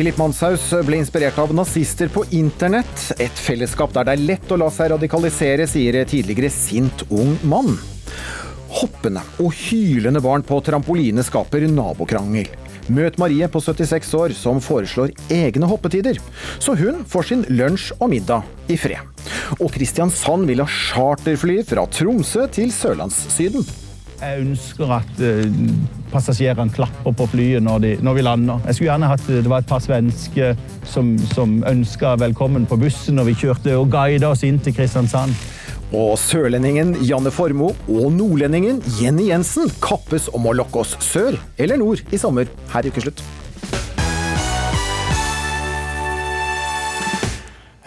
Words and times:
Philip 0.00 0.16
Manshaus 0.16 0.62
ble 0.88 0.96
inspirert 0.96 1.36
av 1.38 1.50
nazister 1.52 2.08
på 2.08 2.22
internett. 2.32 3.02
Et 3.20 3.40
fellesskap 3.44 3.90
der 3.92 4.06
det 4.08 4.14
er 4.14 4.22
lett 4.30 4.52
å 4.54 4.56
la 4.56 4.70
seg 4.72 4.94
radikalisere, 4.94 5.66
sier 5.68 5.98
tidligere 6.08 6.48
sint 6.54 7.02
ung 7.12 7.34
mann. 7.44 7.74
Hoppende 8.78 9.20
og 9.44 9.52
hylende 9.52 10.22
barn 10.24 10.40
på 10.46 10.56
trampoline 10.64 11.20
skaper 11.26 11.66
nabokrangel. 11.68 12.48
Møt 12.88 13.20
Marie 13.20 13.50
på 13.52 13.60
76 13.60 14.16
år 14.22 14.36
som 14.38 14.62
foreslår 14.64 15.12
egne 15.36 15.68
hoppetider, 15.68 16.16
så 16.56 16.72
hun 16.80 17.04
får 17.04 17.28
sin 17.34 17.44
lunsj 17.52 17.92
og 17.98 18.08
middag 18.14 18.72
i 18.72 18.80
fred. 18.80 19.04
Og 19.60 19.68
Kristiansand 19.76 20.48
vil 20.48 20.64
ha 20.64 20.70
charterfly 20.80 21.60
fra 21.68 21.84
Tromsø 21.92 22.48
til 22.56 22.72
Sørlandssyden. 22.72 23.68
Jeg 24.20 24.42
ønsker 24.42 24.90
at 24.92 25.20
uh, 25.24 25.46
passasjerene 26.12 26.74
klapper 26.76 27.14
på 27.16 27.26
flyet 27.32 27.64
når, 27.64 27.78
de, 27.80 27.92
når, 28.04 28.18
vi 28.18 28.24
lander. 28.26 28.60
Jeg 28.68 28.76
skulle 28.76 28.90
gjerne 28.90 29.08
hatt 29.08 29.24
det 29.30 29.48
var 29.48 29.64
et 29.64 29.70
par 29.70 29.80
svensker 29.80 30.60
som, 30.84 31.14
som 31.32 31.56
ønska 31.64 32.18
velkommen 32.20 32.68
på 32.68 32.76
bussen 32.82 33.16
når 33.16 33.30
vi 33.30 33.38
kjørte 33.46 33.78
og 33.80 33.88
guida 33.94 34.28
oss 34.34 34.44
inn 34.44 34.60
til 34.60 34.76
Kristiansand. 34.76 35.32
Og 35.96 36.18
sørlendingen 36.20 36.92
Janne 37.02 37.32
Formoe 37.34 37.72
og 37.88 38.12
nordlendingen 38.14 38.84
Jenny 39.00 39.30
Jensen 39.32 39.72
kappes 39.82 40.28
om 40.36 40.46
å 40.46 40.54
lokke 40.54 40.84
oss 40.84 40.98
sør 41.02 41.40
eller 41.56 41.80
nord 41.80 42.04
i 42.12 42.20
sommer 42.20 42.50
her 42.74 42.84
i 42.84 42.92
Ukeslutt. 42.92 43.24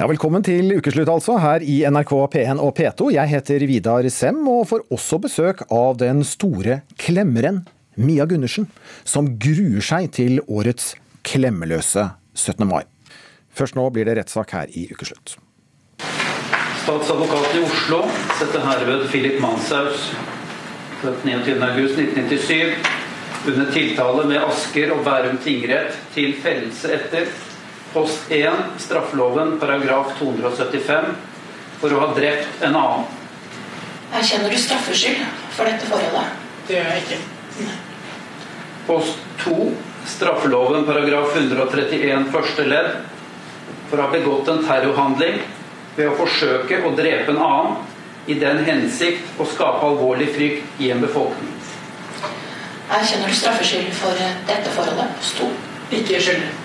Ja, 0.03 0.07
velkommen 0.11 0.43
til 0.43 0.67
ukeslutt, 0.75 1.07
altså, 1.07 1.37
her 1.39 1.63
i 1.63 1.77
NRK 1.87 2.09
P1 2.33 2.59
og 2.59 2.73
P2. 2.75 3.05
Jeg 3.15 3.29
heter 3.31 3.63
Vidar 3.69 4.03
Sem, 4.11 4.41
og 4.51 4.65
får 4.67 4.81
også 4.91 5.15
besøk 5.23 5.61
av 5.71 5.95
den 6.01 6.25
store 6.27 6.81
klemmeren 6.99 7.61
Mia 7.95 8.25
Gundersen, 8.27 8.67
som 9.07 9.29
gruer 9.39 9.79
seg 9.79 10.09
til 10.17 10.41
årets 10.43 10.97
klemmeløse 11.23 12.03
17. 12.35 12.65
mai. 12.67 12.81
Først 13.55 13.79
nå 13.79 13.85
blir 13.95 14.09
det 14.09 14.17
rettssak 14.19 14.51
her 14.57 14.75
i 14.75 14.83
Ukeslutt. 14.91 15.37
Statsadvokat 16.83 17.55
i 17.55 17.63
Oslo 17.63 18.01
setter 18.41 18.67
herved 18.67 19.07
Philip 19.07 19.39
Manshaus, 19.39 20.09
født 20.99 21.23
29.8.1997, 21.31 22.75
under 23.53 23.71
tiltale 23.71 24.27
med 24.35 24.51
Asker 24.51 24.91
og 24.97 25.07
Bærum 25.07 25.39
tingrett 25.47 25.95
til 26.11 26.35
fellelse 26.43 26.91
etter 26.99 27.31
Post 27.93 28.31
1, 28.31 28.53
straffeloven, 28.81 29.59
paragraf 29.61 30.15
275, 30.19 31.05
for 31.77 31.93
å 31.93 31.99
ha 32.01 32.07
drept 32.17 32.63
en 32.65 32.77
annen. 32.79 33.03
Erkjenner 34.13 34.49
du 34.49 34.57
straffskyld 34.57 35.21
for 35.53 35.69
dette 35.69 35.89
forholdet? 35.89 36.39
Det 36.67 36.79
gjør 36.79 36.89
jeg 36.89 37.03
ikke. 37.03 37.19
Post 38.87 39.21
2, 39.43 39.57
straffeloven, 40.09 40.87
paragraf 40.89 41.37
131 41.37 42.31
første 42.33 42.65
ledd, 42.65 42.89
for 43.91 44.01
å 44.01 44.07
ha 44.07 44.15
begått 44.15 44.49
en 44.49 44.65
terrorhandling 44.65 45.43
ved 45.93 46.09
å 46.09 46.17
forsøke 46.17 46.81
å 46.87 46.95
drepe 46.97 47.29
en 47.35 47.43
annen 47.45 47.77
i 48.25 48.39
den 48.41 48.63
hensikt 48.65 49.37
å 49.37 49.45
skape 49.45 49.85
alvorlig 49.85 50.31
frykt 50.33 50.81
i 50.81 50.89
en 50.95 51.03
befolkning. 51.03 51.53
Erkjenner 52.89 53.29
du 53.29 53.37
straffskyld 53.37 53.93
for 54.01 54.17
dette 54.49 54.73
forholdet? 54.73 55.13
Post 55.21 55.45
2. 55.45 55.53
Ikke 56.01 56.21
skyldig. 56.25 56.62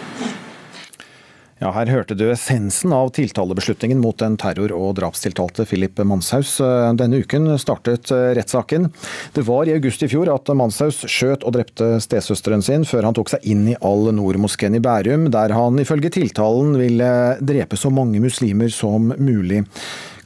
Ja, 1.58 1.72
Her 1.74 1.88
hørte 1.90 2.14
du 2.14 2.28
essensen 2.30 2.92
av 2.94 3.08
tiltalebeslutningen 3.16 3.98
mot 3.98 4.14
den 4.20 4.36
terror- 4.38 4.70
og 4.76 4.92
drapstiltalte 5.00 5.64
Philip 5.66 5.98
Manshaus. 6.06 6.52
Denne 6.94 7.18
uken 7.18 7.50
startet 7.58 8.12
rettssaken. 8.38 8.86
Det 9.34 9.42
var 9.42 9.66
i 9.66 9.74
august 9.74 10.04
i 10.06 10.08
fjor 10.12 10.30
at 10.30 10.52
Manshaus 10.54 11.00
skjøt 11.10 11.42
og 11.42 11.56
drepte 11.56 11.96
stesøsteren 12.04 12.62
sin, 12.62 12.86
før 12.86 13.08
han 13.08 13.18
tok 13.18 13.34
seg 13.34 13.50
inn 13.50 13.66
i 13.72 13.74
Al-Noor-moskeen 13.74 14.78
i 14.78 14.82
Bærum, 14.84 15.26
der 15.34 15.56
han 15.58 15.82
ifølge 15.82 16.14
tiltalen 16.20 16.78
ville 16.78 17.10
drepe 17.42 17.80
så 17.80 17.90
mange 17.90 18.22
muslimer 18.22 18.70
som 18.70 19.10
mulig. 19.18 19.64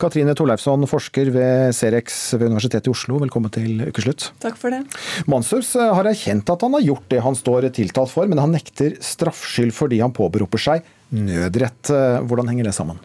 Katrine 0.03 0.37
Torleifsson, 0.37 0.85
forsker 0.91 1.33
ved 1.33 1.73
Cerex 1.79 2.35
ved 2.37 2.51
Universitetet 2.51 2.91
i 2.91 2.93
Oslo, 2.93 3.17
velkommen 3.23 3.53
til 3.55 3.87
ukeslutt. 3.89 4.35
Takk 4.43 4.61
for 4.61 4.75
det. 4.75 4.85
Manshaus 5.31 5.79
har 5.81 6.13
erkjent 6.13 6.53
at 6.53 6.67
han 6.67 6.77
har 6.77 6.91
gjort 6.93 7.09
det 7.09 7.25
han 7.25 7.39
står 7.39 7.73
tiltalt 7.73 8.13
for, 8.13 8.29
men 8.29 8.43
han 8.43 8.53
nekter 8.53 9.01
straffskyld 9.01 9.73
fordi 9.73 10.05
han 10.05 10.13
påberoper 10.13 10.61
seg 10.61 10.99
nødrett. 11.13 11.93
Hvordan 12.27 12.49
henger 12.49 12.71
det 12.71 12.75
sammen? 12.77 12.99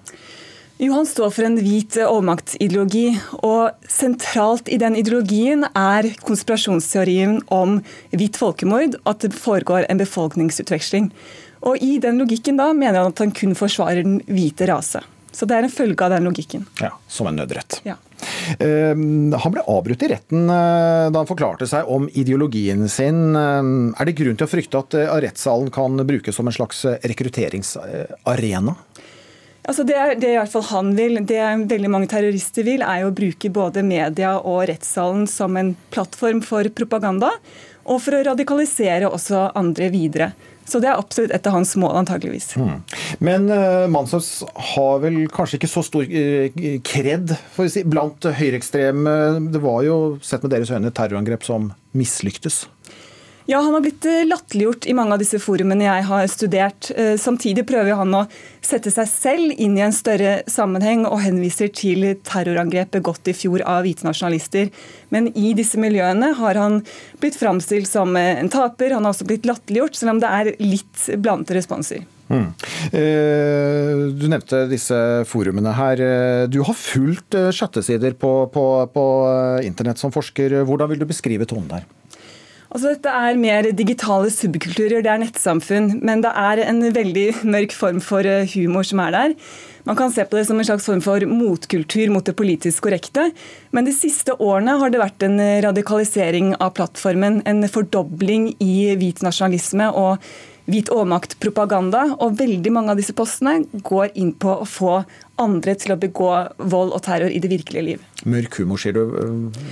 Jo, 0.78 0.94
Han 0.94 1.08
står 1.10 1.32
for 1.34 1.46
en 1.48 1.58
hvit 1.58 1.96
overmaktsideologi, 2.06 3.08
og 3.42 3.74
sentralt 3.90 4.70
i 4.70 4.78
den 4.78 4.96
ideologien 5.00 5.66
er 5.74 6.12
konspirasjonsteorien 6.22 7.40
om 7.50 7.80
hvitt 8.14 8.38
folkemord, 8.38 9.00
at 9.10 9.26
det 9.26 9.34
foregår 9.34 9.88
en 9.90 9.98
befolkningsutveksling. 9.98 11.10
Og 11.66 11.82
I 11.82 11.98
den 11.98 12.22
logikken 12.22 12.60
da 12.62 12.70
mener 12.78 13.02
han 13.02 13.10
at 13.16 13.24
han 13.26 13.34
kun 13.34 13.58
forsvarer 13.58 14.06
den 14.06 14.20
hvite 14.30 14.70
rase. 14.70 15.02
Så 15.34 15.50
det 15.50 15.58
er 15.58 15.66
en 15.66 15.74
følge 15.74 15.98
av 16.06 16.14
den 16.14 16.30
logikken. 16.30 16.68
Ja, 16.82 16.94
Som 17.08 17.28
en 17.28 17.42
nødrett. 17.42 17.82
Ja. 17.86 17.98
Uh, 18.58 18.94
han 19.38 19.54
ble 19.54 19.64
avbrutt 19.70 20.04
i 20.06 20.12
retten 20.14 20.48
uh, 20.50 21.08
da 21.12 21.22
han 21.22 21.30
forklarte 21.30 21.68
seg 21.70 21.90
om 21.92 22.08
ideologien 22.18 22.88
sin. 22.92 23.36
Uh, 23.36 23.94
er 23.98 24.10
det 24.10 24.18
grunn 24.18 24.40
til 24.40 24.48
å 24.48 24.52
frykte 24.52 24.82
at 24.82 24.98
rettssalen 25.24 25.72
kan 25.74 26.00
brukes 26.08 26.38
som 26.38 26.50
en 26.50 26.56
slags 26.56 26.86
rekrutteringsarena? 27.04 28.78
Altså 29.68 29.84
det, 29.84 29.96
er, 30.00 30.14
det 30.16 30.30
i 30.32 30.38
hvert 30.40 30.52
fall 30.52 30.64
han 30.70 30.94
vil. 30.96 31.20
Det 31.28 31.40
veldig 31.68 31.90
mange 31.92 32.08
terrorister 32.08 32.64
vil, 32.64 32.84
er 32.86 33.04
å 33.04 33.14
bruke 33.16 33.52
både 33.52 33.84
media 33.84 34.38
og 34.40 34.62
rettssalen 34.70 35.26
som 35.28 35.60
en 35.60 35.74
plattform 35.92 36.40
for 36.46 36.70
propaganda, 36.72 37.34
og 37.88 38.00
for 38.04 38.16
å 38.16 38.24
radikalisere 38.30 39.12
også 39.12 39.50
andre 39.60 39.92
videre. 39.92 40.32
Så 40.68 40.82
det 40.84 40.90
er 40.92 41.00
absolutt 41.00 41.32
et 41.36 41.48
av 41.48 41.56
hans 41.56 41.74
mål, 41.80 41.96
antageligvis. 42.02 42.52
Mm. 42.60 42.80
Men 43.24 43.50
uh, 43.52 43.88
Manshaus 43.92 44.44
har 44.74 45.04
vel 45.04 45.22
kanskje 45.32 45.62
ikke 45.62 45.72
så 45.72 45.84
stor 45.88 46.04
uh, 46.04 46.64
kred 46.88 47.36
si, 47.72 47.86
blant 47.88 48.28
høyreekstreme. 48.40 49.18
Det 49.54 49.64
var 49.64 49.84
jo, 49.88 50.00
sett 50.26 50.44
med 50.44 50.56
deres 50.56 50.74
øyne, 50.74 50.92
terrorangrep 50.92 51.48
som 51.48 51.72
mislyktes. 51.98 52.66
Ja, 53.48 53.62
han 53.64 53.74
har 53.74 53.82
blitt 53.82 54.06
eh, 54.06 54.26
latterliggjort 54.28 54.86
i 54.92 54.94
mange 54.98 55.16
av 55.16 55.22
disse 55.22 55.40
forumene 55.40 55.86
jeg 55.86 56.04
har 56.10 56.26
studert. 56.28 56.90
Samtidig 57.22 57.64
prøver 57.70 57.96
han 57.96 58.12
å 58.18 58.26
sette 58.60 58.92
seg 58.92 59.08
selv 59.08 59.54
inn 59.56 59.78
i 59.80 59.86
en 59.86 59.96
større 59.96 60.42
sammenheng 60.52 61.06
og 61.08 61.22
henviser 61.24 61.72
til 61.72 62.04
terrorangrepet 62.28 63.06
gått 63.08 63.32
i 63.32 63.36
fjor 63.38 63.64
av 63.64 63.86
hvite 63.88 64.04
nasjonalister. 64.04 64.68
Men 65.16 65.32
i 65.32 65.54
disse 65.56 65.80
miljøene 65.80 66.34
har 66.36 66.60
han 66.60 66.82
blitt 67.22 67.40
framstilt 67.40 67.88
som 67.88 68.20
en 68.20 68.52
taper. 68.52 68.92
Han 68.92 69.08
har 69.08 69.16
også 69.16 69.30
blitt 69.30 69.48
latterliggjort, 69.48 69.96
selv 69.96 70.18
om 70.18 70.22
det 70.24 70.34
er 70.42 70.54
litt 70.60 71.08
blandede 71.16 71.56
responser. 71.62 72.04
Mm. 72.28 72.50
Du 74.20 74.26
nevnte 74.28 74.66
disse 74.68 74.98
forumene 75.32 75.72
her. 75.78 76.04
Du 76.52 76.60
har 76.68 76.76
fulgt 76.76 77.40
chattesider 77.56 78.18
på, 78.20 78.34
på, 78.52 78.66
på 78.92 79.06
internett 79.64 80.04
som 80.04 80.12
forsker. 80.12 80.66
Hvordan 80.68 80.92
vil 80.92 81.06
du 81.06 81.08
beskrive 81.08 81.48
tonen 81.48 81.72
der? 81.72 81.88
Altså, 82.68 82.92
dette 82.92 83.12
er 83.12 83.40
mer 83.40 83.70
digitale 83.72 84.32
subkulturer, 84.34 85.00
det 85.04 85.12
er 85.12 85.22
nettsamfunn. 85.22 85.98
Men 86.06 86.24
det 86.26 86.34
er 86.36 86.64
en 86.66 86.84
veldig 86.96 87.28
mørk 87.48 87.76
form 87.76 88.02
for 88.04 88.28
eh, 88.28 88.48
humor 88.56 88.88
som 88.88 89.02
er 89.06 89.16
der. 89.16 89.36
Man 89.88 89.96
kan 89.96 90.12
se 90.12 90.26
på 90.28 90.36
det 90.36 90.44
som 90.50 90.60
en 90.60 90.68
slags 90.68 90.86
form 90.90 91.00
for 91.04 91.24
motkultur 91.32 92.12
mot 92.12 92.26
det 92.28 92.36
politisk 92.36 92.84
korrekte. 92.84 93.30
Men 93.72 93.88
de 93.88 93.96
siste 93.96 94.36
årene 94.36 94.76
har 94.82 94.92
det 94.92 95.00
vært 95.00 95.24
en 95.24 95.40
radikalisering 95.64 96.58
av 96.60 96.74
plattformen. 96.76 97.40
En 97.48 97.64
fordobling 97.72 98.52
i 98.60 98.92
hvit 99.00 99.24
nasjonalisme 99.24 99.88
og 99.96 100.20
hvit 100.68 100.92
overmakt-propaganda. 100.92 102.04
Og 102.20 102.36
veldig 102.42 102.74
mange 102.76 102.92
av 102.92 103.00
disse 103.00 103.16
postene 103.16 103.62
går 103.88 104.12
inn 104.20 104.34
på 104.36 104.60
å 104.60 104.68
få 104.68 104.98
andre 105.42 105.76
til 105.80 105.94
å 105.94 106.00
begå 106.02 106.32
vold 106.58 106.94
og 106.96 107.04
terror 107.06 107.34
i 107.34 107.42
det 107.44 107.52
virkelige 107.52 107.86
liv. 107.86 108.06
Mørk 108.26 108.60
humor, 108.62 108.82
sier 108.82 108.96
du. 108.98 109.04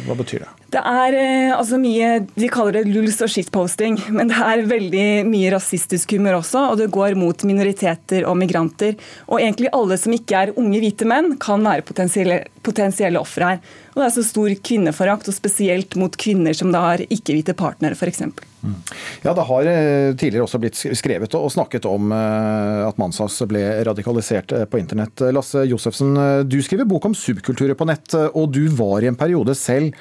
Hva 0.05 0.15
betyr 0.17 0.43
det? 0.45 0.49
Det 0.75 0.81
er 0.81 1.15
eh, 1.17 1.51
altså 1.55 1.79
mye 1.79 2.09
De 2.35 2.49
kaller 2.51 2.79
det 2.79 2.91
lulls 2.91 3.21
og 3.23 3.31
shitposting, 3.31 3.97
men 4.13 4.29
det 4.31 4.37
er 4.37 4.65
veldig 4.69 5.05
mye 5.29 5.53
rasistisk 5.55 6.15
humor 6.17 6.39
også. 6.41 6.67
Og 6.71 6.81
det 6.81 6.91
går 6.93 7.17
mot 7.19 7.45
minoriteter 7.47 8.27
og 8.29 8.37
migranter. 8.41 8.97
Og 9.29 9.39
egentlig 9.41 9.73
alle 9.75 9.97
som 10.01 10.15
ikke 10.15 10.41
er 10.41 10.55
unge 10.59 10.81
hvite 10.83 11.07
menn, 11.09 11.33
kan 11.41 11.63
være 11.65 11.85
potensielle, 11.87 12.43
potensielle 12.65 13.21
ofre 13.21 13.55
her. 13.55 13.63
Og 13.95 14.01
det 14.01 14.09
er 14.09 14.17
så 14.17 14.25
stor 14.27 14.51
kvinneforakt, 14.67 15.29
og 15.31 15.37
spesielt 15.37 15.95
mot 15.99 16.17
kvinner 16.19 16.57
som 16.57 16.73
da 16.73 16.83
har 16.89 17.05
ikke-hvite 17.07 17.55
partnere, 17.57 17.95
f.eks. 17.95 18.25
Mm. 18.65 18.73
Ja, 19.21 19.33
Det 19.33 19.45
har 19.47 19.67
eh, 19.69 20.15
tidligere 20.17 20.43
også 20.43 20.59
blitt 20.59 20.79
skrevet 20.97 21.35
og 21.37 21.51
snakket 21.53 21.85
om 21.87 22.11
eh, 22.11 22.81
at 22.83 22.97
Manshaus 22.99 23.37
ble 23.47 23.61
radikalisert 23.87 24.51
på 24.71 24.81
internett. 24.81 25.23
Lasse 25.31 25.54
Josefsen, 25.69 26.13
du 26.49 26.59
skriver 26.63 26.87
bok 26.89 27.07
om 27.09 27.15
subkulturer 27.17 27.77
på 27.77 27.87
nett, 27.89 28.13
og 28.33 28.51
du 28.53 28.65
var 28.75 29.03
i 29.03 29.09
en 29.11 29.17
periode 29.19 29.55
selv 29.57 29.95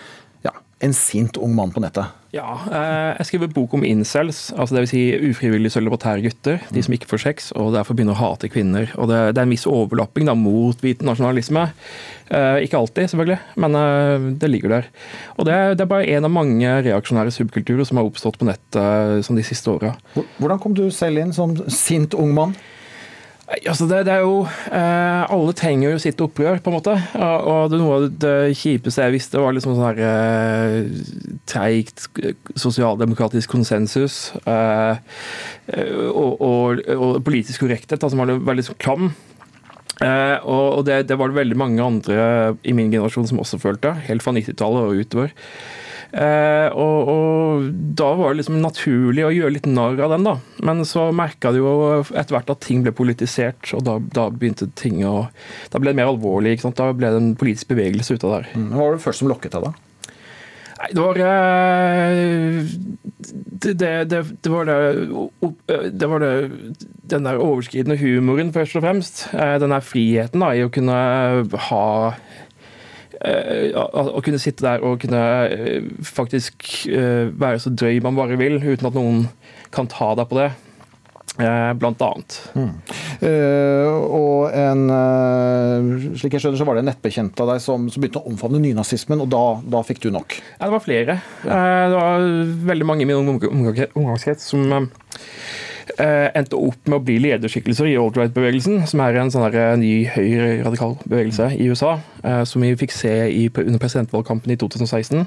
ja, 0.44 0.52
en 0.84 0.94
sint 0.96 1.38
ung 1.40 1.54
mann 1.56 1.72
på 1.74 1.82
nettet? 1.84 2.12
Ja, 2.34 2.56
eh, 2.66 3.12
jeg 3.20 3.28
skriver 3.28 3.50
bok 3.54 3.76
om 3.76 3.84
incels, 3.86 4.48
altså 4.58 4.74
dvs. 4.74 4.90
Si 4.90 5.02
ufrivillig 5.30 5.70
sølibatære 5.70 6.24
gutter. 6.24 6.64
De 6.74 6.82
som 6.82 6.96
ikke 6.96 7.06
får 7.12 7.22
sex 7.22 7.52
og 7.54 7.70
derfor 7.76 7.94
begynner 7.94 8.16
å 8.16 8.22
hate 8.24 8.50
kvinner. 8.50 8.90
Og 8.98 9.06
Det, 9.10 9.20
det 9.36 9.42
er 9.42 9.46
en 9.46 9.54
viss 9.54 9.68
overlapping 9.70 10.26
da, 10.26 10.34
mot 10.38 10.82
hvit 10.82 11.04
nasjonalisme. 11.06 11.68
Eh, 12.34 12.64
ikke 12.66 12.80
alltid, 12.80 13.12
selvfølgelig, 13.12 13.38
men 13.62 13.78
eh, 13.78 14.26
det 14.42 14.50
ligger 14.50 14.74
der. 14.74 14.90
Og 15.38 15.46
det, 15.46 15.60
det, 15.78 15.86
er 15.86 15.92
bare 15.92 16.10
en 16.16 16.26
av 16.26 16.34
mange 16.34 16.74
reaksjonære 16.88 17.36
subkulturer 17.38 17.86
som 17.86 18.02
har 18.02 18.10
oppstått 18.10 18.40
på 18.40 18.50
nettet 18.50 19.22
sånn 19.26 19.38
de 19.38 19.46
siste 19.46 19.70
åra. 19.70 19.94
Hvordan 20.40 20.62
kom 20.62 20.74
du 20.74 20.88
selv 20.94 21.22
inn 21.22 21.34
som 21.36 21.54
sint 21.70 22.18
ung 22.18 22.34
mann? 22.34 22.58
Altså 23.44 23.85
det, 23.85 23.99
det, 24.08 24.12
er 24.14 24.23
jo 24.25 24.38
eh, 24.73 25.32
Alle 25.35 25.52
trenger 25.56 25.91
jo 25.93 25.99
sitt 26.00 26.20
opprør, 26.25 26.62
på 26.64 26.70
en 26.70 26.76
måte. 26.79 26.94
Og, 27.19 27.49
og 27.52 27.73
det, 27.73 27.81
noe 27.81 27.99
av 27.99 28.06
det 28.23 28.56
kjipeste 28.56 29.05
jeg 29.05 29.14
visste, 29.19 29.43
var 29.43 29.52
liksom 29.52 29.75
sånn 29.76 29.91
her 29.91 30.00
eh, 30.08 30.79
treigt 31.50 32.06
sosialdemokratisk 32.56 33.52
konsensus. 33.52 34.32
Eh, 34.49 34.96
og, 36.08 36.41
og, 36.41 36.82
og, 36.96 37.20
politisk 37.26 37.67
korrekthet, 37.67 38.08
som 38.08 38.25
var 38.25 38.32
veldig 38.32 38.69
sånn 38.70 38.81
klam. 38.81 39.12
Eh, 40.02 40.38
og 40.49 40.82
det, 40.88 41.05
det, 41.11 41.19
var 41.20 41.31
det 41.31 41.38
veldig 41.43 41.61
mange 41.61 41.85
andre 41.85 42.19
i 42.64 42.73
min 42.75 42.90
generasjon 42.90 43.29
som 43.31 43.44
også 43.44 43.61
følte, 43.62 43.93
helt 44.08 44.25
fra 44.25 44.35
90-tallet 44.35 44.88
og 44.88 45.05
utover. 45.05 45.37
Eh, 46.14 46.69
og, 46.78 47.08
og, 47.11 47.70
da 47.99 48.12
var 48.14 48.31
det 48.31 48.43
liksom 48.44 48.61
naturlig 48.62 49.25
å 49.26 49.32
gjøre 49.34 49.56
litt 49.56 49.66
narr 49.66 49.99
av 50.05 50.12
den, 50.14 50.26
da. 50.26 50.37
Men 50.66 50.84
så 50.87 51.08
merka 51.16 51.50
du 51.50 51.58
jo 51.58 51.72
etter 52.14 52.37
hvert 52.37 52.52
at 52.55 52.62
ting 52.62 52.84
ble 52.84 52.93
politisert, 52.94 53.72
og 53.75 53.82
da, 53.88 53.96
da, 54.14 54.28
begynte 54.31 54.70
ting 54.78 55.02
å 55.08 55.26
Da 55.72 55.81
ble 55.82 55.90
det 55.90 55.99
mer 55.99 56.12
alvorlig. 56.12 56.55
ikke 56.55 56.69
sant? 56.69 56.78
Da 56.78 56.94
ble 56.94 57.11
det 57.11 57.19
en 57.22 57.34
politisk 57.38 57.72
bevegelse 57.72 58.14
ut 58.14 58.28
av 58.28 58.37
det. 58.37 58.55
Mm. 58.55 58.70
Hva 58.76 58.84
var 58.84 58.94
det 58.94 59.05
først 59.08 59.25
som 59.25 59.32
lokket 59.32 59.56
deg, 59.56 59.66
da? 59.66 59.75
Nei, 60.75 60.88
det 60.94 61.02
var 61.02 61.20
eh, 61.25 62.72
det, 63.64 63.75
det, 63.81 64.22
det, 64.44 64.50
var 64.52 64.69
det 64.69 64.78
Det 65.94 66.08
var 66.11 66.22
det 66.22 66.32
den 67.11 67.26
der 67.26 67.43
overskridende 67.43 67.99
humoren, 67.99 68.55
først 68.55 68.78
og 68.78 68.87
fremst. 68.87 69.26
Eh, 69.34 69.56
den 69.62 69.75
der 69.75 69.82
friheten 69.82 70.46
da, 70.46 70.55
i 70.55 70.62
å 70.62 70.70
kunne 70.75 70.94
ha 71.70 71.84
Eh, 72.12 72.44
å 73.25 74.21
kunne 74.25 74.41
sitte 74.43 74.67
der 74.67 74.85
og 74.85 75.00
kunne 75.05 75.23
eh, 75.49 75.88
faktisk 76.05 76.87
eh, 76.91 77.31
være 77.32 77.62
så 77.62 77.73
drøy 77.73 78.03
man 78.05 78.19
bare 78.19 78.38
vil, 78.41 78.61
uten 78.61 78.91
at 78.91 78.99
noen 78.99 79.25
kan 79.75 79.88
ta 79.91 80.12
deg 80.19 80.31
på 80.31 80.41
det. 80.43 80.53
Blant 81.35 81.99
annet. 82.06 82.35
Mm. 82.55 82.75
Og 84.15 84.53
en 84.55 84.82
Slik 86.15 86.37
jeg 86.37 86.44
skjønner, 86.44 86.61
så 86.61 86.67
var 86.69 86.79
det 86.79 86.85
en 86.85 86.88
nettbekjent 86.93 87.43
av 87.43 87.49
deg 87.50 87.65
som, 87.65 87.88
som 87.91 88.05
begynte 88.05 88.21
å 88.23 88.31
omfavne 88.31 88.61
nynazismen, 88.62 89.25
og 89.25 89.32
da, 89.32 89.41
da, 89.67 89.81
fikk 89.82 90.05
du 90.05 90.12
nok? 90.15 90.37
Ja, 90.53 90.69
det 90.69 90.71
var 90.76 90.85
flere. 90.85 91.17
Det 91.43 91.99
var 91.99 92.29
veldig 92.71 92.87
mange 92.87 93.03
i 93.03 93.09
min 93.11 93.19
omgangskrets 93.19 94.47
som 94.53 94.71
Eh, 94.71 95.63
endte 96.00 96.58
opp 96.58 96.88
med 96.88 96.99
å 96.99 97.05
bli 97.05 97.19
lederskikkelser 97.23 97.88
i 97.91 97.99
alt-right-bevegelsen, 98.00 98.82
som 98.91 99.02
er 99.05 99.19
en 99.20 99.31
sånn 99.31 99.46
eh, 99.50 99.75
ny 99.79 99.93
høyre-radikal 100.11 100.96
bevegelse 101.05 101.52
i 101.55 101.69
USA, 101.70 101.99
eh, 102.25 102.43
som 102.49 102.64
vi 102.64 102.73
fikk 102.79 102.94
se 102.94 103.12
under 103.62 103.79
presidentvalgkampen 103.82 104.55
i 104.55 104.58
2016. 104.61 105.26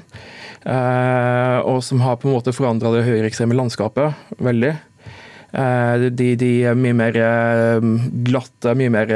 Og 0.68 1.78
som 1.86 2.02
har 2.02 2.18
på 2.18 2.28
en 2.28 2.34
måte 2.34 2.52
forandra 2.52 2.90
det 2.92 3.06
høyreekstreme 3.06 3.56
landskapet 3.56 4.38
veldig. 4.42 4.72
De, 5.48 6.26
de, 6.36 6.48
er 6.68 6.74
mye 6.76 6.96
mer 6.98 7.14
glatte, 8.26 8.74
mye 8.76 8.92
mer 8.92 9.12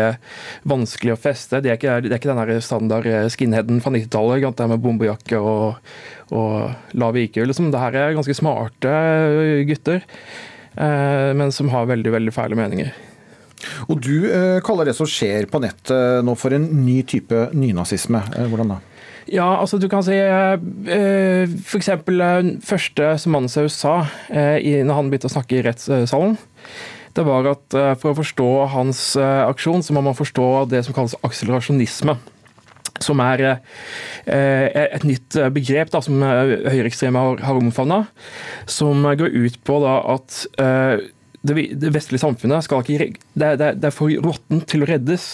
vanskelig 0.70 1.12
å 1.12 1.18
feste. 1.20 1.60
Det 1.60 1.72
er 1.72 1.80
ikke, 1.80 1.98
det 2.06 2.14
er 2.14 2.22
ikke 2.22 2.36
den 2.38 2.62
standard 2.64 3.10
skinheaden 3.34 3.82
fra 3.84 3.92
90-tallet. 3.92 4.46
Det 4.56 4.70
med 4.70 4.84
bombejakke 4.86 5.42
og, 5.42 5.82
og 6.30 6.96
lav 7.02 7.18
IQ. 7.20 7.42
Liksom. 7.50 7.68
Det 7.74 7.82
her 7.82 8.00
er 8.00 8.16
ganske 8.16 8.38
smarte 8.38 8.94
gutter. 9.68 10.06
Eh, 10.76 11.32
men 11.36 11.52
som 11.52 11.70
har 11.72 11.88
veldig, 11.90 12.12
veldig 12.14 12.34
fæle 12.34 12.58
meninger. 12.58 12.92
Og 13.88 14.00
Du 14.02 14.26
eh, 14.26 14.60
kaller 14.64 14.88
det 14.88 14.96
som 14.98 15.08
skjer 15.08 15.46
på 15.50 15.60
nettet 15.62 16.24
nå 16.26 16.34
for 16.38 16.54
en 16.56 16.64
ny 16.82 17.02
type 17.06 17.48
nynazisme. 17.54 18.22
Eh, 18.36 18.48
hvordan 18.50 18.74
da? 18.76 18.80
Ja, 19.30 19.46
altså 19.60 19.78
du 19.78 19.86
kan 19.86 20.02
si 20.02 20.16
f.eks. 20.18 21.90
første 22.66 23.12
som 23.22 23.36
Manshaus 23.36 23.76
sa 23.78 23.92
når 24.26 24.96
han 24.98 25.12
begynte 25.12 25.30
å 25.30 25.34
snakke 25.36 25.60
i 25.60 25.62
rettssalen, 25.62 26.34
det 27.14 27.24
var 27.28 27.46
at 27.52 27.76
for 28.02 28.10
å 28.10 28.18
forstå 28.18 28.48
hans 28.74 29.04
aksjon, 29.22 29.86
så 29.86 29.94
må 29.94 30.02
man 30.02 30.18
forstå 30.18 30.48
det 30.74 30.82
som 30.82 30.96
kalles 30.96 31.14
akselerasjonisme 31.22 32.16
som 33.00 33.20
er 33.24 33.44
eh, 33.46 34.66
et 34.82 35.06
nytt 35.06 35.38
begrep 35.54 35.92
da, 35.94 36.02
som 36.04 36.22
eh, 36.22 36.54
høyreekstreme 36.72 37.22
har, 37.22 37.42
har 37.46 37.60
omfavna. 37.60 38.02
Som 38.70 39.06
går 39.06 39.32
ut 39.32 39.58
på 39.66 39.78
da, 39.84 39.96
at 40.16 40.42
eh, 40.62 41.08
det, 41.42 41.56
vestlige 41.94 42.22
samfunnet 42.22 42.66
skal 42.66 42.84
ikke, 42.84 43.12
det 43.34 43.54
er 43.58 43.94
for 43.94 44.12
råttent 44.22 44.68
til 44.70 44.84
å 44.84 44.90
reddes. 44.92 45.32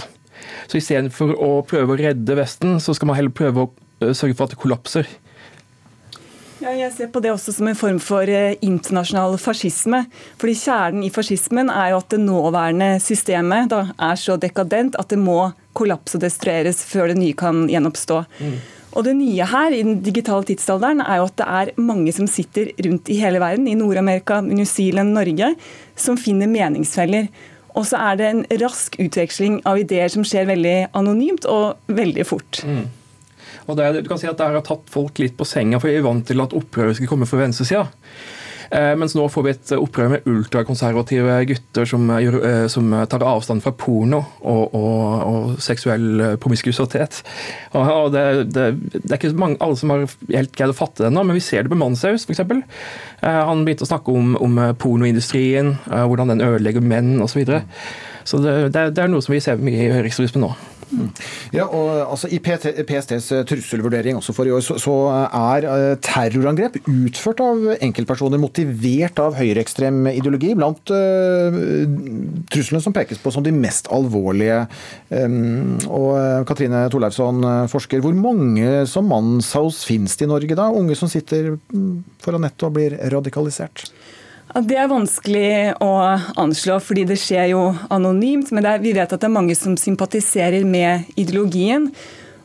Så 0.71 0.79
istedenfor 0.81 1.35
å 1.35 1.51
prøve 1.67 1.95
å 1.95 2.01
redde 2.01 2.37
Vesten, 2.39 2.79
så 2.81 2.95
skal 2.97 3.11
man 3.11 3.19
heller 3.19 3.35
prøve 3.35 3.67
å 3.67 4.13
sørge 4.15 4.37
for 4.37 4.47
at 4.47 4.55
det 4.55 4.63
kollapser. 4.63 5.09
Ja, 6.59 6.73
jeg 6.75 6.91
ser 6.97 7.11
på 7.15 7.21
det 7.23 7.31
også 7.31 7.53
som 7.55 7.69
en 7.71 7.79
form 7.79 8.01
for 8.03 8.27
internasjonal 8.27 9.37
fascisme. 9.39 10.03
Fordi 10.41 10.55
Kjernen 10.59 11.05
i 11.07 11.13
fascismen 11.15 11.71
er 11.71 11.93
jo 11.93 12.01
at 12.01 12.09
det 12.11 12.19
nåværende 12.23 12.89
systemet 13.03 13.71
da, 13.71 13.85
er 13.95 14.19
så 14.19 14.35
dekadent 14.41 14.99
at 14.99 15.13
det 15.13 15.21
må 15.23 15.53
kollapse 15.79 16.19
og 16.19 16.25
destrueres 16.25 16.83
før 16.89 17.13
det 17.13 17.21
nye 17.21 17.37
kan 17.39 17.69
gjenoppstå. 17.71 18.25
Mm. 18.43 18.59
Og 18.99 19.05
Det 19.05 19.15
nye 19.15 19.47
her 19.47 19.75
i 19.77 19.83
den 19.85 20.01
digitale 20.03 20.43
tidsalderen 20.49 21.03
er 21.05 21.21
jo 21.21 21.29
at 21.29 21.37
det 21.39 21.47
er 21.47 21.71
mange 21.79 22.13
som 22.17 22.27
sitter 22.27 22.73
rundt 22.87 23.11
i 23.13 23.21
hele 23.21 23.39
verden, 23.39 23.69
i 23.69 23.77
Nord-Amerika, 23.79 24.41
New 24.41 24.65
Zealand, 24.67 25.15
Norge, 25.15 25.53
som 25.95 26.19
finner 26.19 26.51
meningsfeller. 26.51 27.29
Og 27.79 27.87
så 27.87 28.01
er 28.03 28.19
det 28.19 28.27
en 28.27 28.45
rask 28.65 28.97
utveksling 28.99 29.61
av 29.69 29.79
ideer 29.79 30.11
som 30.11 30.25
skjer 30.27 30.49
veldig 30.49 30.89
anonymt 30.99 31.47
og 31.47 31.79
veldig 31.87 32.27
fort. 32.27 32.65
Mm. 32.67 32.89
Og 33.69 33.77
det, 33.79 33.93
du 34.03 34.11
kan 34.11 34.21
si 34.21 34.29
at 34.31 34.41
det 34.41 34.49
har 34.49 34.65
tatt 34.65 34.89
folk 34.93 35.21
litt 35.21 35.37
på 35.39 35.47
senga, 35.49 35.81
for 35.81 35.91
vi 35.91 36.01
er 36.01 36.07
vant 36.07 36.27
til 36.29 36.41
at 36.45 36.57
opprøret 36.57 36.99
skal 36.99 37.11
komme 37.11 37.29
fra 37.29 37.43
venstresida. 37.43 37.87
Eh, 38.71 38.93
mens 39.01 39.15
nå 39.17 39.25
får 39.33 39.45
vi 39.45 39.53
et 39.55 39.71
opprør 39.79 40.11
med 40.13 40.27
ultrakonservative 40.29 41.39
gutter 41.49 41.89
som, 41.89 42.05
eh, 42.13 42.67
som 42.69 42.93
tar 43.09 43.25
avstand 43.25 43.65
fra 43.65 43.73
porno 43.73 44.21
og, 44.43 44.75
og, 44.77 44.99
og 45.29 45.55
seksuell 45.65 46.37
promiskuitet. 46.43 47.23
Og 47.79 48.13
det, 48.13 48.25
det, 48.53 48.67
det, 48.93 49.07
er 49.09 49.17
ikke 49.17 49.33
mange, 49.41 49.61
alle 49.65 49.81
som 49.81 49.95
har 49.95 50.05
helt 50.05 50.53
greid 50.53 50.75
å 50.75 50.77
fatte 50.77 51.05
det 51.07 51.13
ennå, 51.13 51.25
men 51.25 51.39
vi 51.39 51.45
ser 51.45 51.65
det 51.65 51.73
på 51.73 51.81
Manshaus 51.81 52.29
f.eks. 52.29 52.45
Eh, 52.45 53.41
han 53.49 53.65
begynte 53.65 53.89
å 53.89 53.93
snakke 53.93 54.13
om, 54.13 54.37
om 54.37 54.61
pornoindustrien, 54.81 55.79
hvordan 55.89 56.35
den 56.35 56.45
ødelegger 56.45 56.85
menn 56.85 57.17
osv. 57.23 57.39
Så, 57.39 57.45
videre. 57.45 57.61
så 58.27 58.41
det, 58.43 58.57
det, 58.75 58.99
er 58.99 59.13
noe 59.13 59.23
som 59.23 59.31
vi 59.31 59.41
ser 59.45 59.61
mye 59.63 59.85
i 59.87 59.93
høyreekstremisme 59.95 60.43
nå. 60.43 60.51
Ja, 61.55 61.67
og 61.67 61.89
altså 62.05 62.31
I 62.33 62.39
PSTs 62.41 63.31
eh, 63.35 63.45
trusselvurdering 63.49 64.19
også 64.19 64.35
for 64.37 64.49
i 64.49 64.53
år, 64.55 64.63
så, 64.65 64.79
så 64.81 64.95
er 65.27 65.67
eh, 65.69 65.95
terrorangrep 66.05 66.79
utført 66.89 67.43
av 67.45 67.67
enkeltpersoner 67.77 68.41
motivert 68.41 69.21
av 69.23 69.37
høyreekstrem 69.39 70.09
ideologi 70.13 70.55
blant 70.59 70.93
uh, 70.93 71.59
truslene 72.53 72.83
som 72.85 72.95
pekes 72.97 73.21
på 73.23 73.33
som 73.35 73.45
de 73.45 73.53
mest 73.55 73.91
alvorlige. 73.95 74.65
Um, 75.11 75.77
og 75.87 76.45
Katrine 76.49 76.85
Torleifsson, 76.93 77.45
forsker, 77.71 78.03
hvor 78.05 78.17
mange 78.17 78.85
som 78.91 79.09
Manshaus 79.11 79.83
finnes 79.89 80.17
det 80.19 80.29
i 80.29 80.33
Norge 80.33 80.59
da? 80.59 80.69
Unge 80.75 80.97
som 80.99 81.11
sitter 81.11 81.55
mm, 81.57 82.21
foran 82.23 82.45
nettet 82.47 82.69
og 82.69 82.77
blir 82.77 82.99
radikalisert? 83.13 83.89
Det 84.49 84.79
er 84.81 84.89
vanskelig 84.89 85.75
å 85.85 85.91
anslå, 86.41 86.79
fordi 86.81 87.05
det 87.11 87.19
skjer 87.21 87.51
jo 87.53 87.65
anonymt. 87.93 88.49
Men 88.57 88.65
er, 88.65 88.81
vi 88.81 88.95
vet 88.97 89.13
at 89.13 89.21
det 89.21 89.29
er 89.29 89.35
mange 89.35 89.57
som 89.59 89.77
sympatiserer 89.77 90.65
med 90.65 91.11
ideologien. 91.21 91.91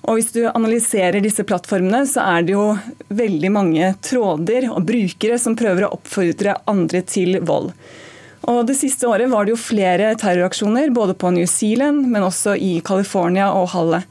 Og 0.03 0.19
Hvis 0.19 0.33
du 0.35 0.41
analyserer 0.49 1.23
disse 1.23 1.45
plattformene, 1.47 2.03
så 2.11 2.25
er 2.35 2.43
det 2.43 2.57
jo 2.57 2.73
veldig 3.07 3.51
mange 3.55 3.93
tråder 4.03 4.67
og 4.73 4.83
brukere 4.89 5.39
som 5.39 5.55
prøver 5.55 5.87
å 5.87 5.93
oppfordre 5.95 6.57
andre 6.67 7.05
til 7.07 7.39
vold. 7.39 7.71
Og 8.51 8.65
Det 8.67 8.75
siste 8.75 9.07
året 9.07 9.31
var 9.31 9.47
det 9.47 9.55
jo 9.55 9.63
flere 9.63 10.11
terroraksjoner, 10.19 10.91
både 10.91 11.15
på 11.15 11.31
New 11.31 11.47
Zealand, 11.47 12.03
men 12.11 12.27
også 12.27 12.57
i 12.59 12.81
California 12.83 13.53
og 13.55 13.71
Halle. 13.77 14.03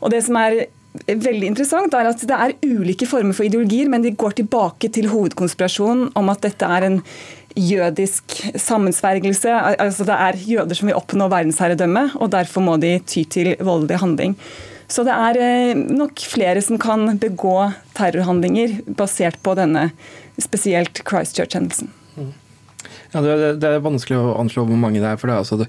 Og 0.00 0.08
det 0.14 0.24
som 0.24 0.40
er 0.40 0.62
veldig 1.06 1.50
interessant, 1.52 1.94
er 1.94 2.08
at 2.10 2.22
det 2.26 2.36
er 2.36 2.56
ulike 2.66 3.06
former 3.08 3.36
for 3.36 3.46
ideologier, 3.46 3.90
men 3.90 4.02
de 4.04 4.14
går 4.18 4.40
tilbake 4.40 4.90
til 4.92 5.10
hovedkonspirasjonen 5.12 6.10
om 6.18 6.32
at 6.32 6.42
dette 6.46 6.66
er 6.66 6.86
en 6.88 6.98
jødisk 7.58 8.36
sammensvergelse. 8.58 9.54
Altså 9.82 10.06
det 10.06 10.16
er 10.16 10.42
jøder 10.48 10.78
som 10.78 10.90
vil 10.90 10.98
oppnå 10.98 11.30
verdensherredømme, 11.30 12.10
og 12.18 12.32
derfor 12.34 12.64
må 12.66 12.76
de 12.82 12.98
ty 13.06 13.24
til 13.30 13.54
voldelig 13.60 14.00
handling. 14.02 14.36
Så 14.90 15.04
det 15.06 15.14
er 15.14 15.38
eh, 15.38 15.78
nok 15.78 16.18
flere 16.26 16.62
som 16.66 16.78
kan 16.82 17.14
begå 17.22 17.70
terrorhandlinger 17.94 18.80
basert 18.98 19.38
på 19.44 19.54
denne 19.58 19.92
spesielt 20.42 21.04
Christchurch-hendelsen. 21.06 21.92
Ja, 23.10 23.20
det, 23.24 23.58
det, 23.58 23.66
er 23.66 23.82
vanskelig 23.82 24.20
å 24.20 24.36
anslå 24.38 24.64
hvor 24.68 24.78
mange 24.78 25.02
det 25.02 25.08
er. 25.10 25.18
for 25.18 25.30
det, 25.30 25.38
altså 25.42 25.58
det, 25.58 25.66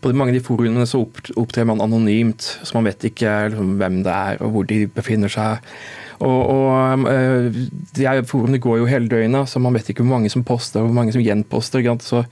På 0.00 0.12
mange 0.14 0.34
av 0.34 0.38
de 0.38 0.46
forumene 0.46 0.86
så 0.86 1.02
opptrer 1.02 1.66
man 1.66 1.82
anonymt, 1.82 2.46
så 2.62 2.78
man 2.78 2.86
vet 2.86 3.08
ikke 3.10 3.32
liksom, 3.50 3.76
hvem 3.80 4.02
det 4.06 4.14
er 4.14 4.42
og 4.44 4.54
hvor 4.54 4.68
de 4.70 4.84
befinner 4.86 5.32
seg. 5.32 5.64
Og, 6.24 6.40
og 6.48 7.06
eh, 7.10 7.60
de 7.96 8.06
her 8.06 8.22
forumene 8.28 8.62
går 8.62 8.80
jo 8.80 8.88
hele 8.88 9.10
døgnet, 9.10 9.50
så 9.50 9.60
man 9.60 9.76
vet 9.76 9.90
ikke 9.90 10.04
hvor 10.04 10.14
mange 10.14 10.32
som 10.32 10.46
poster 10.46 10.80
og 10.80 10.88
hvor 10.88 11.00
mange 11.00 11.16
som 11.16 11.24
gjenposter. 11.24 11.84
Så 12.06 12.22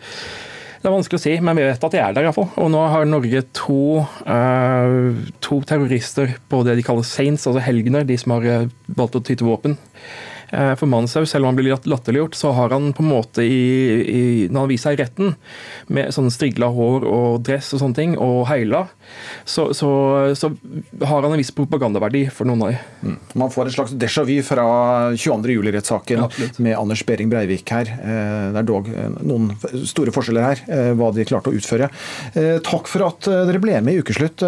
det 0.85 0.91
er 0.91 0.93
vanskelig 0.93 1.17
å 1.17 1.25
si, 1.25 1.35
men 1.41 1.57
vi 1.57 1.67
vet 1.67 1.85
at 1.87 1.95
de 1.97 2.01
er 2.01 2.13
der 2.13 2.27
iallfall. 2.29 2.51
Og 2.61 2.71
nå 2.73 2.85
har 2.93 3.07
Norge 3.09 3.41
to, 3.57 4.03
uh, 4.29 5.23
to 5.45 5.63
terrorister 5.65 6.35
på 6.53 6.61
det 6.67 6.79
de 6.79 6.85
kaller 6.85 7.07
saints, 7.09 7.47
altså 7.49 7.63
helgener, 7.65 8.05
de 8.05 8.19
som 8.21 8.37
har 8.37 8.49
eh, 8.53 8.67
valgt 8.93 9.17
å 9.17 9.23
tyte 9.25 9.49
våpen. 9.49 9.79
Eh, 10.55 10.75
For 10.79 10.91
Manshaus, 10.91 11.31
selv 11.31 11.45
om 11.45 11.53
han 11.53 11.59
blir 11.59 11.75
latterliggjort, 11.91 12.37
så 12.39 12.53
har 12.55 12.75
han 12.75 12.93
på 12.95 13.03
en 13.03 13.11
måte 13.11 13.43
i, 13.43 13.65
i, 14.05 14.23
Når 14.51 14.67
han 14.67 14.71
viser 14.71 14.91
seg 14.91 14.99
i 14.99 15.03
retten 15.03 15.35
med 15.95 16.15
sånn 16.15 16.31
strigla 16.33 16.71
hår 16.75 17.07
og 17.09 17.43
dress 17.47 17.73
og 17.75 17.83
sånne 17.83 17.99
ting, 17.99 18.17
og 18.21 18.45
heila, 18.51 18.87
så, 19.45 19.69
så, 19.75 19.89
så 20.35 20.51
har 21.05 21.23
han 21.23 21.33
en 21.33 21.41
viss 21.41 21.53
propagandaverdi 21.55 22.25
for 22.33 22.49
noen 22.49 22.65
av 22.65 22.73
dem. 22.75 23.17
Man 23.39 23.53
får 23.53 23.69
et 23.71 23.77
slags 23.77 23.95
déjà 23.99 24.25
vu 24.27 24.37
fra 24.47 24.65
22. 25.17 25.55
juli-rettssaken 25.57 26.25
ja, 26.25 26.49
med 26.65 26.79
Anders 26.79 27.05
Behring 27.07 27.31
Breivik 27.33 27.71
her. 27.75 27.91
Eh, 27.95 28.51
Det 28.55 28.63
er 28.63 28.69
dog 28.69 28.89
eh, 28.93 29.11
noen 29.25 29.51
store 29.87 30.15
forskjeller 30.15 30.49
her, 30.49 30.65
eh, 30.69 30.93
hva 30.99 31.11
de 31.15 31.27
klarte 31.29 31.53
å 31.53 31.57
utføre. 31.57 31.91
Takk 32.65 32.89
for 32.91 33.07
at 33.07 33.29
dere 33.49 33.61
ble 33.63 33.77
med 33.85 33.97
i 33.97 34.03
Ukeslutt, 34.03 34.43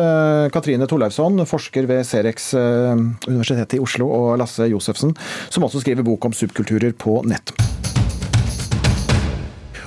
Katrine 0.55 0.89
Torleifsson, 0.91 1.43
forsker 1.49 1.89
ved 1.89 2.07
Cerex 2.09 2.53
Universitetet 2.57 3.79
i 3.79 3.83
Oslo, 3.83 4.09
og 4.13 4.39
Lasse 4.41 4.69
Josefsen, 4.71 5.15
som 5.51 5.67
også 5.67 5.85
skriver 5.85 6.07
bok 6.07 6.29
om 6.29 6.37
subkulturer 6.37 6.97
på 6.99 7.21
nett. 7.29 7.55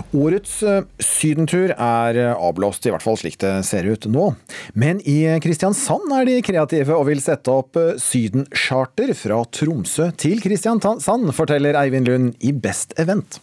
Årets 0.09 0.63
eh, 0.65 0.85
sydentur 0.97 1.69
er 1.69 2.17
eh, 2.17 2.31
avblåst, 2.33 2.87
i 2.87 2.93
hvert 2.93 3.03
fall 3.05 3.17
slik 3.19 3.35
det 3.43 3.51
ser 3.67 3.85
ut 3.85 4.07
nå. 4.09 4.31
Men 4.73 5.03
i 5.05 5.21
Kristiansand 5.43 6.09
er 6.17 6.25
de 6.25 6.39
kreative 6.45 6.95
og 6.97 7.05
vil 7.11 7.21
sette 7.21 7.53
opp 7.53 7.77
eh, 7.77 7.93
sydencharter 8.01 9.13
fra 9.13 9.43
Tromsø 9.53 10.09
til 10.17 10.41
Kristiansand, 10.41 11.29
forteller 11.37 11.77
Eivind 11.77 12.09
Lund 12.09 12.33
i 12.41 12.55
Best 12.57 12.97
Event. 12.97 13.37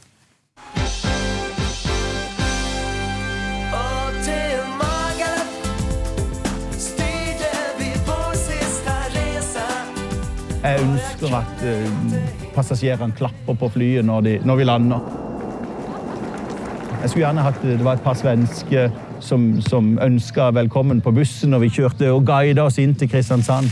Jeg 10.67 10.83
ønsker 10.83 11.31
at 11.39 11.63
passasjerene 12.57 13.15
klapper 13.15 13.55
på 13.55 13.71
flyet 13.71 14.03
når, 14.09 14.27
de, 14.27 14.35
når 14.43 14.59
vi 14.59 14.67
lander. 14.67 15.26
Jeg 17.03 17.11
skulle 17.11 17.27
gjerne 17.27 17.45
hatt 17.45 17.59
det 17.63 17.85
var 17.85 17.99
et 17.99 18.05
par 18.05 18.17
svensker 18.19 18.91
som, 19.21 19.49
som 19.63 19.99
ønska 20.03 20.49
velkommen 20.57 21.03
på 21.05 21.13
bussen 21.15 21.53
når 21.53 21.67
vi 21.67 21.73
kjørte 21.79 22.09
og 22.13 22.25
guida 22.29 22.65
oss 22.67 22.79
inn 22.83 22.95
til 22.99 23.11
Kristiansand. 23.13 23.69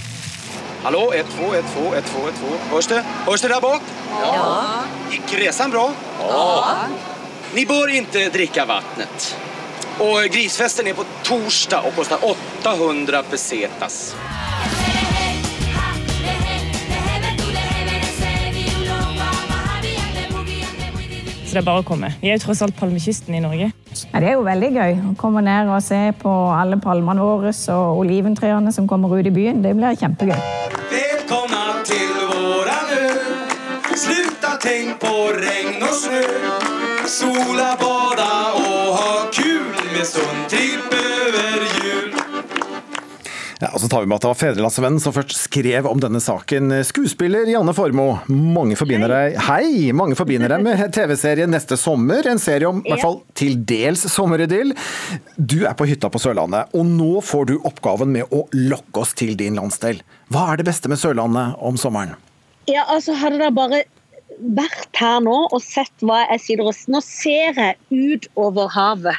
Hallå, 0.85 1.07
1-2, 1.17 1.49
1-2, 1.63 1.85
1-2, 2.01 2.25
1-2. 2.29 2.53
Hörs 2.71 2.87
det? 2.93 3.01
Hörs 3.25 3.43
det 3.43 3.49
där 3.49 3.61
bak? 3.61 3.83
Ja. 4.21 4.85
Gick 5.11 5.35
resan 5.41 5.71
bra? 5.71 5.91
Ja. 6.21 6.77
Ni 7.55 7.67
bör 7.67 7.89
inte 7.89 8.29
dricka 8.29 8.67
vattnet. 8.67 9.37
Och 9.99 10.23
grisfesten 10.33 10.87
är 10.87 10.95
på 10.95 11.05
torsdag 11.23 11.81
och 11.81 11.97
kostar 11.97 12.19
800 12.63 13.23
pesetas. 13.31 14.17
Så 21.55 21.61
det 21.61 21.69
er 21.69 21.71
bare 21.71 21.83
å 21.85 21.87
komme. 21.87 22.09
Vi 22.19 22.33
er 22.33 22.35
jo 22.35 22.43
tross 22.49 22.61
alt 22.65 22.75
palmekysten 22.75 23.35
i 23.39 23.41
Norge. 23.45 23.69
Ja, 24.11 24.19
det 24.19 24.27
er 24.27 24.33
jo 24.35 24.41
veldig 24.43 24.71
gøy 24.75 24.97
å 25.07 25.13
komme 25.21 25.39
ned 25.47 25.69
og 25.71 25.85
se 25.87 26.01
på 26.19 26.33
alle 26.51 26.81
palmene 26.83 27.23
våre 27.23 27.53
og 27.77 28.01
oliventrærne 28.01 28.73
som 28.75 28.89
kommer 28.91 29.15
ut 29.15 29.29
i 29.31 29.31
byen. 29.31 29.61
Det 29.63 29.71
blir 29.79 29.95
kjempegøy. 30.01 30.35
Välkomna 30.91 31.63
till 31.87 32.27
våran 32.33 32.91
Slutt 33.95 34.49
å 34.51 34.57
tenke 34.59 34.99
på 35.07 35.15
regn 35.39 35.79
og 35.79 35.95
snø. 35.95 36.25
Sola, 37.07 37.71
bada 37.79 38.33
og 38.59 38.91
ha 38.99 39.15
kul 39.31 39.71
med 39.95 40.11
stundtripp 40.11 40.91
over 40.91 41.63
jul. 41.71 41.74
Ja, 43.63 43.71
og 43.71 43.79
så 43.81 43.89
tar 43.91 44.03
vi 44.03 44.09
med 44.11 44.19
at 44.19 44.25
det 44.25 44.31
var 44.33 44.39
Fedrelandsvennen 44.41 45.01
som 45.03 45.15
først 45.15 45.37
skrev 45.39 45.87
om 45.87 46.01
denne 46.03 46.21
saken. 46.23 46.73
Skuespiller 46.87 47.47
Janne 47.51 47.75
Formoe, 47.77 48.19
mange 48.29 48.77
forbinder 48.79 49.13
deg 49.13 49.39
Hei! 49.47 49.93
Mange 49.95 50.17
forbinder 50.19 50.51
deg 50.51 50.65
med 50.67 50.83
TV-serien 50.97 51.53
Neste 51.55 51.79
sommer, 51.81 52.27
en 52.31 52.43
serie 52.43 52.69
om 52.69 52.83
i 52.83 52.91
hvert 52.91 53.05
fall 53.05 53.21
til 53.39 53.57
dels 53.69 54.03
sommeridyll. 54.11 54.75
Du 55.39 55.61
er 55.69 55.77
på 55.79 55.87
hytta 55.89 56.11
på 56.11 56.23
Sørlandet, 56.23 56.75
og 56.75 56.87
nå 56.89 57.23
får 57.25 57.51
du 57.53 57.57
oppgaven 57.63 58.11
med 58.15 58.35
å 58.35 58.45
lokke 58.59 59.05
oss 59.05 59.15
til 59.17 59.37
din 59.39 59.59
landsdel. 59.61 60.03
Hva 60.35 60.49
er 60.53 60.61
det 60.61 60.69
beste 60.69 60.91
med 60.91 61.01
Sørlandet 61.01 61.55
om 61.63 61.79
sommeren? 61.81 62.19
Ja, 62.71 62.87
altså 62.89 63.15
Hadde 63.21 63.39
det 63.43 63.53
bare 63.55 63.85
vært 64.57 64.99
her 64.99 65.21
nå 65.23 65.37
og 65.47 65.61
sett 65.63 65.93
hva 66.03 66.25
jeg 66.25 66.43
sier. 66.43 66.63
Nå 66.91 67.01
ser 67.05 67.59
jeg 67.61 67.77
ut 67.93 68.29
over 68.41 68.71
havet, 68.75 69.19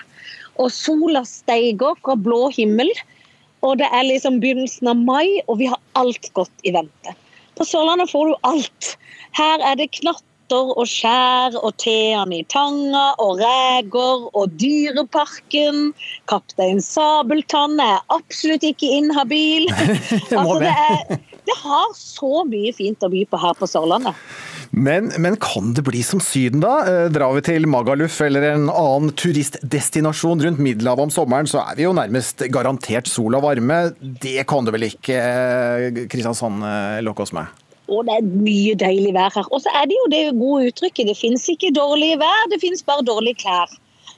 og 0.60 0.72
sola 0.74 1.24
steiger 1.28 1.96
fra 2.04 2.16
blå 2.20 2.50
himmel. 2.56 2.92
Og 3.66 3.80
det 3.82 3.90
er 3.90 4.06
liksom 4.06 4.40
begynnelsen 4.44 4.92
av 4.92 5.02
mai, 5.02 5.42
og 5.50 5.60
vi 5.62 5.70
har 5.72 5.82
alt 6.00 6.30
godt 6.38 6.68
i 6.68 6.74
vente. 6.76 7.16
På 7.58 7.66
Sørlandet 7.66 8.12
får 8.12 8.30
du 8.30 8.48
alt. 8.48 8.96
Her 9.38 9.64
er 9.64 9.78
det 9.80 9.94
knatter 9.96 10.74
og 10.76 10.86
skjær 10.86 11.56
og 11.58 11.72
teene 11.82 12.42
i 12.42 12.46
Tanga 12.52 13.08
og 13.24 13.40
reker 13.42 14.28
og 14.38 14.54
Dyreparken. 14.62 15.94
Kaptein 16.30 16.84
Sabeltann 16.84 17.80
er 17.82 18.04
absolutt 18.14 18.68
ikke 18.68 18.92
inhabil. 19.00 19.70
Altså, 20.36 20.60
det, 20.62 20.74
er, 20.76 21.18
det 21.46 21.56
har 21.62 21.94
så 21.98 22.44
mye 22.50 22.74
fint 22.76 23.04
å 23.06 23.10
by 23.12 23.24
på 23.30 23.40
her 23.42 23.56
på 23.58 23.70
Sørlandet. 23.70 24.18
Men, 24.76 25.12
men 25.22 25.38
kan 25.40 25.74
det 25.78 25.86
bli 25.88 26.02
som 26.04 26.20
Syden, 26.24 26.64
da? 26.64 26.80
Eh, 26.90 27.06
Drar 27.14 27.36
vi 27.38 27.44
til 27.46 27.68
Magaluf 27.70 28.18
eller 28.26 28.48
en 28.50 28.66
annen 28.72 29.14
turistdestinasjon 29.16 30.42
rundt 30.44 30.64
Middelhavet 30.64 31.08
om 31.08 31.14
sommeren, 31.14 31.48
så 31.48 31.62
er 31.64 31.78
vi 31.78 31.86
jo 31.86 31.94
nærmest 31.96 32.44
garantert 32.52 33.08
sol 33.08 33.38
og 33.38 33.46
varme. 33.46 33.80
Det 34.02 34.42
kan 34.50 34.66
du 34.66 34.74
vel 34.76 34.90
ikke 34.90 35.16
eh, 35.22 36.04
Kristiansand 36.12 36.66
eh, 36.66 37.00
lokke 37.06 37.24
oss 37.24 37.36
med? 37.36 37.64
Og 37.86 38.08
det 38.08 38.18
er 38.18 38.26
mye 38.26 38.74
deilig 38.82 39.14
vær 39.16 39.34
her. 39.36 39.48
Og 39.54 39.62
så 39.62 39.72
er 39.78 39.88
det 39.90 39.98
jo 40.00 40.12
det 40.12 40.24
gode 40.40 40.72
uttrykket. 40.72 41.12
Det 41.12 41.18
fins 41.20 41.46
ikke 41.54 41.74
dårlig 41.76 42.16
vær, 42.22 42.48
det 42.52 42.62
fins 42.64 42.84
bare 42.86 43.06
dårlige 43.06 43.46
klær. 43.46 43.72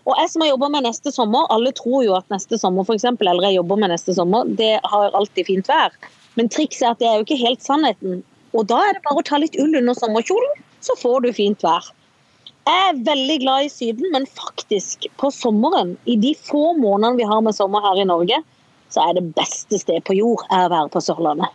Og 0.07 0.15
jeg 0.15 0.31
som 0.31 0.43
har 0.43 0.53
jobba 0.53 0.69
med 0.71 0.85
neste 0.87 1.11
sommer, 1.11 1.49
alle 1.51 1.73
tror 1.75 2.05
jo 2.05 2.13
at 2.15 2.29
neste 2.31 2.55
sommer, 2.61 2.87
f.eks., 2.87 3.03
eller 3.11 3.49
jeg 3.49 3.59
jobber 3.59 3.81
med 3.81 3.91
neste 3.91 4.15
sommer, 4.15 4.47
det 4.47 4.77
har 4.87 5.17
alltid 5.19 5.49
fint 5.49 5.67
vær. 5.67 5.91
Men 6.37 6.49
trikset 6.53 6.85
er 6.85 6.95
at 6.95 7.01
det 7.01 7.09
er 7.09 7.19
jo 7.19 7.27
ikke 7.27 7.41
helt 7.41 7.65
sannheten. 7.65 8.21
Og 8.57 8.67
da 8.69 8.79
er 8.85 8.97
det 8.97 9.03
bare 9.05 9.21
å 9.21 9.25
ta 9.25 9.39
litt 9.41 9.57
ull 9.61 9.75
under 9.79 9.97
sommerkjolen, 9.97 10.63
så 10.85 10.95
får 10.97 11.25
du 11.25 11.31
fint 11.35 11.63
vær. 11.65 11.89
Jeg 12.67 12.87
er 12.89 12.97
veldig 13.07 13.37
glad 13.43 13.65
i 13.65 13.71
Syden, 13.71 14.09
men 14.11 14.25
faktisk 14.27 15.07
på 15.19 15.31
sommeren, 15.31 15.95
i 16.05 16.17
de 16.19 16.33
få 16.35 16.73
månedene 16.77 17.21
vi 17.21 17.27
har 17.29 17.43
med 17.45 17.55
sommer 17.55 17.83
her 17.85 18.01
i 18.01 18.07
Norge, 18.07 18.41
så 18.91 19.05
er 19.07 19.17
det 19.17 19.29
beste 19.37 19.79
sted 19.79 20.03
på 20.07 20.15
jord 20.17 20.43
er 20.51 20.67
å 20.67 20.73
være 20.73 20.91
på 20.91 21.03
Sørlandet. 21.03 21.53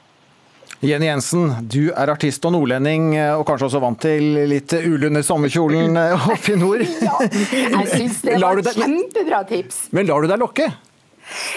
Jenny 0.82 1.06
Jensen, 1.06 1.52
du 1.70 1.92
er 1.94 2.10
artist 2.10 2.42
og 2.48 2.56
nordlending, 2.56 3.12
eh, 3.14 3.34
og 3.38 3.44
kanskje 3.46 3.68
også 3.68 3.82
vant 3.84 4.00
til 4.02 4.40
litt 4.50 4.72
ull 4.80 5.06
under 5.06 5.22
sommerkjolen 5.22 5.98
eh, 6.00 6.24
oppe 6.34 6.56
i 6.56 6.58
nord. 6.58 6.82
Jeg 6.82 7.84
syns 7.92 8.22
det 8.24 8.40
var 8.42 8.58
et 8.58 8.72
kjempebra 8.74 9.44
tips. 9.46 9.84
Men 9.94 10.10
lar 10.10 10.24
du 10.24 10.32
deg 10.32 10.42
lokke? 10.42 10.72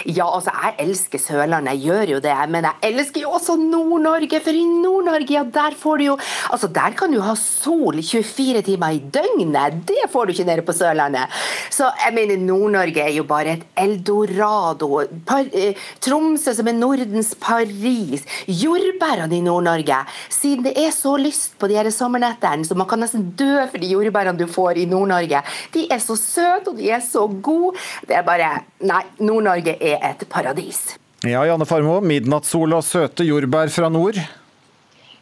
Ja, 0.05 0.27
altså, 0.29 0.53
jeg 0.53 0.75
elsker 0.87 1.21
Sørlandet, 1.21 1.75
jeg 1.75 1.89
gjør 1.89 2.15
jo 2.15 2.21
det, 2.23 2.35
men 2.49 2.67
jeg 2.69 2.91
elsker 2.91 3.25
jo 3.25 3.33
også 3.37 3.57
Nord-Norge, 3.59 4.41
for 4.43 4.55
i 4.55 4.65
Nord-Norge, 4.65 5.31
ja, 5.33 5.43
der 5.43 5.77
får 5.79 6.01
du 6.01 6.05
jo 6.09 6.17
Altså, 6.51 6.67
der 6.71 6.93
kan 6.97 7.11
du 7.11 7.19
ha 7.23 7.33
sol 7.39 7.97
24 8.03 8.61
timer 8.65 8.95
i 8.95 9.01
døgnet, 9.13 9.81
det 9.87 10.09
får 10.11 10.25
du 10.25 10.33
ikke 10.35 10.47
nede 10.47 10.65
på 10.65 10.75
Sørlandet. 10.75 11.31
Så 11.73 11.89
jeg 12.03 12.13
mener, 12.15 12.37
Nord-Norge 12.41 13.01
er 13.01 13.13
jo 13.15 13.25
bare 13.27 13.55
et 13.55 13.65
eldorado. 13.77 15.01
Par, 15.27 15.45
eh, 15.53 15.75
Tromsø 16.01 16.53
som 16.55 16.67
er 16.67 16.77
Nordens 16.77 17.33
Paris. 17.39 18.23
Jordbærene 18.47 19.37
i 19.37 19.41
Nord-Norge. 19.41 20.01
Siden 20.29 20.65
det 20.65 20.75
er 20.79 20.91
så 20.95 21.15
lyst 21.17 21.57
på 21.59 21.67
de 21.67 21.77
her 21.77 21.89
sommernettene, 21.91 22.65
så 22.65 22.77
man 22.77 22.87
kan 22.87 23.01
nesten 23.03 23.31
dø 23.37 23.65
for 23.71 23.81
de 23.81 23.91
jordbærene 23.91 24.39
du 24.39 24.47
får 24.47 24.81
i 24.81 24.85
Nord-Norge. 24.89 25.41
De 25.73 25.87
er 25.91 25.99
så 26.03 26.15
søte, 26.19 26.71
og 26.71 26.77
de 26.77 26.89
er 26.91 27.03
så 27.03 27.27
gode. 27.27 27.77
Det 28.07 28.17
er 28.17 28.25
bare 28.27 28.51
Nei, 28.85 29.03
Nord-Norge 29.23 29.75
er 29.81 30.01
et 30.11 30.25
paradis. 30.29 30.83
Ja, 31.25 31.41
Janne 31.47 31.65
Farmo, 31.65 31.97
midnattssol 32.05 32.75
og 32.77 32.83
søte 32.85 33.25
jordbær 33.25 33.71
fra 33.73 33.89
nord. 33.89 34.19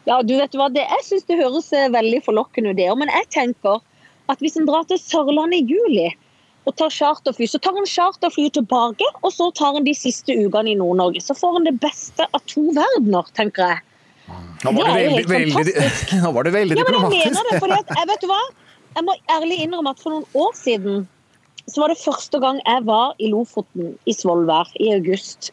Ja, 0.04 0.18
du 0.20 0.34
vet 0.36 0.52
hva, 0.58 0.66
det, 0.68 0.82
Jeg 0.84 1.04
syns 1.06 1.24
det 1.30 1.38
høres 1.40 1.70
eh, 1.72 1.86
veldig 1.94 2.20
forlokkende 2.26 2.74
ut, 2.74 2.76
det 2.76 2.90
òg. 2.92 2.98
Men 3.00 3.12
jeg 3.14 3.30
tenker 3.32 3.80
at 4.32 4.42
hvis 4.44 4.58
en 4.60 4.68
drar 4.68 4.84
til 4.90 5.00
Sørlandet 5.00 5.62
i 5.62 5.76
juli 5.76 6.10
og 6.64 6.74
tar 6.80 6.92
charterfly, 6.92 7.46
så 7.48 7.60
tar 7.60 7.76
en 7.76 7.88
charterfly 7.88 8.50
tilbake, 8.56 9.08
og 9.20 9.32
så 9.32 9.50
tar 9.56 9.76
en 9.76 9.84
de 9.84 9.92
siste 9.96 10.32
ukene 10.32 10.72
i 10.72 10.76
Nord-Norge. 10.80 11.20
Så 11.24 11.36
får 11.36 11.58
en 11.60 11.66
det 11.68 11.74
beste 11.80 12.24
av 12.32 12.40
to 12.48 12.66
verdener, 12.76 13.28
tenker 13.36 13.74
jeg. 13.74 13.82
Nå 14.64 14.72
var 14.72 14.92
Det 14.96 15.08
du 15.24 15.28
veldig, 15.28 15.56
veldig, 15.56 15.74
nå 16.24 16.30
var 16.32 16.48
veldig 16.54 16.78
Ja, 16.80 16.84
men 16.88 16.94
jeg 16.96 17.02
diplomatisk. 17.02 17.26
mener 17.28 17.50
det, 17.50 17.58
fordi 17.64 17.80
at, 17.80 17.96
jeg 18.00 18.08
vet 18.12 18.22
du 18.24 18.30
hva? 18.30 18.42
Jeg 18.94 19.04
må 19.08 19.16
ærlig 19.34 19.58
innrømme 19.64 19.92
at 19.92 20.00
for 20.00 20.14
noen 20.14 20.38
år 20.44 20.52
siden 20.56 21.02
så 21.70 21.82
var 21.82 21.92
det 21.92 22.00
første 22.02 22.40
gang 22.42 22.60
jeg 22.64 22.86
var 22.88 23.14
i 23.18 23.30
Lofoten 23.32 23.94
i 24.08 24.14
Svolvær 24.16 24.70
i 24.80 24.90
august. 24.94 25.50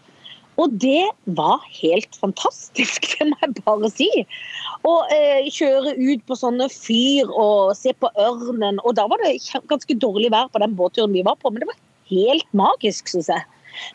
Og 0.60 0.74
det 0.84 1.08
var 1.38 1.64
helt 1.80 2.18
fantastisk, 2.20 3.08
det 3.16 3.30
må 3.30 3.38
jeg 3.42 3.64
bare 3.64 3.92
si. 3.94 4.10
Å 4.88 4.96
eh, 5.14 5.48
kjøre 5.54 5.96
ut 5.96 6.26
på 6.28 6.38
sånne 6.38 6.68
fyr 6.74 7.32
og 7.32 7.72
se 7.80 7.96
på 7.98 8.12
ørnen. 8.20 8.82
Og 8.84 8.98
da 9.00 9.08
var 9.10 9.24
det 9.24 9.38
ganske 9.72 9.98
dårlig 10.02 10.34
vær 10.34 10.52
på 10.52 10.62
den 10.64 10.76
båtturen 10.78 11.16
vi 11.16 11.26
var 11.26 11.40
på, 11.40 11.50
men 11.50 11.64
det 11.64 11.72
var 11.72 11.80
helt 12.12 12.48
magisk, 12.58 13.10
syns 13.12 13.32
jeg. 13.32 13.48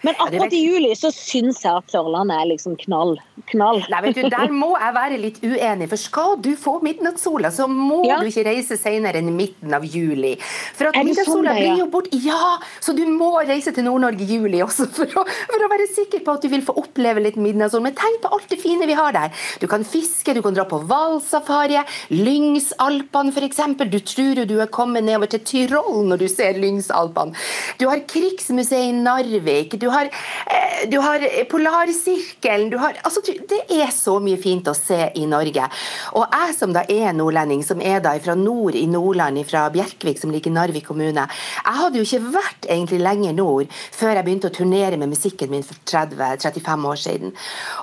Men 0.03 0.15
akkurat 0.19 0.53
i 0.53 0.61
juli 0.67 0.91
så 0.99 1.11
syns 1.15 1.63
jeg 1.65 1.73
at 1.73 1.93
Sørlandet 1.93 2.37
er 2.41 2.49
liksom 2.53 2.77
knall. 2.85 3.17
knall. 3.51 3.83
Nei, 3.93 4.01
vet 4.07 4.15
du, 4.19 4.29
Der 4.33 4.49
må 4.53 4.73
jeg 4.79 4.95
være 4.97 5.19
litt 5.21 5.41
uenig, 5.45 5.89
for 5.91 5.97
skal 6.01 6.37
du 6.43 6.51
få 6.57 6.79
midnattssola, 6.83 7.51
så 7.55 7.67
må 7.71 8.05
Ja. 8.07 8.19
du 8.21 8.27
ikke 8.27 8.45
reise 8.49 8.77
senere 8.81 9.21
enn 9.21 9.31
midten 9.37 9.75
av 9.75 9.85
juli. 9.85 10.37
For 10.77 10.89
at 10.89 10.95
sånn 10.95 11.05
midnattssola 11.11 11.55
ja? 11.55 11.61
blir 11.61 11.79
jo 11.85 11.87
bort 11.93 12.09
Ja! 12.13 12.59
Så 12.81 12.95
du 12.97 13.05
må 13.07 13.33
reise 13.47 13.73
til 13.73 13.85
Nord-Norge 13.85 14.23
i 14.25 14.31
juli 14.37 14.63
også 14.65 14.89
for 14.97 15.07
å, 15.07 15.25
for 15.27 15.67
å 15.67 15.71
være 15.71 15.87
sikker 15.93 16.25
på 16.27 16.35
at 16.37 16.43
du 16.43 16.49
vil 16.49 16.63
få 16.63 16.77
oppleve 16.81 17.23
litt 17.23 17.37
midnattssol. 17.37 17.83
Men 17.83 17.95
tenk 17.99 18.21
på 18.23 18.33
alt 18.33 18.49
det 18.49 18.61
fine 18.63 18.87
vi 18.87 18.95
har 18.99 19.13
der. 19.13 19.31
Du 19.61 19.67
kan 19.67 19.85
fiske, 19.85 20.35
du 20.35 20.43
kan 20.43 20.55
dra 20.55 20.65
på 20.69 20.81
hvalsafari, 20.87 21.83
Lyngsalpene 22.11 23.33
f.eks. 23.33 23.61
Du 23.91 23.99
tror 24.01 24.41
jo 24.41 24.45
du 24.49 24.57
er 24.63 24.71
kommet 24.73 25.05
nedover 25.07 25.27
til 25.33 25.41
Tyrol 25.47 26.05
når 26.07 26.23
du 26.23 26.29
ser 26.31 26.59
Lyngsalpene. 26.61 27.35
Du 27.81 27.87
har 27.91 28.03
Krigsmuseet 28.09 28.91
i 28.91 28.93
Narvik, 28.97 29.66
du 29.71 29.89
har, 29.89 30.05
eh, 30.05 30.89
du 30.89 30.99
har 31.01 31.19
Polarsirkelen 31.51 32.71
du 32.71 32.79
har, 32.79 32.95
altså, 33.03 33.21
Det 33.23 33.63
er 33.71 33.91
så 33.91 34.19
mye 34.23 34.39
fint 34.41 34.65
å 34.67 34.75
se 34.75 35.11
i 35.15 35.27
Norge. 35.27 35.69
Og 36.15 36.27
jeg 36.31 36.55
som 36.55 36.73
da 36.73 36.85
er 36.89 37.13
nordlending, 37.13 37.65
som 37.65 37.81
er 37.81 38.01
da 38.01 38.17
fra 38.19 38.35
nord 38.35 38.75
i 38.75 38.87
Nordland, 38.87 39.45
fra 39.47 39.69
Bjerkvik, 39.71 40.19
som 40.19 40.31
ligger 40.31 40.51
i 40.51 40.55
Narvik 40.55 40.87
kommune, 40.87 41.27
jeg 41.27 41.79
hadde 41.81 41.99
jo 41.99 42.05
ikke 42.07 42.33
vært 42.33 42.69
egentlig 42.69 43.01
lenger 43.03 43.35
nord 43.37 43.67
før 43.93 44.15
jeg 44.15 44.25
begynte 44.27 44.51
å 44.51 44.55
turnere 44.55 44.97
med 44.97 45.11
musikken 45.11 45.51
min 45.51 45.65
for 45.67 45.77
30-35 45.89 46.87
år 46.91 47.01
siden. 47.01 47.35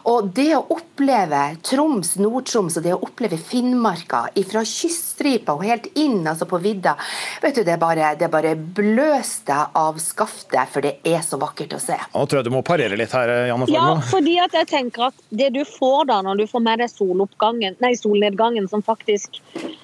Og 0.09 0.31
det 0.35 0.51
å 0.57 0.63
oppleve 0.73 1.41
Troms, 1.65 2.15
Nord-Troms 2.21 2.77
og 2.79 2.85
det 2.85 2.95
å 2.95 3.01
oppleve 3.03 3.39
Finnmarka 3.41 4.25
fra 4.49 4.63
kyststripa 4.67 5.55
og 5.55 5.65
helt 5.65 5.89
inn 5.99 6.21
altså 6.27 6.47
på 6.49 6.59
vidda, 6.63 6.95
vet 7.43 7.57
du, 7.57 7.63
det 7.63 7.75
er 7.75 7.81
bare, 7.81 8.13
det 8.19 8.29
bare 8.33 8.55
bløs 8.55 9.33
av 9.49 9.97
skaftet, 10.01 10.69
for 10.71 10.85
det 10.85 10.97
er 11.07 11.23
så 11.25 11.39
vakkert 11.41 11.72
å 11.77 11.81
se. 11.81 11.97
Nå 12.13 12.25
tror 12.27 12.39
jeg 12.39 12.47
du 12.47 12.53
må 12.53 12.63
parere 12.65 12.97
litt 12.99 13.13
her, 13.15 13.31
Janne 13.49 13.67
Ja, 13.71 13.87
fordi 14.09 14.37
at 14.43 14.55
jeg 14.57 14.69
tenker 14.71 15.09
at 15.09 15.25
det 15.29 15.51
du 15.55 15.61
får 15.67 16.09
da 16.11 16.21
når 16.25 16.43
du 16.43 16.45
får 16.49 16.63
med 16.65 16.83
deg 16.83 16.91
soloppgangen, 16.91 17.77
nei, 17.83 17.93
solnedgangen, 17.99 18.69
som 18.71 18.85
faktisk 18.85 19.41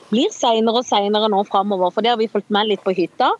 blir 0.09 0.31
seinere 0.33 0.81
og 0.81 0.87
seinere 0.87 1.29
nå 1.31 1.43
framover, 1.49 1.93
for 1.93 2.05
det 2.05 2.13
har 2.13 2.21
vi 2.21 2.29
fulgt 2.31 2.49
med 2.53 2.71
litt 2.71 2.85
på 2.85 2.95
hytta, 2.97 3.33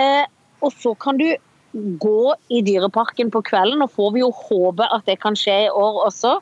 eh, 0.00 0.24
og 0.62 0.74
så 0.78 0.94
kan 0.98 1.18
du 1.18 1.28
gå 1.72 2.34
i 2.52 2.62
Dyreparken 2.64 3.30
på 3.32 3.42
kvelden, 3.48 3.82
og 3.84 3.92
får 3.96 4.14
vi 4.14 4.22
jo 4.22 4.32
håpe 4.44 4.86
at 4.92 5.06
det 5.08 5.18
kan 5.22 5.36
skje 5.38 5.64
i 5.66 5.70
år 5.70 6.02
også. 6.06 6.38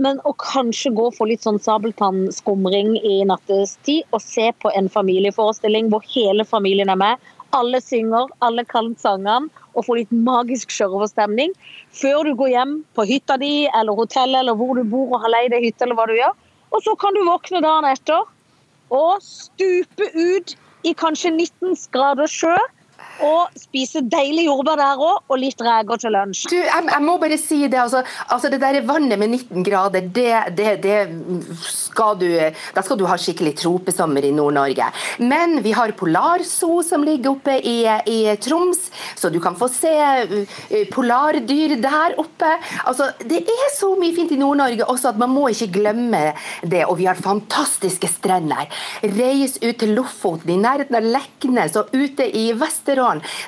Men 0.00 0.20
å 0.24 0.32
kanskje 0.40 0.94
gå 0.96 1.10
for 1.12 1.28
litt 1.28 1.44
sånn 1.44 1.60
sabeltannskumring 1.60 2.94
i 3.04 3.18
nattestid 3.28 4.06
og 4.16 4.22
se 4.24 4.46
på 4.62 4.72
en 4.72 4.88
familieforestilling 4.88 5.90
hvor 5.92 6.06
hele 6.08 6.46
familien 6.48 6.92
er 6.92 7.00
med. 7.00 7.26
Alle 7.56 7.82
synger, 7.84 8.30
alle 8.40 8.64
kan 8.64 8.94
sangene 9.00 9.50
og 9.74 9.86
få 9.86 9.98
litt 10.00 10.12
magisk 10.12 10.72
sjørøverstemning 10.74 11.52
før 11.94 12.26
du 12.26 12.34
går 12.38 12.52
hjem 12.54 12.74
på 12.96 13.06
hytta 13.08 13.36
di 13.40 13.52
eller 13.68 13.98
hotellet 13.98 14.42
eller 14.42 14.58
hvor 14.58 14.74
du 14.78 14.84
bor 14.84 15.14
og 15.14 15.24
har 15.24 15.34
leid 15.36 15.56
ei 15.56 15.64
hytte 15.68 15.86
eller 15.86 15.98
hva 15.98 16.08
du 16.10 16.16
gjør. 16.18 16.34
Og 16.70 16.84
så 16.86 16.94
kan 16.98 17.16
du 17.16 17.24
våkne 17.26 17.62
dagen 17.64 17.88
etter 17.90 18.26
og 18.90 19.22
stupe 19.22 20.10
ut 20.14 20.56
i 20.86 20.94
kanskje 20.96 21.32
19 21.36 21.76
grader 21.94 22.30
sjø 22.30 22.56
og 23.24 23.58
spise 23.58 24.02
deilig 24.10 24.46
jordbær 24.46 24.78
der 24.80 25.00
òg, 25.00 25.24
og 25.28 25.40
litt 25.40 25.60
reker 25.64 26.00
til 26.00 26.14
lunsj. 26.14 26.46
Du, 26.50 26.56
jeg, 26.56 26.86
jeg 26.92 27.04
må 27.04 27.16
bare 27.20 27.38
si 27.40 27.60
det, 27.66 27.78
altså, 27.80 28.02
altså 28.32 28.50
det 28.52 28.60
der 28.62 28.80
vannet 28.88 29.20
med 29.20 29.34
19 29.36 29.64
grader, 29.66 30.06
det, 30.14 30.56
det, 30.56 30.70
det 30.84 30.98
skal 31.66 32.16
du 32.20 32.28
Da 32.30 32.82
skal 32.84 32.98
du 32.98 33.04
ha 33.08 33.16
skikkelig 33.20 33.54
tropesommer 33.60 34.24
i 34.24 34.32
Nord-Norge. 34.34 34.86
Men 35.22 35.58
vi 35.64 35.72
har 35.76 35.92
Polarso 35.98 36.80
som 36.86 37.04
ligger 37.06 37.34
oppe 37.34 37.56
i, 37.66 37.82
i 37.84 38.18
Troms, 38.40 38.88
så 39.18 39.30
du 39.32 39.40
kan 39.42 39.56
få 39.58 39.68
se 39.72 39.90
uh, 39.90 40.56
polardyr 40.92 41.76
der 41.82 42.16
oppe. 42.20 42.52
Altså, 42.88 43.10
det 43.26 43.42
er 43.42 43.72
så 43.76 43.92
mye 44.00 44.14
fint 44.16 44.34
i 44.34 44.40
Nord-Norge 44.40 44.88
også 44.88 45.12
at 45.12 45.20
man 45.20 45.32
må 45.34 45.48
ikke 45.52 45.70
glemme 45.80 46.22
det. 46.62 46.84
Og 46.86 46.96
vi 47.00 47.08
har 47.10 47.20
fantastiske 47.20 48.08
strender. 48.10 48.70
Reis 49.02 49.58
ut 49.60 49.76
til 49.80 49.94
Lofoten, 49.98 50.54
i 50.54 50.60
nærheten 50.60 50.96
av 50.98 51.06
Leknes 51.06 51.76
og 51.80 51.92
ute 51.94 52.26
i 52.26 52.50
Vesterålen. 52.56 52.89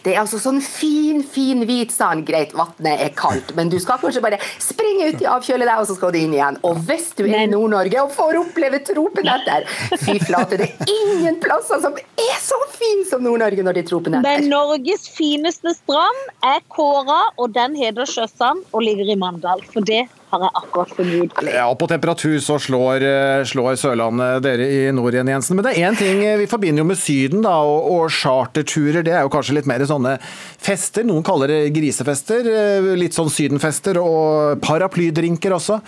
Det 0.05 0.15
er 0.15 0.21
altså 0.23 0.39
sånn 0.43 0.61
fin, 0.63 1.23
fin 1.25 1.65
hvit 1.69 1.93
sand. 1.95 2.25
Greit, 2.29 2.55
vannet 2.57 3.03
er 3.07 3.13
kaldt, 3.19 3.55
men 3.59 3.71
du 3.73 3.79
skal 3.83 4.01
kanskje 4.03 4.23
bare 4.25 4.39
springe 4.63 5.11
uti, 5.13 5.27
avkjøle 5.29 5.67
deg, 5.67 5.81
og 5.81 5.89
så 5.89 5.97
skal 5.99 6.15
du 6.15 6.21
inn 6.21 6.37
igjen. 6.37 6.59
Og 6.69 6.79
hvis 6.87 7.11
du 7.19 7.25
er 7.27 7.45
i 7.45 7.51
Nord-Norge 7.51 8.05
og 8.05 8.15
får 8.15 8.41
oppleve 8.43 8.83
tropenetter, 8.87 9.67
fy 10.05 10.19
flate, 10.23 10.61
det 10.61 10.71
er 10.71 10.95
ingen 10.97 11.39
plasser 11.43 11.83
som 11.83 11.97
er 11.99 12.41
så 12.43 12.59
fin 12.77 13.05
som 13.09 13.25
Nord-Norge 13.27 13.67
når 13.67 13.79
det 13.79 13.85
er 13.87 13.91
tropenetter. 13.91 14.43
Men 14.43 14.51
Norges 14.53 15.09
fineste 15.13 15.75
strand 15.77 16.25
er 16.47 16.63
Kåra, 16.73 17.23
og 17.39 17.55
den 17.57 17.77
heter 17.79 18.09
Sjøsand 18.09 18.67
og 18.73 18.85
ligger 18.87 19.13
i 19.13 19.19
Mandal. 19.19 19.63
For 19.73 19.85
det 19.85 20.07
har 20.33 20.43
jeg 20.47 20.53
akkurat 20.63 20.93
fornyet. 20.97 21.43
Ja, 21.53 21.67
På 21.79 21.87
temperatur 21.91 22.35
så 22.43 22.59
slår, 22.61 23.05
eh, 23.07 23.45
slår 23.49 23.79
Sørlandet 23.81 24.43
dere 24.45 24.67
i 24.67 24.81
nord 24.95 25.15
igjen, 25.15 25.31
Jensen. 25.31 25.57
Men 25.59 25.67
det 25.69 25.75
er 25.77 25.87
én 25.91 25.99
ting 25.99 26.23
eh, 26.25 26.37
vi 26.41 26.49
forbinder 26.51 26.83
jo 26.83 26.89
med 26.91 26.99
Syden, 27.01 27.45
da, 27.47 27.55
og, 27.63 27.87
og 27.95 28.11
charterturer. 28.11 29.05
Det 29.07 29.15
er 29.15 29.23
jo 29.27 29.33
kanskje 29.33 29.57
litt 29.61 29.71
mer 29.71 29.85
sånne 29.89 30.17
fester. 30.63 31.07
Noen 31.07 31.23
kaller 31.27 31.53
det 31.53 31.61
grisefester. 31.77 32.49
eh, 32.51 32.91
Litt 32.99 33.15
sånn 33.17 33.31
sydenfester. 33.33 34.01
Og 34.03 34.59
paraplydrinker 34.65 35.55
også. 35.55 35.79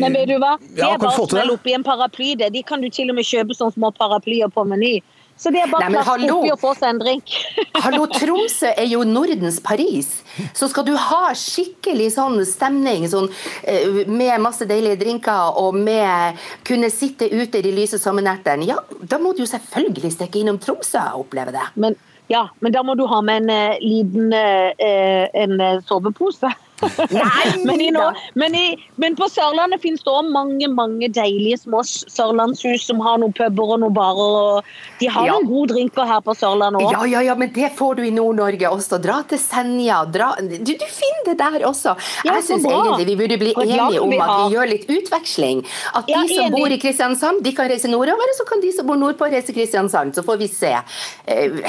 Men 0.00 0.12
vet 0.18 0.28
du 0.28 0.36
hva? 0.40 0.56
Det 0.60 0.82
er 0.82 0.88
ja, 0.88 0.98
bare 0.98 1.14
å 1.14 1.26
til 1.30 1.54
opp 1.54 1.60
oppi 1.60 1.74
en 1.76 1.84
paraply. 1.86 2.34
Det. 2.40 2.50
De 2.54 2.62
kan 2.66 2.80
du 2.80 2.88
til 2.90 3.10
og 3.12 3.18
med 3.18 3.26
kjøpe 3.28 3.56
sånne 3.56 3.76
små 3.76 3.92
paraplyer 3.96 4.50
på 4.52 4.64
Meny. 4.68 4.98
Så 5.40 5.48
det 5.54 5.62
er 5.64 5.70
bare 5.72 5.88
å 5.96 6.04
hallo. 6.04 6.34
oppi 6.42 6.50
og 6.52 6.60
få 6.60 6.74
seg 6.76 6.90
en 6.90 6.98
drink. 7.00 7.32
Hallo, 7.84 8.04
Tromsø 8.12 8.74
er 8.76 8.84
jo 8.90 9.06
Nordens 9.08 9.56
Paris. 9.64 10.10
Så 10.56 10.68
skal 10.68 10.84
du 10.84 10.92
ha 11.00 11.30
skikkelig 11.36 12.10
sånn 12.18 12.36
stemning 12.44 13.06
sånn, 13.08 13.30
eh, 13.64 14.02
med 14.04 14.36
masse 14.44 14.68
deilige 14.68 15.00
drinker 15.00 15.56
og 15.62 15.78
med 15.80 16.36
kunne 16.68 16.92
sitte 16.92 17.30
ute 17.32 17.62
i 17.62 17.64
de 17.64 17.72
lyse 17.72 17.96
sommernettene, 18.02 18.68
ja, 18.68 18.76
da 19.00 19.16
må 19.22 19.32
du 19.32 19.46
jo 19.46 19.48
selvfølgelig 19.48 20.12
stikke 20.18 20.42
innom 20.42 20.60
Tromsø 20.60 21.00
og 21.14 21.24
oppleve 21.24 21.56
det. 21.56 21.64
Men, 21.80 21.96
ja, 22.28 22.44
men 22.60 22.76
da 22.76 22.84
må 22.84 22.98
du 23.00 23.06
ha 23.08 23.22
med 23.24 23.48
en 23.48 23.54
eh, 23.56 23.80
liten 23.80 24.28
sovepose. 25.88 26.52
en 26.52 26.52
eh, 26.52 26.69
sovepose. 26.80 27.64
men, 27.68 27.80
i 27.80 27.90
men, 28.34 28.54
i, 28.56 28.66
men 29.00 29.16
på 29.18 29.28
Sørlandet 29.30 29.82
finnes 29.82 30.02
det 30.04 30.10
også 30.12 30.32
mange 30.32 30.68
mange 30.72 31.08
deilige 31.12 31.60
små 31.62 31.82
sørlandshus 31.86 32.86
som 32.88 33.00
har 33.04 33.20
noen 33.22 33.34
puber 33.36 33.74
og 33.76 33.82
noen 33.84 33.94
barer. 33.96 34.34
og 34.56 35.00
De 35.00 35.08
har 35.12 35.26
Ja. 35.26 35.36
noen 35.36 35.48
gode 35.48 35.74
drinker 35.74 36.08
her 36.08 36.20
på 36.24 36.34
Sørlandet 36.38 36.82
òg. 36.82 36.92
Ja, 36.92 37.04
ja, 37.10 37.20
ja, 37.30 37.34
men 37.38 37.52
det 37.54 37.72
får 37.78 37.96
du 38.00 38.02
i 38.06 38.12
Nord-Norge 38.14 38.70
også. 38.70 39.00
Dra 39.02 39.20
til 39.28 39.38
Senja. 39.42 40.00
Dra, 40.10 40.32
du, 40.40 40.56
du 40.64 40.86
finner 40.88 41.24
det 41.30 41.36
der 41.40 41.66
også. 41.68 41.96
Ja, 42.24 42.34
Jeg 42.38 42.46
syns 42.48 42.66
egentlig 42.66 43.06
vi 43.12 43.16
burde 43.22 43.38
bli 43.40 43.54
enige 43.56 44.00
om 44.00 44.14
at 44.16 44.34
vi 44.36 44.56
gjør 44.56 44.70
litt 44.74 44.88
utveksling. 44.90 45.64
At 45.94 46.06
de 46.08 46.18
som 46.34 46.46
enig. 46.46 46.56
bor 46.56 46.74
i 46.74 46.80
Kristiansand, 46.80 47.44
de 47.44 47.54
kan 47.56 47.70
reise 47.70 47.90
nordover, 47.90 48.32
og 48.32 48.38
så 48.38 48.46
kan 48.48 48.62
de 48.62 48.72
som 48.76 48.86
bor 48.88 48.98
nordpå 49.00 49.30
reise 49.32 49.54
Kristiansand. 49.56 50.14
Så 50.16 50.24
får 50.26 50.40
vi 50.40 50.48
se 50.48 50.72
eh, 50.74 50.82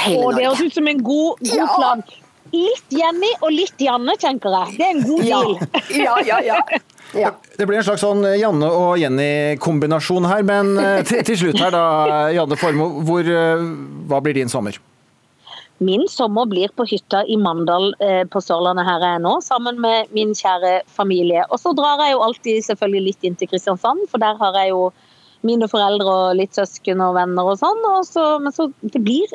hele 0.05 0.21
Norge. 0.21 0.37
det 0.37 0.45
høres 0.47 0.61
ut 0.61 0.73
som 0.79 0.87
en 0.87 1.03
god, 1.03 1.45
god 1.51 1.73
plan. 1.77 2.03
Litt 2.51 2.91
Jenny 2.91 3.29
og 3.39 3.51
litt 3.55 3.79
Janne, 3.79 4.15
tenker 4.19 4.55
jeg. 4.57 4.77
Det 4.77 4.87
er 4.87 4.95
en 4.95 5.03
god 5.07 5.23
deal. 5.23 5.53
Ja, 5.95 6.15
ja, 6.27 6.39
ja. 6.43 6.59
ja. 7.23 7.33
Det 7.57 7.67
blir 7.67 7.79
en 7.79 7.87
slags 7.87 8.03
sånn 8.03 8.25
Janne 8.39 8.69
og 8.75 8.95
Jenny-kombinasjon 8.99 10.27
her, 10.27 10.43
men 10.47 10.73
eh, 10.81 11.01
til, 11.07 11.23
til 11.27 11.39
slutt 11.45 11.61
her 11.63 11.75
da, 11.75 11.83
Janne 12.35 12.59
Formo. 12.59 12.89
hvor, 13.07 13.23
eh, 13.23 13.67
hva 14.11 14.19
blir 14.23 14.35
din 14.39 14.51
sommer? 14.51 14.79
Min 15.81 16.03
sommer 16.11 16.45
blir 16.45 16.69
på 16.77 16.85
hytta 16.85 17.23
i 17.25 17.39
Mandal 17.41 17.95
eh, 18.05 18.21
på 18.29 18.41
Sørlandet 18.43 18.85
her 18.85 19.01
jeg 19.01 19.17
er 19.17 19.23
nå, 19.23 19.31
sammen 19.41 19.79
med 19.81 20.11
min 20.13 20.35
kjære 20.37 20.83
familie. 20.85 21.47
Og 21.49 21.57
så 21.57 21.71
drar 21.77 22.03
jeg 22.03 22.13
jo 22.13 22.25
alltid 22.27 22.67
selvfølgelig 22.67 23.05
litt 23.07 23.25
inn 23.25 23.39
til 23.39 23.49
Kristiansand, 23.49 24.03
for 24.11 24.21
der 24.21 24.37
har 24.37 24.59
jeg 24.59 24.75
jo 24.75 24.91
mine 25.47 25.65
foreldre 25.71 26.11
og 26.27 26.35
litt 26.37 26.53
søsken 26.53 27.01
og 27.01 27.15
venner 27.17 27.49
og 27.49 27.57
sånn. 27.63 27.81
Og 27.95 28.05
så, 28.05 28.27
men 28.43 28.53
så 28.53 28.69
det 28.83 29.01
blir 29.01 29.33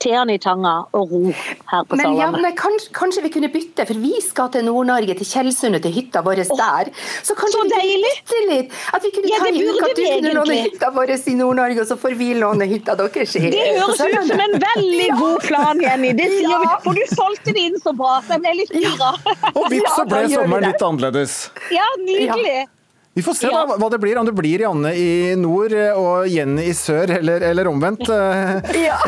teene 0.00 0.34
i 0.34 0.40
tanga 0.42 0.72
og 0.96 1.10
ro 1.12 1.20
her 1.32 1.84
på 1.84 1.96
Men 1.98 2.06
Sørlandet. 2.06 2.20
Janne, 2.20 2.50
kanskje, 2.58 2.92
kanskje 2.96 3.22
vi 3.26 3.30
kunne 3.34 3.50
bytte, 3.52 3.86
for 3.88 4.00
vi 4.00 4.12
skal 4.24 4.48
til 4.54 4.64
Nord-Norge, 4.66 5.16
til 5.20 5.28
Tjeldsundet, 5.28 5.82
til 5.84 5.92
hytta 5.98 6.22
vår 6.26 6.40
der. 6.48 6.90
Så 7.26 7.36
kanskje 7.38 7.58
så 7.58 7.64
vi 7.64 7.70
kunne 7.70 7.82
deilig. 7.84 8.12
bytte 8.20 8.40
litt? 8.50 8.78
At 8.96 9.02
vi 9.04 9.12
kunne 9.16 9.30
Ja, 9.34 9.38
ta 9.38 9.50
det 9.50 9.60
i 9.60 9.68
uka 9.68 9.90
at 9.90 9.96
du 9.96 10.02
kunne 10.08 10.34
låne 10.40 10.58
hytta 10.64 10.90
vår 10.96 11.14
i 11.16 11.36
Nord-Norge, 11.42 11.80
og 11.84 11.86
så 11.92 11.98
får 12.00 12.16
vi 12.18 12.30
låne 12.40 12.68
hytta 12.72 12.96
deres 12.96 13.36
i 13.36 13.44
Det 13.50 13.66
høres 13.76 14.00
ut 14.00 14.28
som 14.32 14.40
en 14.48 14.58
veldig 14.66 15.08
god 15.20 15.38
plan, 15.46 15.80
Jenny. 15.86 16.12
Det 16.16 16.28
sier 16.32 16.48
Ja. 16.50 16.58
vi. 16.64 16.74
For 16.84 16.92
du 16.94 17.04
solgte 17.14 17.52
det 17.52 17.60
inn 17.68 17.80
så 17.80 17.92
bra, 17.96 18.20
så 18.26 18.38
jeg 18.38 18.40
ble 18.40 18.54
litt 18.64 18.72
gira. 18.72 19.12
Og 19.54 19.70
vips, 19.70 19.94
så 19.96 20.08
ble 20.08 20.24
sommeren 20.32 20.70
litt 20.72 20.82
annerledes. 20.82 21.50
Ja, 21.70 21.84
nydelig. 22.00 22.68
Vi 23.14 23.22
får 23.26 23.34
se 23.34 23.48
da, 23.50 23.64
hva 23.66 23.88
det 23.90 23.98
blir, 23.98 24.18
om 24.20 24.26
det 24.26 24.32
blir 24.38 24.62
Janne 24.62 24.92
i 24.94 25.34
nord 25.38 25.72
eh, 25.74 25.96
og 25.98 26.28
Jenny 26.30 26.68
i 26.70 26.74
sør, 26.78 27.10
eller, 27.18 27.42
eller 27.50 27.70
omvendt. 27.70 28.06
Ja. 28.80 28.98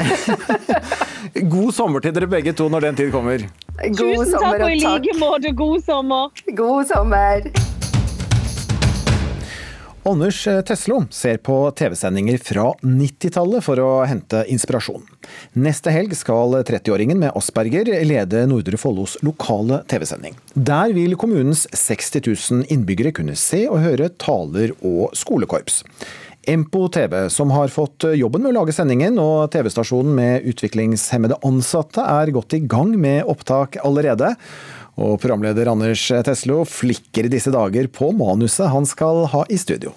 God 1.55 1.71
sommer 1.73 2.03
til 2.03 2.13
dere 2.17 2.27
begge 2.29 2.53
to 2.57 2.67
når 2.69 2.89
den 2.89 2.99
tid 2.99 3.13
kommer. 3.15 3.47
Tusen 3.79 4.35
takk, 4.35 4.59
og 4.59 4.69
i 4.69 4.81
like 4.83 5.15
måte. 5.23 5.55
God 5.57 5.85
sommer. 5.87 6.43
God 6.59 6.91
sommer. 6.91 7.47
Anders 10.05 10.49
Teslo 10.67 11.05
ser 11.15 11.37
på 11.37 11.55
TV-sendinger 11.79 12.41
fra 12.43 12.65
90-tallet 12.83 13.63
for 13.63 13.79
å 13.79 13.91
hente 14.03 14.41
inspirasjon. 14.51 15.05
Neste 15.63 15.93
helg 15.95 16.17
skal 16.19 16.57
30-åringen 16.67 17.21
med 17.23 17.39
asperger 17.39 17.87
lede 18.03 18.41
Nordre 18.51 18.81
Follos 18.83 19.15
lokale 19.23 19.79
TV-sending. 19.87 20.35
Der 20.59 20.91
vil 20.97 21.15
kommunens 21.15 21.69
60 21.71 22.27
000 22.27 22.67
innbyggere 22.75 23.15
kunne 23.15 23.39
se 23.39 23.63
og 23.69 23.79
høre 23.85 24.11
taler 24.19 24.75
og 24.83 25.15
skolekorps. 25.15 25.85
Empo 26.51 26.89
TV, 26.91 27.29
som 27.31 27.55
har 27.55 27.71
fått 27.71 28.09
jobben 28.19 28.43
med 28.43 28.51
å 28.51 28.57
lage 28.57 28.75
sendingen, 28.75 29.15
og 29.23 29.53
TV-stasjonen 29.55 30.17
med 30.19 30.49
utviklingshemmede 30.51 31.39
ansatte, 31.47 32.03
er 32.03 32.35
godt 32.35 32.59
i 32.59 32.65
gang 32.67 32.97
med 32.99 33.23
opptak 33.31 33.79
allerede. 33.87 34.35
Og 35.01 35.17
programleder 35.23 35.71
Anders 35.73 36.05
Teslo 36.27 36.63
flikker 36.69 37.25
i 37.25 37.33
disse 37.33 37.53
dager 37.55 37.89
på 37.89 38.11
manuset 38.13 38.69
han 38.69 38.85
skal 38.89 39.25
ha 39.33 39.45
i 39.49 39.57
studio. 39.57 39.95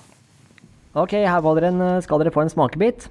Ok, 0.96 1.18
her 1.20 1.42
var 1.44 1.58
dere 1.60 1.74
en, 1.74 1.82
skal 2.02 2.22
dere 2.22 2.32
få 2.32 2.46
en 2.46 2.52
smakebit. 2.54 3.10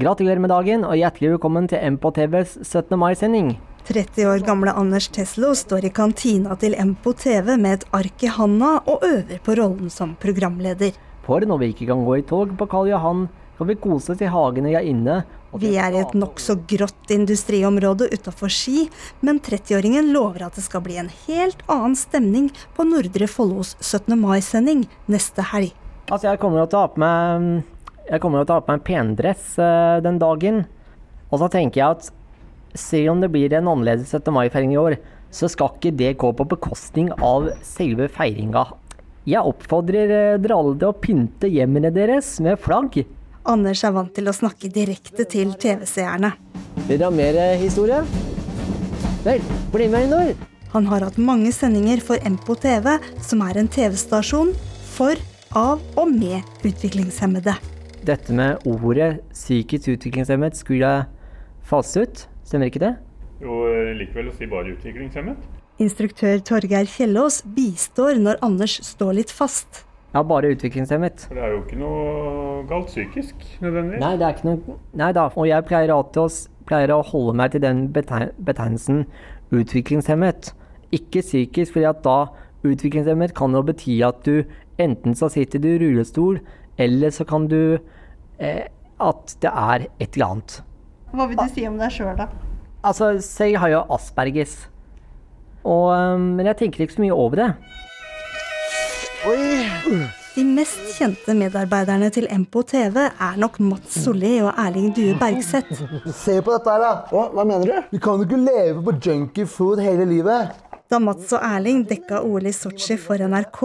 Gratulerer 0.00 0.40
med 0.40 0.48
dagen, 0.48 0.86
og 0.88 0.96
hjertelig 0.96 1.34
velkommen 1.34 1.66
til 1.68 1.82
MPO 1.96 2.14
TVs 2.16 2.54
17. 2.64 2.96
mai-sending. 2.96 3.58
30 3.84 4.28
år 4.30 4.44
gamle 4.46 4.72
Anders 4.72 5.10
Teslo 5.12 5.50
står 5.56 5.84
i 5.84 5.92
kantina 5.92 6.56
til 6.60 6.76
Empo 6.80 7.12
TV 7.12 7.56
med 7.60 7.80
et 7.80 7.86
ark 7.96 8.24
i 8.24 8.30
handa 8.32 8.78
og 8.88 9.04
øver 9.04 9.40
på 9.44 9.56
rollen 9.58 9.92
som 9.92 10.14
programleder. 10.20 10.96
For 11.26 11.44
når 11.44 11.60
vi 11.60 11.70
ikke 11.74 11.90
kan 11.90 12.04
gå 12.06 12.16
i 12.20 12.24
tog 12.24 12.56
på 12.56 12.68
Karl 12.70 12.88
Johan, 12.92 13.26
kan 13.60 13.68
vi 13.68 13.76
kose 13.76 14.14
oss 14.14 14.22
i 14.24 14.28
hagene 14.32 14.70
jeg 14.72 14.80
er 14.80 14.86
inne. 14.88 15.14
Vi 15.60 15.74
er 15.76 15.92
i 15.92 15.98
et 16.00 16.14
nokså 16.16 16.54
grått 16.70 17.10
industriområde 17.12 18.06
utafor 18.08 18.48
Ski, 18.48 18.86
men 19.20 19.36
30-åringen 19.44 20.08
lover 20.14 20.46
at 20.46 20.56
det 20.56 20.64
skal 20.64 20.80
bli 20.86 20.96
en 21.02 21.10
helt 21.26 21.60
annen 21.68 21.96
stemning 21.98 22.48
på 22.72 22.86
Nordre 22.88 23.28
Follos 23.28 23.74
17. 23.82 24.16
mai-sending 24.16 24.86
neste 25.12 25.44
helg. 25.50 25.74
Altså, 26.08 26.30
jeg 26.30 26.40
kommer 26.40 26.64
til 26.64 26.80
å 26.80 26.86
ha 26.86 26.88
på 26.94 27.04
meg 27.04 28.08
Jeg 28.08 28.22
kommer 28.24 28.48
til 28.48 28.54
å 28.54 28.56
ha 28.56 28.64
på 28.64 28.72
meg 28.72 28.80
en 28.80 28.86
pendress 28.88 29.52
uh, 29.60 30.00
den 30.08 30.16
dagen. 30.24 30.64
Og 31.28 31.44
så 31.44 31.52
tenker 31.52 31.82
jeg 31.82 31.98
at 31.98 32.10
selv 32.72 33.12
om 33.12 33.20
det 33.20 33.28
blir 33.34 33.52
en 33.52 33.68
annerledes 33.68 34.08
17. 34.08 34.32
mai-feiring 34.40 34.72
i 34.72 34.80
år, 34.80 34.96
så 35.28 35.52
skal 35.52 35.76
ikke 35.76 35.92
det 36.00 36.16
gå 36.24 36.32
på 36.32 36.48
bekostning 36.56 37.12
av 37.20 37.52
selve 37.60 38.08
feiringa. 38.08 38.70
Jeg 39.28 39.44
oppfordrer 39.44 40.10
eh, 40.16 40.36
dere 40.40 40.56
alle 40.56 40.78
til 40.80 40.88
å 40.88 40.96
pynte 40.96 41.50
hjemmene 41.52 41.92
deres 41.92 42.38
med 42.40 42.56
flagg. 42.64 43.02
Anders 43.50 43.82
er 43.82 43.94
vant 43.96 44.12
til 44.14 44.30
å 44.30 44.34
snakke 44.34 44.68
direkte 44.70 45.24
til 45.26 45.56
TV-seerne. 45.58 46.28
Vil 46.86 47.00
dere 47.00 47.08
ha 47.08 47.14
mer 47.14 47.38
eh, 47.40 47.56
historie? 47.58 47.98
Vel, 49.24 49.42
bli 49.74 49.88
med 49.90 50.06
inn, 50.06 50.14
da. 50.14 50.48
Han 50.70 50.86
har 50.86 51.02
hatt 51.02 51.18
mange 51.18 51.50
sendinger 51.50 51.98
for 52.04 52.22
Empo 52.26 52.54
TV, 52.54 52.92
som 53.26 53.42
er 53.42 53.58
en 53.58 53.70
TV-stasjon 53.70 54.52
for, 54.92 55.18
av 55.58 55.82
og 55.98 56.12
med 56.14 56.46
utviklingshemmede. 56.62 57.56
Dette 58.06 58.36
med 58.38 58.62
ordet 58.70 59.16
psykisk 59.34 59.96
utviklingshemmet 59.96 60.54
skulle 60.60 60.86
jeg 60.86 61.08
fase 61.66 62.06
ut, 62.06 62.24
stemmer 62.46 62.70
ikke 62.70 62.84
det? 62.86 62.94
Jo, 63.42 63.64
eh, 63.66 63.96
likevel 63.98 64.30
å 64.30 64.38
si 64.38 64.46
bare 64.46 64.76
utviklingshemmet. 64.76 65.50
Instruktør 65.82 66.38
Torgeir 66.44 66.86
Kjellås 66.86 67.42
bistår 67.56 68.20
når 68.22 68.38
Anders 68.46 68.78
står 68.86 69.16
litt 69.18 69.34
fast. 69.34 69.88
Ja, 70.10 70.22
bare 70.26 70.50
utviklingshemmet. 70.50 71.26
For 71.28 71.38
det 71.38 71.42
er 71.46 71.52
jo 71.54 71.60
ikke 71.62 71.78
noe 71.78 72.62
galt 72.70 72.88
psykisk, 72.90 73.44
nødvendigvis. 73.62 74.00
Nei, 74.02 74.14
det 74.18 74.26
er 74.26 74.34
ikke 74.34 74.48
noe 74.48 74.78
Nei 74.98 75.10
da, 75.14 75.28
og 75.30 75.46
jeg 75.46 75.66
pleier 75.68 75.92
alltid 75.94 76.22
å, 76.24 76.28
pleier 76.66 76.92
å 76.94 77.02
holde 77.06 77.36
meg 77.38 77.52
til 77.54 77.62
den 77.62 77.84
betegnelsen 77.94 79.04
utviklingshemmet. 79.54 80.50
Ikke 80.94 81.22
psykisk, 81.22 81.76
fordi 81.76 81.86
at 81.92 82.02
da 82.06 82.18
utviklingshemmet 82.66 83.36
kan 83.38 83.54
jo 83.54 83.62
bety 83.66 84.00
at 84.06 84.24
du 84.26 84.42
enten 84.82 85.14
så 85.14 85.30
sitter 85.30 85.62
du 85.62 85.70
i 85.70 85.78
rullestol, 85.78 86.40
eller 86.80 87.14
så 87.14 87.26
kan 87.28 87.46
du 87.50 87.78
eh, 88.38 88.66
At 89.00 89.32
det 89.40 89.48
er 89.48 89.86
et 89.96 90.16
eller 90.18 90.26
annet. 90.26 90.54
Hva 91.14 91.24
vil 91.30 91.38
du 91.38 91.46
si 91.54 91.62
om 91.64 91.78
deg 91.80 91.94
sjøl, 91.94 92.12
da? 92.18 92.26
Altså, 92.84 93.14
selv 93.24 93.56
har 93.62 93.70
jo 93.72 93.80
asperges. 93.96 94.66
Og, 95.64 95.88
men 96.36 96.50
jeg 96.50 96.58
tenker 96.58 96.84
ikke 96.84 96.98
så 96.98 97.04
mye 97.06 97.16
over 97.16 97.40
det. 97.40 97.48
De 100.36 100.44
mest 100.46 100.78
kjente 100.94 101.34
medarbeiderne 101.34 102.08
til 102.14 102.26
Empo 102.30 102.62
TV 102.66 102.96
er 103.10 103.38
nok 103.40 103.58
Mats 103.66 103.96
Solli 104.04 104.36
og 104.44 104.52
Erling 104.62 104.92
Due 104.94 105.16
Bergseth. 105.18 105.80
Se 106.14 106.36
på 106.44 106.54
dette 106.54 106.70
her, 106.70 106.82
da. 106.84 106.90
Å, 107.10 107.24
hva 107.34 107.44
mener 107.48 107.66
du? 107.66 107.88
Vi 107.96 108.00
kan 108.02 108.20
jo 108.22 108.28
ikke 108.28 108.38
leve 108.44 108.84
på 108.86 108.94
junky 109.02 109.46
food 109.50 109.82
hele 109.82 110.06
livet. 110.08 110.54
Da 110.90 110.98
Mats 111.02 111.32
og 111.36 111.42
Erling 111.46 111.82
dekka 111.90 112.22
OL 112.26 112.46
i 112.50 112.54
Sotsji 112.54 112.96
for 112.98 113.20
NRK, 113.22 113.60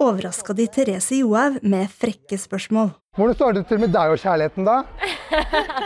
overraska 0.00 0.56
de 0.56 0.66
Therese 0.72 1.20
Johaug 1.20 1.60
med 1.64 1.92
frekke 2.00 2.36
spørsmål. 2.40 2.90
Hvordan 3.18 3.36
startet 3.38 3.70
det 3.72 3.80
med 3.84 3.94
deg 3.94 4.12
og 4.14 4.20
kjærligheten, 4.22 4.68
da? 4.68 4.80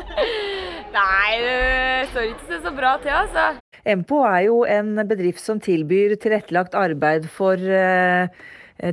Nei, 0.97 1.29
det 1.43 2.09
står 2.13 2.27
ikke 2.31 2.49
så- 2.51 2.63
så 2.67 2.73
bra 2.77 2.97
til, 3.03 3.15
altså. 3.15 3.47
Empo 3.89 4.23
er 4.29 4.43
jo 4.47 4.63
en 4.69 4.95
bedrift 5.09 5.41
som 5.43 5.59
tilbyr 5.63 6.15
tilrettelagt 6.21 6.75
arbeid 6.79 7.27
for, 7.31 7.55
eh, 7.57 8.29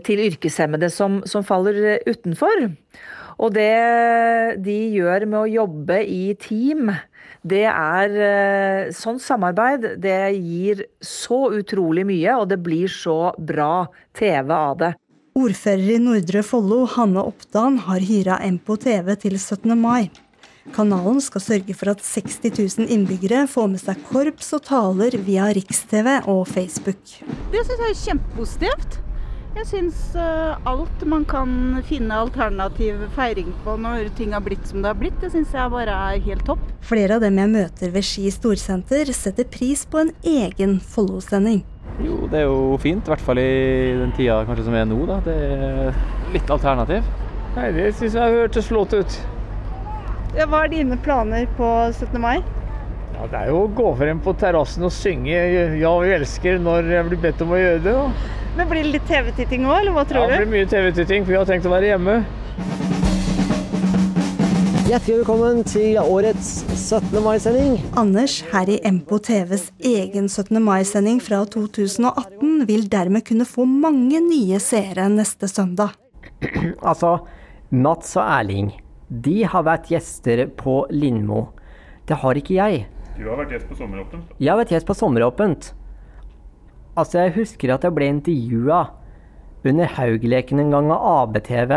til 0.05 0.21
yrkeshemmede 0.27 0.91
som, 0.93 1.21
som 1.25 1.45
faller 1.45 1.79
eh, 1.95 2.03
utenfor. 2.07 2.67
Og 3.39 3.53
det 3.55 3.71
de 4.65 4.77
gjør 4.97 5.25
med 5.29 5.39
å 5.39 5.51
jobbe 5.63 6.01
i 6.03 6.33
team, 6.41 6.91
det 7.47 7.63
er 7.71 8.15
Sånt 8.91 9.21
Sånn 9.21 9.21
samarbeid, 9.23 9.85
det 10.03 10.17
gir 10.35 10.81
så 10.99 11.45
utrolig 11.55 12.03
mye, 12.09 12.35
og 12.35 12.49
det 12.51 12.59
blir 12.59 12.91
så 12.91 13.31
bra 13.39 13.87
TV 14.11 14.51
av 14.51 14.75
det. 14.81 14.91
Ordfører 15.39 15.93
i 15.95 15.99
Nordre 16.03 16.43
Follo, 16.43 16.81
Hanne 16.97 17.23
Oppdan, 17.23 17.79
har 17.85 18.03
hyra 18.03 18.41
Empo 18.43 18.75
TV 18.75 19.13
til 19.21 19.37
17. 19.39 19.71
mai. 19.79 20.09
Kanalen 20.75 21.21
skal 21.23 21.41
sørge 21.41 21.75
for 21.77 21.93
at 21.93 22.03
60 22.05 22.51
000 22.83 22.89
innbyggere 22.93 23.45
får 23.49 23.69
med 23.71 23.81
seg 23.81 24.01
korps 24.09 24.51
og 24.57 24.65
taler 24.67 25.17
via 25.25 25.49
Riks-TV 25.55 26.19
og 26.29 26.43
Facebook. 26.49 27.15
Det 27.53 27.63
syns 27.63 27.85
jeg 27.85 27.93
er 27.93 28.01
kjempepositivt. 28.03 28.99
Jeg 29.59 29.67
syns 29.67 29.97
eh, 30.15 30.67
alt 30.71 31.01
man 31.11 31.25
kan 31.27 31.49
finne 31.83 32.15
alternativ 32.15 33.01
feiring 33.11 33.49
på 33.65 33.73
når 33.83 34.05
ting 34.15 34.31
har 34.31 34.39
blitt 34.45 34.63
som 34.69 34.79
det 34.79 34.87
har 34.93 34.95
blitt, 34.95 35.17
det 35.19 35.33
syns 35.33 35.51
jeg 35.51 35.73
bare 35.73 35.97
er 36.13 36.21
helt 36.23 36.45
topp. 36.47 36.61
Flere 36.87 37.17
av 37.17 37.25
dem 37.25 37.41
jeg 37.41 37.51
møter 37.51 37.91
ved 37.91 38.07
Ski 38.07 38.31
storsenter, 38.31 39.11
setter 39.11 39.49
pris 39.51 39.83
på 39.83 39.99
en 40.05 40.13
egen 40.23 40.77
Follo-sending. 40.93 41.59
Jo, 41.99 42.21
det 42.31 42.39
er 42.39 42.47
jo 42.47 42.79
fint, 42.79 43.03
i 43.03 43.11
hvert 43.11 43.25
fall 43.27 43.43
i 43.43 43.49
den 43.99 44.15
tida 44.15 44.39
kanskje 44.47 44.69
som 44.69 44.79
er 44.79 44.87
nå. 44.87 45.01
da. 45.11 45.19
Det 45.27 45.35
er 45.35 46.01
litt 46.37 46.55
alternativ. 46.55 47.11
Nei, 47.59 47.67
det 47.75 47.91
syns 47.99 48.15
jeg 48.15 48.39
hørtes 48.39 48.71
flott 48.71 48.95
ut. 48.95 49.21
Ja, 50.39 50.47
hva 50.47 50.63
er 50.63 50.71
dine 50.77 51.03
planer 51.03 51.51
på 51.59 51.67
17. 51.91 52.15
mai? 52.15 52.37
Ja, 53.17 53.27
det 53.27 53.43
er 53.43 53.51
jo 53.51 53.65
å 53.65 53.71
gå 53.75 53.91
frem 53.99 54.23
på 54.23 54.39
terrassen 54.39 54.87
og 54.87 54.95
synge 54.95 55.35
'Ja, 55.35 55.97
vi 55.99 56.15
elsker' 56.15 56.63
når 56.63 56.93
jeg 56.95 57.09
blir 57.11 57.25
bedt 57.27 57.41
om 57.43 57.51
å 57.51 57.59
gjøre 57.59 57.83
det. 57.83 57.99
da. 57.99 58.38
Men 58.57 58.69
Blir 58.69 58.83
det 58.83 58.91
litt 58.97 59.07
TV-titting 59.07 59.65
òg, 59.67 59.81
eller 59.81 59.93
hva 59.95 60.03
Ja, 60.03 60.09
tror 60.09 60.31
det 60.31 60.37
blir 60.41 60.51
mye 60.53 60.67
TV-titting, 60.69 61.25
for 61.25 61.33
vi 61.33 61.37
har 61.39 61.47
tenkt 61.49 61.67
å 61.69 61.73
være 61.73 61.91
hjemme. 61.93 62.15
Hjertelig 64.89 65.19
velkommen 65.19 65.59
til 65.69 65.99
årets 66.01 66.47
17. 66.73 67.19
mai-sending. 67.21 67.75
Anders 67.99 68.39
her 68.49 68.71
i 68.73 68.79
Empo 68.89 69.19
TVs 69.21 69.67
egen 69.85 70.25
17. 70.27 70.57
mai-sending 70.65 71.19
fra 71.21 71.43
2018 71.45 72.65
vil 72.65 72.87
dermed 72.89 73.27
kunne 73.27 73.45
få 73.45 73.67
mange 73.69 74.17
nye 74.25 74.57
seere 74.63 75.05
neste 75.13 75.49
søndag. 75.51 75.93
Altså, 76.89 77.19
Mats 77.69 78.15
og 78.17 78.25
Erling, 78.25 78.71
de 79.09 79.43
har 79.45 79.67
vært 79.67 79.91
gjester 79.93 80.47
på 80.57 80.81
Lindmo. 80.89 81.49
Det 82.09 82.17
har 82.23 82.39
ikke 82.41 82.57
jeg. 82.57 82.87
Du 83.19 83.27
har 83.29 83.37
vært 83.43 83.53
gjest 83.53 83.69
på 83.69 83.77
Sommeråpent. 83.77 84.33
Jeg 84.39 84.49
har 84.49 84.57
vært 84.57 84.73
gjest 84.73 84.89
på 84.89 84.95
Sommeråpent. 84.97 85.73
Altså, 86.99 87.21
jeg 87.23 87.35
husker 87.37 87.71
at 87.73 87.85
jeg 87.85 87.95
ble 87.95 88.09
intervjua 88.11 88.81
under 89.67 89.91
Haugleken 89.95 90.59
en 90.63 90.73
gang 90.73 90.89
av 90.91 91.05
ABTV. 91.23 91.73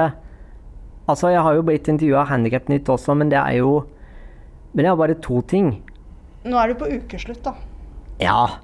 Altså, 1.11 1.31
jeg 1.35 1.43
har 1.45 1.57
jo 1.57 1.65
blitt 1.67 1.91
intervjua 1.91 2.23
av 2.25 2.31
Handikapnytt 2.33 2.91
også, 2.91 3.15
men 3.19 3.31
det 3.33 3.41
er 3.41 3.61
jo 3.61 3.83
Men 4.73 4.87
det 4.87 4.89
er 4.89 4.97
bare 4.97 5.15
to 5.21 5.43
ting. 5.45 5.67
Nå 6.49 6.57
er 6.57 6.71
du 6.71 6.79
på 6.81 6.87
ukeslutt, 6.89 7.43
da. 7.45 7.53
Ja. 8.23 8.57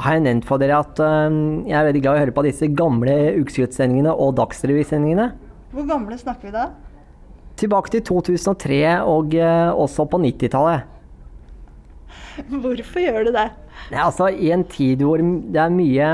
Har 0.00 0.14
jeg 0.16 0.22
nevnt 0.24 0.46
for 0.48 0.56
dere 0.56 0.78
at 0.80 0.96
uh, 1.04 1.28
jeg 1.68 1.76
er 1.76 1.84
veldig 1.90 2.00
glad 2.00 2.16
i 2.16 2.16
å 2.16 2.22
høre 2.24 2.32
på 2.38 2.44
disse 2.46 2.68
gamle 2.72 3.16
ukesluttsendingene 3.42 4.14
og 4.16 4.38
dagsrevysendingene? 4.38 5.26
Hvor 5.76 5.84
gamle 5.90 6.16
snakker 6.16 6.48
vi 6.48 6.54
da? 6.54 6.70
Tilbake 7.60 7.92
til 7.92 8.06
2003 8.08 8.80
og 9.04 9.36
uh, 9.36 9.76
også 9.84 10.08
på 10.08 10.22
90-tallet. 10.24 10.88
Hvorfor 12.64 13.04
gjør 13.04 13.28
du 13.28 13.34
det? 13.36 13.50
Nei, 13.90 14.00
altså, 14.02 14.28
I 14.32 14.50
en 14.54 14.64
tid 14.64 15.02
hvor 15.06 15.20
det 15.22 15.60
er 15.62 15.74
mye 15.74 16.08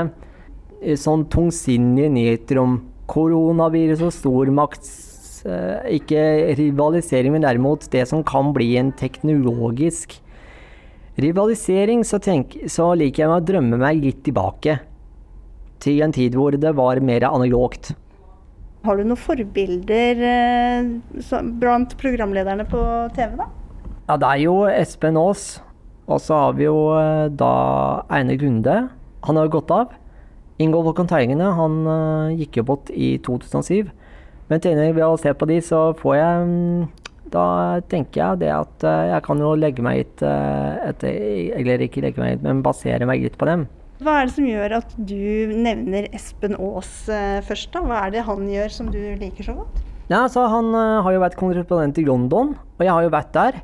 eh, 0.81 0.97
sånn 0.99 1.25
tungsinnige 1.31 2.11
nyheter 2.13 2.59
om 2.61 2.77
koronavirus 3.09 4.03
og 4.07 4.13
stormakts 4.15 4.91
eh, 5.45 5.95
Ikke 5.99 6.21
rivalisering, 6.59 7.33
men 7.35 7.43
derimot 7.45 7.89
det 7.91 8.05
som 8.09 8.23
kan 8.23 8.53
bli 8.55 8.75
en 8.79 8.93
teknologisk 8.99 10.19
Rivalisering 11.19 12.01
så, 12.07 12.17
tenk, 12.17 12.55
så 12.71 12.87
liker 12.97 13.21
jeg 13.25 13.29
å 13.29 13.41
drømme 13.45 13.77
meg 13.77 13.99
litt 14.01 14.23
tilbake. 14.25 14.79
Til 15.83 15.99
en 16.01 16.13
tid 16.15 16.33
hvor 16.33 16.55
det 16.57 16.71
var 16.73 16.97
mer 17.05 17.27
analogt. 17.27 17.91
Har 18.83 18.97
du 18.97 19.03
noen 19.05 19.19
forbilder 19.21 20.23
eh, 20.25 20.87
så- 21.21 21.43
blant 21.61 21.93
programlederne 22.01 22.65
på 22.65 22.81
TV, 23.13 23.37
da? 23.37 23.45
Ja, 24.09 24.17
det 24.17 24.31
er 24.31 24.41
jo 24.41 24.55
Espen 24.67 25.19
Aas. 25.21 25.61
Og 26.11 26.19
så 26.19 26.35
har 26.35 26.55
vi 26.57 26.67
jo 26.67 26.77
eh, 26.99 27.29
da 27.31 27.53
Einar 28.11 28.39
Grunde. 28.39 28.79
Han 29.23 29.39
har 29.39 29.47
jo 29.47 29.57
gått 29.59 29.71
av. 29.71 29.93
Ingolf 30.61 30.91
Håkon 30.91 31.09
Teigene 31.09 31.51
han 31.57 31.77
eh, 31.89 32.41
gikk 32.43 32.59
jo 32.61 32.67
bort 32.73 32.91
i 32.93 33.15
2007. 33.25 33.89
Men 34.51 34.61
til 34.61 34.77
ved 34.77 35.05
å 35.05 35.15
se 35.17 35.33
på 35.33 35.47
de, 35.49 35.59
så 35.63 35.85
får 35.97 36.17
jeg 36.19 36.49
mm, 36.49 36.81
Da 37.33 37.45
tenker 37.89 38.19
jeg 38.19 38.41
det 38.43 38.51
at 38.53 38.85
eh, 38.85 39.05
jeg 39.13 39.25
kan 39.25 39.41
jo 39.41 39.53
legge 39.57 39.85
meg 39.85 40.03
eh, 40.21 41.07
Eller 41.57 41.85
ikke 41.87 42.03
legge 42.03 42.21
meg 42.21 42.35
hit, 42.35 42.45
men 42.45 42.61
basere 42.65 43.07
meg 43.09 43.23
litt 43.23 43.39
på 43.39 43.49
dem. 43.49 43.65
Hva 44.03 44.19
er 44.19 44.27
det 44.27 44.35
som 44.35 44.45
gjør 44.49 44.77
at 44.81 44.93
du 44.99 45.53
nevner 45.55 46.09
Espen 46.11 46.57
Aas 46.59 46.91
først, 47.47 47.69
da? 47.71 47.83
Hva 47.87 48.01
er 48.03 48.15
det 48.17 48.25
han 48.27 48.49
gjør 48.51 48.73
som 48.73 48.89
du 48.91 48.99
liker 49.21 49.47
så 49.47 49.55
godt? 49.61 49.79
Ja, 50.11 50.25
så 50.27 50.43
Han 50.51 50.73
har 50.75 51.07
jo 51.15 51.21
vært 51.23 51.37
korrespondent 51.39 52.01
i 52.01 52.03
London, 52.03 52.51
og 52.59 52.83
jeg 52.83 52.91
har 52.91 53.05
jo 53.05 53.13
vært 53.13 53.31
der. 53.37 53.61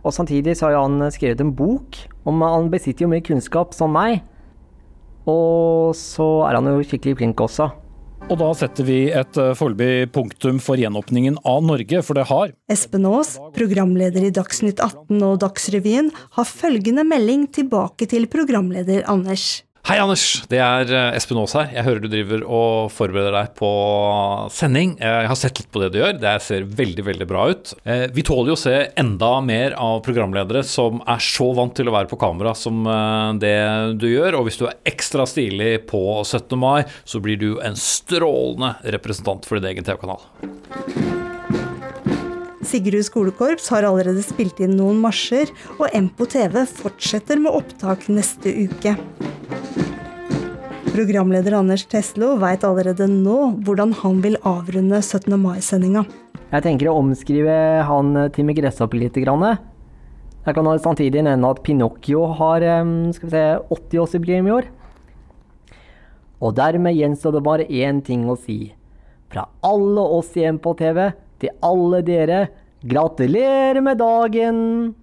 Og 0.00 0.14
samtidig 0.16 0.56
så 0.56 0.68
har 0.68 0.78
jo 0.78 0.86
han 0.86 1.12
skrevet 1.12 1.42
en 1.44 1.52
bok. 1.52 1.98
om 2.24 2.40
Han 2.42 2.70
besitter 2.70 3.04
jo 3.04 3.12
mye 3.12 3.24
kunnskap 3.24 3.74
som 3.74 3.92
meg. 3.92 4.22
Og 5.28 5.94
så 5.96 6.48
er 6.48 6.56
han 6.56 6.66
jo 6.70 6.80
skikkelig 6.82 7.18
flink 7.20 7.40
også. 7.40 7.70
Og 8.30 8.36
da 8.38 8.50
setter 8.54 8.86
vi 8.86 8.98
et 9.10 9.38
eh, 9.40 9.54
foreløpig 9.58 10.10
punktum 10.14 10.60
for 10.62 10.78
gjenåpningen 10.78 11.40
av 11.48 11.64
Norge, 11.66 12.02
for 12.06 12.18
det 12.18 12.28
har 12.28 12.52
Espen 12.70 13.08
Aas, 13.08 13.32
programleder 13.56 14.28
i 14.28 14.34
Dagsnytt 14.34 14.82
18 14.84 15.24
og 15.26 15.40
Dagsrevyen, 15.42 16.12
har 16.36 16.46
følgende 16.46 17.06
melding 17.08 17.48
tilbake 17.50 18.06
til 18.10 18.28
programleder 18.30 19.02
Anders. 19.10 19.64
Hei, 19.88 19.96
Anders. 19.98 20.22
Det 20.50 20.58
er 20.60 20.90
eh, 20.92 21.14
Espen 21.16 21.38
Aas 21.40 21.54
her. 21.56 21.70
Jeg 21.72 21.82
hører 21.86 22.02
du 22.04 22.08
driver 22.12 22.42
og 22.44 22.90
forbereder 22.94 23.32
deg 23.34 23.54
på 23.58 23.70
sending. 24.54 24.92
Jeg 25.00 25.30
har 25.30 25.38
sett 25.40 25.56
litt 25.58 25.70
på 25.72 25.80
det 25.82 25.88
du 25.94 25.98
gjør. 26.02 26.18
Det 26.20 26.34
ser 26.44 26.66
veldig, 26.78 27.04
veldig 27.08 27.26
bra 27.30 27.46
ut. 27.50 27.72
Eh, 27.88 28.04
Vi 28.14 28.22
tåler 28.28 28.52
jo 28.52 28.58
å 28.58 28.60
se 28.60 28.74
enda 29.00 29.32
mer 29.42 29.74
av 29.80 30.02
programledere 30.06 30.62
som 30.68 31.00
er 31.10 31.24
så 31.24 31.48
vant 31.56 31.74
til 31.80 31.88
å 31.90 31.96
være 31.96 32.10
på 32.12 32.20
kamera 32.20 32.52
som 32.58 32.84
eh, 32.86 33.32
det 33.42 33.56
du 34.02 34.06
gjør. 34.12 34.38
Og 34.42 34.46
hvis 34.50 34.60
du 34.60 34.66
er 34.68 34.76
ekstra 34.92 35.26
stilig 35.26 35.72
på 35.90 36.04
17. 36.28 36.54
mai, 36.60 36.84
så 37.08 37.22
blir 37.24 37.40
du 37.40 37.50
en 37.64 37.78
strålende 37.80 38.76
representant 38.94 39.48
for 39.48 39.58
din 39.58 39.72
egen 39.72 39.88
TV-kanal. 39.88 40.22
Sigrud 42.70 43.02
skolekorps 43.02 43.66
har 43.72 43.82
allerede 43.82 44.22
spilt 44.22 44.60
inn 44.62 44.76
noen 44.78 45.00
marsjer, 45.02 45.48
og 45.80 45.90
Empo 45.96 46.22
TV 46.30 46.60
fortsetter 46.70 47.40
med 47.42 47.50
opptak 47.50 48.04
neste 48.06 48.52
uke. 48.62 48.92
Programleder 50.90 51.56
Anders 51.58 51.82
Teslo 51.90 52.36
veit 52.38 52.62
allerede 52.66 53.08
nå 53.10 53.56
hvordan 53.66 53.94
han 54.04 54.20
vil 54.22 54.38
avrunde 54.46 55.00
17. 55.02 55.34
mai-sendinga. 55.42 56.04
Jeg 56.52 56.64
tenker 56.66 56.90
å 56.90 56.98
omskrive 57.00 57.56
han 57.88 58.12
Timmy 58.36 58.54
Gresshoppe 58.54 59.00
litt. 59.00 59.18
Grann. 59.18 59.48
Jeg 60.46 60.54
kan 60.54 60.70
samtidig 60.78 61.24
nevne 61.26 61.50
at 61.50 61.62
Pinocchio 61.66 62.28
har 62.38 62.62
em, 62.66 62.92
skal 63.16 63.26
vi 63.26 63.34
se, 63.34 63.42
80-årsjubileum 63.80 64.46
i 64.46 64.54
år. 64.60 64.68
Og 66.38 66.54
dermed 66.58 66.94
gjenstår 66.94 67.34
det 67.34 67.42
bare 67.50 67.66
én 67.66 67.98
ting 68.06 68.28
å 68.30 68.38
si. 68.38 68.60
Fra 69.30 69.48
alle 69.66 70.06
oss 70.20 70.30
i 70.38 70.46
på 70.62 70.76
TV 70.78 71.10
til 71.40 71.54
alle 71.64 72.02
dere, 72.06 72.40
gratulerer 72.80 73.80
med 73.80 73.98
dagen! 73.98 74.94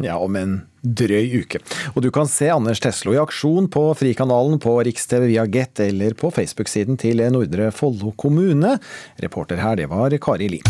Ja, 0.00 0.16
om 0.16 0.36
en 0.36 0.54
drøy 0.82 1.42
uke. 1.42 1.60
Og 1.92 2.02
du 2.02 2.08
kan 2.14 2.28
se 2.30 2.48
Anders 2.50 2.80
Teslo 2.80 3.12
i 3.12 3.20
aksjon 3.20 3.68
på 3.72 3.84
Frikanalen 3.98 4.56
på 4.62 4.78
Riks-TV 4.86 5.26
via 5.34 5.44
Get 5.46 5.82
eller 5.84 6.16
på 6.18 6.30
Facebook-siden 6.32 6.96
til 7.00 7.20
Nordre 7.34 7.68
Follo 7.76 8.14
kommune. 8.16 8.78
Reporter 9.20 9.60
her, 9.60 9.76
det 9.76 9.90
var 9.92 10.16
Kari 10.16 10.48
Li. 10.54 10.62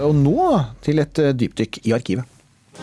Og 0.00 0.16
nå 0.16 0.48
til 0.84 1.00
et 1.04 1.20
dypdykk 1.36 1.84
i 1.84 1.92
arkivet. 1.96 2.24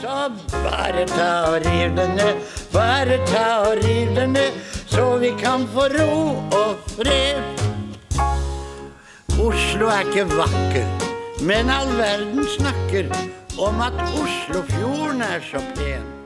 Så 0.01 0.29
bare 0.51 1.05
ta 1.05 1.29
og 1.51 1.59
riv 1.65 1.93
den 1.97 2.15
ned, 2.17 2.39
bare 2.73 3.19
ta 3.29 3.45
og 3.67 3.83
riv 3.83 4.15
den 4.15 4.33
ned, 4.33 4.57
så 4.89 5.17
vi 5.21 5.29
kan 5.37 5.67
få 5.73 5.85
ro 5.93 6.15
og 6.49 6.89
fred. 6.95 7.61
Oslo 9.37 9.89
er 9.93 10.07
ikke 10.07 10.25
vakker, 10.33 11.02
men 11.45 11.69
all 11.69 11.97
verden 11.97 12.45
snakker 12.57 13.05
om 13.59 13.81
at 13.81 13.93
Oslofjorden 13.93 15.21
er 15.21 15.39
så 15.51 15.59
pen. 15.75 16.22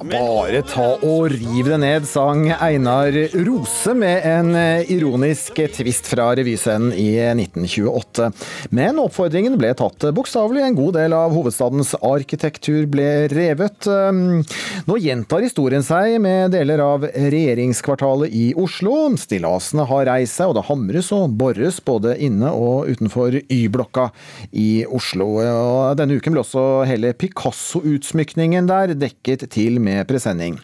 Bare 0.00 0.62
ta 0.64 0.94
og 1.04 1.26
riv 1.28 1.66
det 1.68 1.76
ned, 1.82 2.06
sang 2.08 2.46
Einar 2.56 3.12
Rose 3.44 3.92
med 3.92 4.24
en 4.24 4.54
ironisk 4.88 5.58
tvist 5.74 6.06
fra 6.08 6.30
revyscenen 6.38 6.94
i 6.96 7.18
1928. 7.20 8.30
Men 8.72 8.96
oppfordringen 9.02 9.58
ble 9.60 9.74
tatt 9.76 10.06
bokstavelig. 10.16 10.62
En 10.64 10.78
god 10.78 10.96
del 10.96 11.12
av 11.12 11.34
hovedstadens 11.36 11.92
arkitektur 12.00 12.86
ble 12.88 13.28
revet. 13.28 13.90
Nå 14.88 14.96
gjentar 15.04 15.44
historien 15.44 15.84
seg 15.84 16.16
med 16.24 16.56
deler 16.56 16.80
av 16.80 17.04
regjeringskvartalet 17.04 18.32
i 18.32 18.46
Oslo. 18.56 19.02
Stillasene 19.20 19.84
har 19.90 20.08
reist 20.08 20.40
seg, 20.40 20.48
og 20.48 20.56
det 20.56 20.64
hamres 20.70 21.12
og 21.12 21.36
bores 21.36 21.82
både 21.84 22.16
inne 22.24 22.54
og 22.56 22.88
utenfor 22.88 23.36
Y-blokka 23.42 24.08
i 24.56 24.86
Oslo. 24.88 25.28
Denne 26.00 26.16
uken 26.16 26.32
ble 26.38 26.46
også 26.46 26.66
hele 26.88 27.12
Picasso-utsmykningen 27.20 28.72
der 28.72 28.96
dekket 28.96 29.44
til 29.52 29.76
med 29.76 29.89
presenning. 30.08 30.58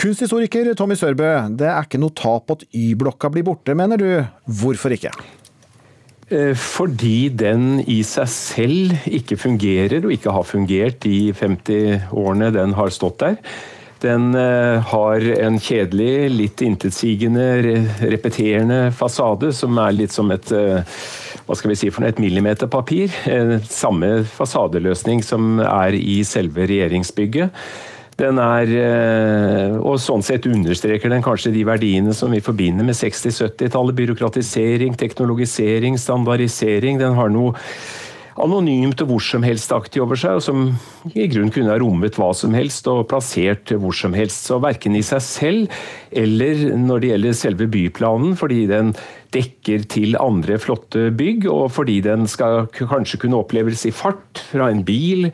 Kunsthistoriker 0.00 0.70
Tommy 0.78 0.96
Sørbø, 0.96 1.28
det 1.60 1.66
er 1.68 1.84
ikke 1.84 2.00
noe 2.00 2.14
tap 2.16 2.54
at 2.54 2.62
Y-blokka 2.72 3.28
blir 3.32 3.44
borte, 3.44 3.74
mener 3.76 4.00
du. 4.00 4.08
Hvorfor 4.60 4.94
ikke? 4.96 5.12
Eh, 6.30 6.54
Fordi 6.54 7.28
den 7.34 7.82
i 7.90 8.00
seg 8.06 8.30
selv 8.30 9.10
ikke 9.10 9.38
fungerer, 9.40 9.98
og 10.04 10.14
ikke 10.14 10.32
har 10.32 10.46
fungert 10.46 11.02
de 11.04 11.34
50 11.34 12.14
årene 12.14 12.52
den 12.54 12.72
har 12.78 12.94
stått 12.94 13.18
der. 13.24 13.36
Den 14.00 14.30
eh, 14.38 14.78
har 14.92 15.26
en 15.34 15.58
kjedelig, 15.60 16.30
litt 16.32 16.62
intetsigende, 16.64 17.50
repeterende 18.00 18.86
fasade 18.96 19.50
som 19.52 19.76
er 19.82 19.98
litt 19.98 20.14
som 20.14 20.30
et 20.32 20.54
eh, 20.54 20.80
hva 21.44 21.58
skal 21.58 21.72
vi 21.72 21.80
si 21.80 21.90
for 21.90 22.04
noe, 22.04 22.14
et 22.14 22.22
millimeterpapir. 22.22 23.10
Samme 23.66 24.20
fasadeløsning 24.38 25.24
som 25.26 25.58
er 25.64 25.96
i 25.98 26.20
selve 26.24 26.62
regjeringsbygget. 26.70 27.50
Den 28.20 28.36
er, 28.42 28.68
eh, 28.76 29.78
og 29.80 29.96
sånn 30.02 30.24
sett 30.24 30.48
understreker 30.50 31.08
den 31.12 31.24
kanskje 31.24 31.54
de 31.54 31.64
verdiene 31.64 32.12
som 32.16 32.34
vi 32.34 32.42
forbinder 32.44 32.84
med 32.84 32.98
60-70-tallet. 32.98 33.96
Byråkratisering, 33.96 34.98
teknologisering, 35.00 35.96
standardisering. 35.96 37.00
Den 37.00 37.16
har 37.16 37.32
noe 37.32 37.54
anonymt 38.40 39.00
og 39.02 39.10
hvor 39.10 39.24
som 39.24 39.44
helst-aktig 39.44 40.02
over 40.04 40.18
seg, 40.20 40.38
og 40.38 40.44
som 40.44 40.68
i 41.14 41.26
grunn 41.32 41.52
kunne 41.52 41.72
ha 41.72 41.78
rommet 41.80 42.18
hva 42.20 42.30
som 42.36 42.54
helst 42.56 42.88
og 42.90 43.06
plassert 43.10 43.72
hvor 43.72 43.96
som 43.96 44.14
helst. 44.16 44.44
Så 44.48 44.60
verken 44.62 44.96
i 44.98 45.04
seg 45.06 45.24
selv 45.24 45.80
eller 46.12 46.76
når 46.76 47.02
det 47.02 47.12
gjelder 47.14 47.40
selve 47.40 47.70
byplanen, 47.72 48.36
fordi 48.40 48.66
den 48.70 48.92
dekker 49.34 49.88
til 49.90 50.18
andre 50.20 50.58
flotte 50.60 51.08
bygg, 51.16 51.48
og 51.50 51.68
fordi 51.72 52.00
den 52.04 52.28
skal 52.30 52.66
kanskje 52.76 53.24
kunne 53.24 53.40
oppleves 53.40 53.86
i 53.88 53.94
fart 53.94 54.44
fra 54.50 54.70
en 54.72 54.84
bil. 54.84 55.30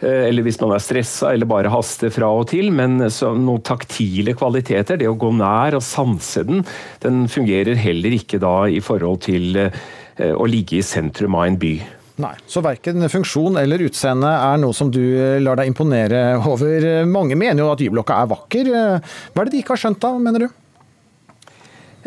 Eh, 0.00 0.26
Eller 0.28 0.46
hvis 0.46 0.60
man 0.62 0.74
er 0.76 0.82
stressa 0.82 1.32
eller 1.34 1.48
bare 1.48 1.72
haster 1.72 2.12
fra 2.14 2.30
og 2.32 2.48
til. 2.52 2.70
Men 2.74 2.98
noen 3.00 3.64
taktile 3.66 4.36
kvaliteter, 4.38 5.00
det 5.00 5.10
å 5.10 5.18
gå 5.18 5.32
nær 5.36 5.78
og 5.78 5.84
sanse 5.84 6.44
den, 6.46 6.64
den 7.04 7.26
fungerer 7.32 7.78
heller 7.78 8.16
ikke 8.16 8.40
da 8.42 8.56
i 8.68 8.82
forhold 8.84 9.24
til 9.28 9.60
eh, 9.66 10.32
å 10.32 10.48
ligge 10.48 10.80
i 10.80 10.86
sentrum 10.86 11.38
av 11.38 11.50
en 11.50 11.60
by. 11.60 11.76
Nei, 12.16 12.32
så 12.48 12.62
verken 12.64 13.04
funksjon 13.12 13.58
eller 13.60 13.82
utseende 13.84 14.30
er 14.32 14.60
noe 14.62 14.72
som 14.72 14.88
du 14.88 15.02
lar 15.42 15.58
deg 15.60 15.68
imponere 15.68 16.22
over. 16.48 17.04
Mange 17.04 17.36
mener 17.36 17.60
jo 17.60 17.72
at 17.74 17.82
Y-blokka 17.84 18.22
er 18.22 18.30
vakker. 18.30 18.70
Hva 18.72 19.42
er 19.42 19.50
det 19.50 19.52
de 19.52 19.60
ikke 19.60 19.76
har 19.76 19.82
skjønt 19.84 20.00
da, 20.00 20.14
mener 20.16 20.46
du? 20.46 20.54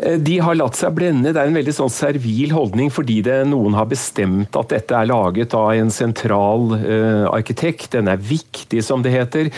Eh, 0.02 0.18
De 0.18 0.38
har 0.40 0.58
latt 0.58 0.78
seg 0.78 0.94
blende. 0.96 1.34
Det 1.34 1.40
er 1.40 1.50
en 1.50 1.60
veldig 1.60 1.76
sånn 1.76 1.92
servil 1.92 2.54
holdning 2.56 2.90
fordi 2.92 3.20
det, 3.26 3.42
noen 3.50 3.76
har 3.78 3.90
bestemt 3.90 4.56
at 4.56 4.72
dette 4.72 4.96
er 4.96 5.10
laget 5.10 5.54
av 5.56 5.72
en 5.74 5.92
sentral 5.92 6.74
uh, 6.78 7.26
arkitekt. 7.34 7.92
Den 7.96 8.10
er 8.10 8.20
viktig, 8.20 8.82
som 8.86 9.04
det 9.04 9.14
heter. 9.14 9.50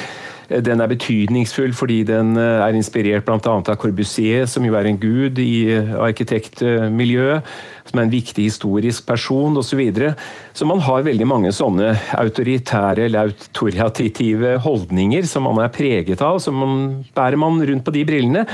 Eh, 0.48 0.62
Den 0.64 0.82
er 0.82 0.90
betydningsfull 0.90 1.74
fordi 1.76 2.02
den 2.08 2.34
er 2.38 2.74
inspirert 2.74 3.26
bl.a. 3.28 3.38
av 3.38 3.76
Corbusier, 3.78 4.48
som 4.50 4.66
jo 4.66 4.74
er 4.78 4.90
en 4.90 4.98
gud 5.00 5.38
i 5.42 5.68
arkitektmiljøet. 5.78 7.54
Som 7.82 7.98
er 7.98 8.06
en 8.06 8.12
viktig 8.14 8.44
historisk 8.46 9.06
person 9.08 9.56
osv. 9.58 9.72
Så, 9.72 9.78
videre. 9.78 10.12
så 10.54 10.66
man 10.68 10.80
har 10.86 11.02
veldig 11.02 11.26
mange 11.26 11.50
sånne 11.52 11.96
autoritære 12.14 13.08
eller 13.08 13.32
autoritative 13.32 14.54
holdninger 14.62 15.26
som 15.26 15.48
man 15.48 15.64
er 15.64 15.72
preget 15.74 16.22
av. 16.22 16.38
som 16.38 16.54
man, 16.54 17.04
bærer 17.14 17.36
man 17.36 17.58
rundt 17.58 17.84
på 17.84 17.94
de 17.94 18.04
brillene. 18.06 18.46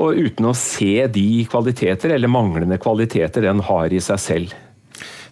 Og 0.00 0.16
uten 0.16 0.48
å 0.48 0.56
se 0.56 1.06
de 1.12 1.44
kvaliteter, 1.50 2.14
eller 2.14 2.30
manglende 2.32 2.78
kvaliteter, 2.80 3.44
den 3.44 3.60
har 3.66 3.92
i 3.92 4.00
seg 4.00 4.20
selv. 4.22 4.54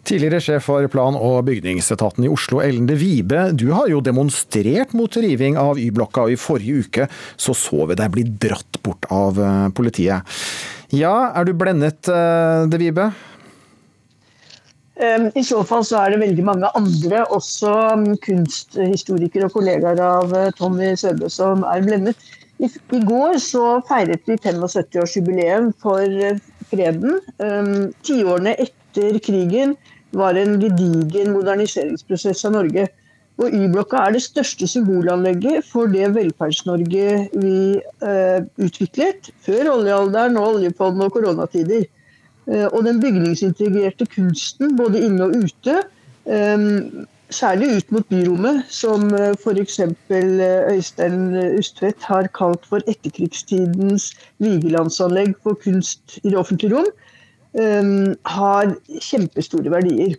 Tidligere 0.04 0.40
sjef 0.40 0.64
for 0.64 0.86
plan- 0.88 1.16
og 1.16 1.44
bygningsetaten 1.44 2.24
i 2.24 2.30
Oslo, 2.32 2.60
Ellen 2.64 2.86
de 2.88 2.96
Vibe. 2.96 3.50
Du 3.52 3.68
har 3.76 3.88
jo 3.92 4.00
demonstrert 4.00 4.94
mot 4.96 5.16
riving 5.16 5.58
av 5.60 5.78
Y-blokka, 5.78 6.24
og 6.24 6.32
i 6.32 6.40
forrige 6.40 6.86
uke 6.86 7.08
så 7.36 7.54
så 7.56 7.84
vi 7.90 7.98
deg 8.00 8.12
bli 8.14 8.24
dratt 8.24 8.80
bort 8.84 9.08
av 9.12 9.40
eh, 9.40 9.66
politiet. 9.76 10.24
Ja, 10.90 11.32
er 11.36 11.44
du 11.46 11.52
blendet, 11.54 12.08
eh, 12.08 12.64
de 12.70 12.80
Vibe? 12.80 13.10
I 15.00 15.42
så 15.46 15.62
fall 15.64 15.84
så 15.88 15.96
er 16.02 16.12
det 16.12 16.20
veldig 16.20 16.42
mange 16.44 16.68
andre, 16.76 17.22
også 17.32 17.70
um, 17.94 18.02
kunsthistorikere 18.20 19.46
og 19.48 19.54
kollegaer 19.54 20.00
av 20.04 20.34
uh, 20.34 20.50
Tommy 20.58 20.90
Sørbø, 20.92 21.30
som 21.32 21.64
er 21.64 21.86
blendet. 21.86 22.20
I, 22.60 22.68
går 23.08 23.38
så 23.40 23.64
feiret 23.88 24.26
vi 24.28 24.36
75-årsjubileum 24.36 25.70
for 25.80 26.04
uh, 26.04 26.40
freden. 26.70 27.18
Um, 27.40 27.90
Tiårene 28.06 28.56
etter 28.60 29.18
krigen 29.24 29.76
var 30.16 30.36
en 30.36 30.58
gedigen 30.60 31.32
moderniseringsprosess 31.36 32.44
av 32.48 32.58
Norge. 32.58 32.88
Og 33.40 33.54
Y-blokka 33.56 34.02
er 34.04 34.16
det 34.16 34.24
største 34.26 34.68
symbolanlegget 34.68 35.64
for 35.64 35.88
det 35.88 36.10
Velferds-Norge 36.12 37.06
vi 37.40 37.54
uh, 38.04 38.40
utviklet 38.60 39.32
før 39.46 39.72
oljealderen 39.78 40.36
og 40.36 40.58
oljefond 40.58 41.06
og 41.06 41.16
koronatider. 41.16 41.88
Eh, 42.50 42.66
og 42.66 42.84
den 42.86 43.00
bygningsintegrerte 43.02 44.06
kunsten, 44.10 44.76
både 44.78 45.02
inne 45.06 45.28
og 45.28 45.36
ute, 45.44 45.82
eh, 46.26 46.68
særlig 47.34 47.76
ut 47.76 47.92
mot 47.94 48.08
byrommet, 48.08 48.64
som 48.68 49.08
eh, 49.14 49.34
f.eks. 49.38 49.80
Øystein 50.10 51.20
Ustvedt 51.58 52.02
har 52.08 52.28
kalt 52.36 52.66
for 52.66 52.84
etterkrigstidens 52.90 54.10
Vigelandsanlegg 54.38 55.34
for 55.42 55.58
kunst 55.64 56.18
i 56.22 56.28
det 56.28 56.38
offentlige 56.38 56.76
rom, 56.76 56.90
har 58.30 58.68
kjempestore 59.02 59.72
verdier. 59.72 60.12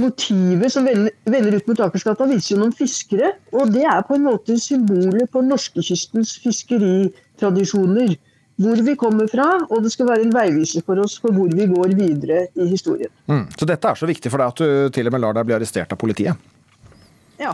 Motivet 0.00 0.72
som 0.72 0.86
vender 0.88 1.56
ut 1.58 1.66
mot 1.68 1.82
Akersgata, 1.84 2.24
viser 2.30 2.54
jo 2.54 2.62
noen 2.62 2.72
fiskere. 2.72 3.34
Og 3.52 3.74
det 3.74 3.82
er 3.84 4.00
på 4.08 4.16
en 4.16 4.24
måte 4.24 4.56
symbolet 4.56 5.28
på 5.34 5.42
norskekystens 5.44 6.38
fiskeritradisjoner 6.40 8.16
hvor 8.56 8.80
vi 8.86 8.96
kommer 8.96 9.28
fra, 9.28 9.46
og 9.68 9.84
det 9.84 9.92
skal 9.92 10.08
være 10.08 10.24
en 10.24 10.34
veiviser 10.34 10.84
for 10.86 11.00
oss 11.02 11.18
for 11.20 11.34
hvor 11.36 11.52
vi 11.52 11.68
går 11.68 11.92
videre 11.98 12.46
i 12.56 12.68
historien. 12.70 13.12
Mm. 13.28 13.46
Så 13.52 13.68
dette 13.68 13.90
er 13.90 14.00
så 14.00 14.08
viktig 14.08 14.32
for 14.32 14.40
deg 14.40 14.54
at 14.54 14.62
du 14.62 14.94
til 14.96 15.10
og 15.10 15.16
med 15.16 15.24
lar 15.24 15.36
deg 15.36 15.48
bli 15.48 15.56
arrestert 15.58 15.92
av 15.92 16.00
politiet? 16.00 16.48
Ja. 17.40 17.52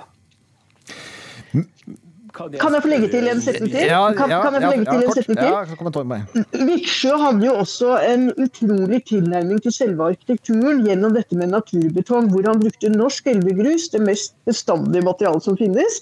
Kan 2.32 2.72
jeg 2.72 2.80
få 2.80 2.88
legge 2.88 3.08
til 3.12 3.26
en 3.28 3.40
setning 3.44 3.68
til? 3.74 3.82
Ja, 3.90 4.00
kan, 4.16 4.30
ja, 4.32 4.38
kan 4.40 4.54
jeg 4.56 4.62
få 4.64 4.70
legge 4.72 4.86
ja, 4.86 4.92
til 4.92 5.02
en 5.04 5.16
setning 5.18 5.36
til? 5.36 5.48
Ja, 5.52 6.04
meg. 6.08 6.38
Viksjø 6.70 7.18
hadde 7.20 7.44
jo 7.44 7.56
også 7.60 7.96
en 8.08 8.24
utrolig 8.40 9.02
tilnærming 9.10 9.60
til 9.66 9.74
selve 9.76 10.06
arkitekturen 10.14 10.80
gjennom 10.86 11.12
dette 11.18 11.36
med 11.36 11.52
naturbetong, 11.52 12.30
hvor 12.32 12.48
han 12.48 12.62
brukte 12.62 12.92
norsk 12.94 13.28
elvegrus, 13.34 13.90
det 13.92 14.00
mest 14.06 14.32
bestandige 14.48 15.04
materialet 15.04 15.44
som 15.44 15.58
finnes. 15.60 16.00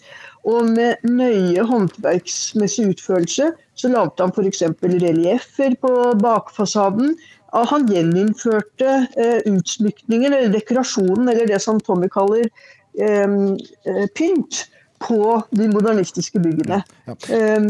Og 0.49 0.71
med 0.73 1.03
nøye 1.05 1.65
håndverksmessig 1.69 2.87
utførelse 2.95 3.51
så 3.77 3.91
lagde 3.93 4.25
han 4.25 4.33
f.eks. 4.33 4.63
relieffer 4.83 5.77
på 5.81 5.93
bakfasaden. 6.21 7.15
Han 7.53 7.87
gjeninnførte 7.91 8.91
eh, 9.19 9.41
utsmykningen, 9.51 10.33
eller 10.33 10.53
dekorasjonen, 10.55 11.29
eller 11.29 11.49
det 11.51 11.59
som 11.65 11.81
Tommy 11.83 12.09
kaller 12.13 12.47
eh, 12.47 13.27
eh, 13.27 14.07
pynt, 14.17 14.67
på 15.01 15.43
de 15.57 15.65
modernistiske 15.73 16.41
byggene. 16.45 16.83
Um, 17.09 17.69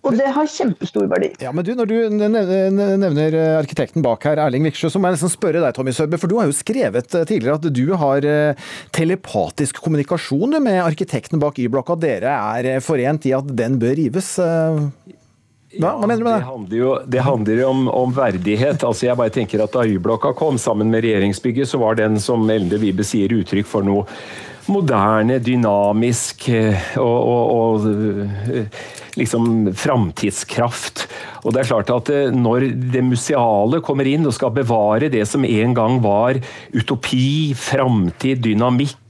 og 0.00 0.16
det 0.16 0.30
har 0.32 0.48
kjempestor 0.48 1.04
verdi. 1.10 1.28
Ja, 1.42 1.52
men 1.52 1.66
du, 1.66 1.74
Når 1.76 1.90
du 1.90 1.96
nevner 2.16 3.36
eh, 3.36 3.58
arkitekten 3.58 4.04
bak 4.04 4.24
her, 4.24 4.40
Erling 4.40 4.64
Viksjø, 4.68 4.88
så 4.92 5.00
må 5.00 5.10
jeg 5.10 5.18
nesten 5.18 5.32
spørre 5.32 5.60
deg, 5.60 5.74
Tommy 5.76 5.92
Sørbø, 5.96 6.20
for 6.20 6.30
du 6.30 6.38
har 6.40 6.48
jo 6.48 6.56
skrevet 6.56 7.16
eh, 7.18 7.26
tidligere 7.28 7.58
at 7.60 7.68
du 7.76 7.84
har 8.00 8.26
eh, 8.26 8.66
telepatisk 8.96 9.82
kommunikasjon 9.84 10.56
med 10.64 10.80
arkitekten 10.82 11.42
bak 11.42 11.60
Y-blokka. 11.60 11.98
Dere 12.00 12.34
er 12.56 12.84
forent 12.84 13.28
i 13.28 13.36
at 13.36 13.52
den 13.56 13.76
bør 13.82 13.96
rives. 14.00 14.34
Hva, 14.40 15.92
hva 16.00 16.08
mener 16.08 16.24
du 16.24 16.26
med 16.26 16.32
det? 16.32 16.40
Det 16.40 16.48
handler 16.48 16.78
jo, 16.80 16.92
det 17.14 17.24
handler 17.26 17.60
jo 17.60 17.70
om, 17.70 17.82
om, 18.00 18.14
verdighet. 18.16 18.84
Altså 18.86 19.10
jeg 19.10 19.20
bare 19.20 19.34
tenker 19.34 19.62
at 19.62 19.76
Da 19.76 19.84
Y-blokka 19.86 20.32
kom 20.38 20.58
sammen 20.58 20.90
med 20.90 21.04
regjeringsbygget, 21.04 21.68
så 21.70 21.82
var 21.82 22.00
den, 22.00 22.16
som 22.22 22.48
Elde 22.50 22.80
Vibe 22.80 23.06
sier, 23.06 23.36
uttrykk 23.36 23.68
for 23.68 23.86
noe 23.86 24.08
moderne, 24.72 25.40
dynamisk 25.42 26.48
og, 27.00 27.18
og, 27.20 27.52
og 27.54 29.18
liksom 29.18 29.72
framtidskraft. 29.76 31.06
Og 31.44 31.54
det 31.54 31.62
er 31.62 31.70
klart 31.70 31.90
at 31.94 32.10
Når 32.36 32.68
det 32.92 33.02
museale 33.04 33.80
kommer 33.84 34.08
inn 34.08 34.26
og 34.28 34.36
skal 34.36 34.54
bevare 34.54 35.10
det 35.12 35.26
som 35.28 35.44
en 35.44 35.74
gang 35.76 35.98
var 36.04 36.38
utopi, 36.76 37.52
framtid, 37.58 38.42
dynamikk, 38.44 39.09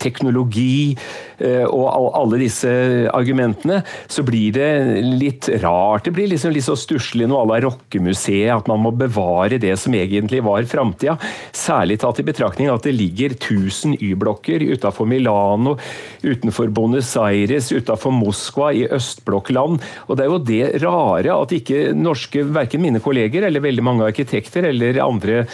teknologi 0.00 0.96
og 1.40 1.86
alle 2.16 2.40
disse 2.42 2.70
argumentene, 3.16 3.80
så 4.10 4.24
blir 4.26 4.52
det 4.52 4.70
litt 5.04 5.48
rart. 5.62 6.04
Det 6.04 6.12
blir 6.16 6.28
liksom 6.28 6.52
litt 6.52 6.66
så 6.66 6.76
stusslig 6.76 7.28
noe 7.30 7.40
à 7.44 7.48
la 7.48 7.60
rockemuseet, 7.64 8.50
at 8.52 8.68
man 8.68 8.82
må 8.84 8.92
bevare 8.92 9.60
det 9.60 9.72
som 9.80 9.96
egentlig 9.96 10.42
var 10.44 10.68
framtida. 10.68 11.16
Særlig 11.56 12.00
tatt 12.02 12.20
i 12.20 12.26
betraktning 12.28 12.68
at 12.72 12.84
det 12.84 12.92
ligger 12.96 13.32
1000 13.38 13.96
Y-blokker 14.00 14.66
utafor 14.74 15.08
Milano, 15.08 15.76
utenfor 16.20 16.68
Buenos 16.76 17.14
Aires, 17.20 17.72
utafor 17.72 18.12
Moskva, 18.14 18.70
i 18.76 18.84
østblokkland. 18.92 19.80
Og 20.08 20.16
det 20.16 20.26
er 20.26 20.30
jo 20.30 20.44
det 20.52 20.64
rare 20.84 21.34
at 21.40 21.56
ikke 21.56 21.90
norske, 21.96 22.44
verken 22.52 22.84
mine 22.84 23.00
kolleger 23.02 23.48
eller 23.48 23.64
veldig 23.64 23.84
mange 23.86 24.06
arkitekter 24.08 24.68
eller 24.70 25.00
andre 25.04 25.46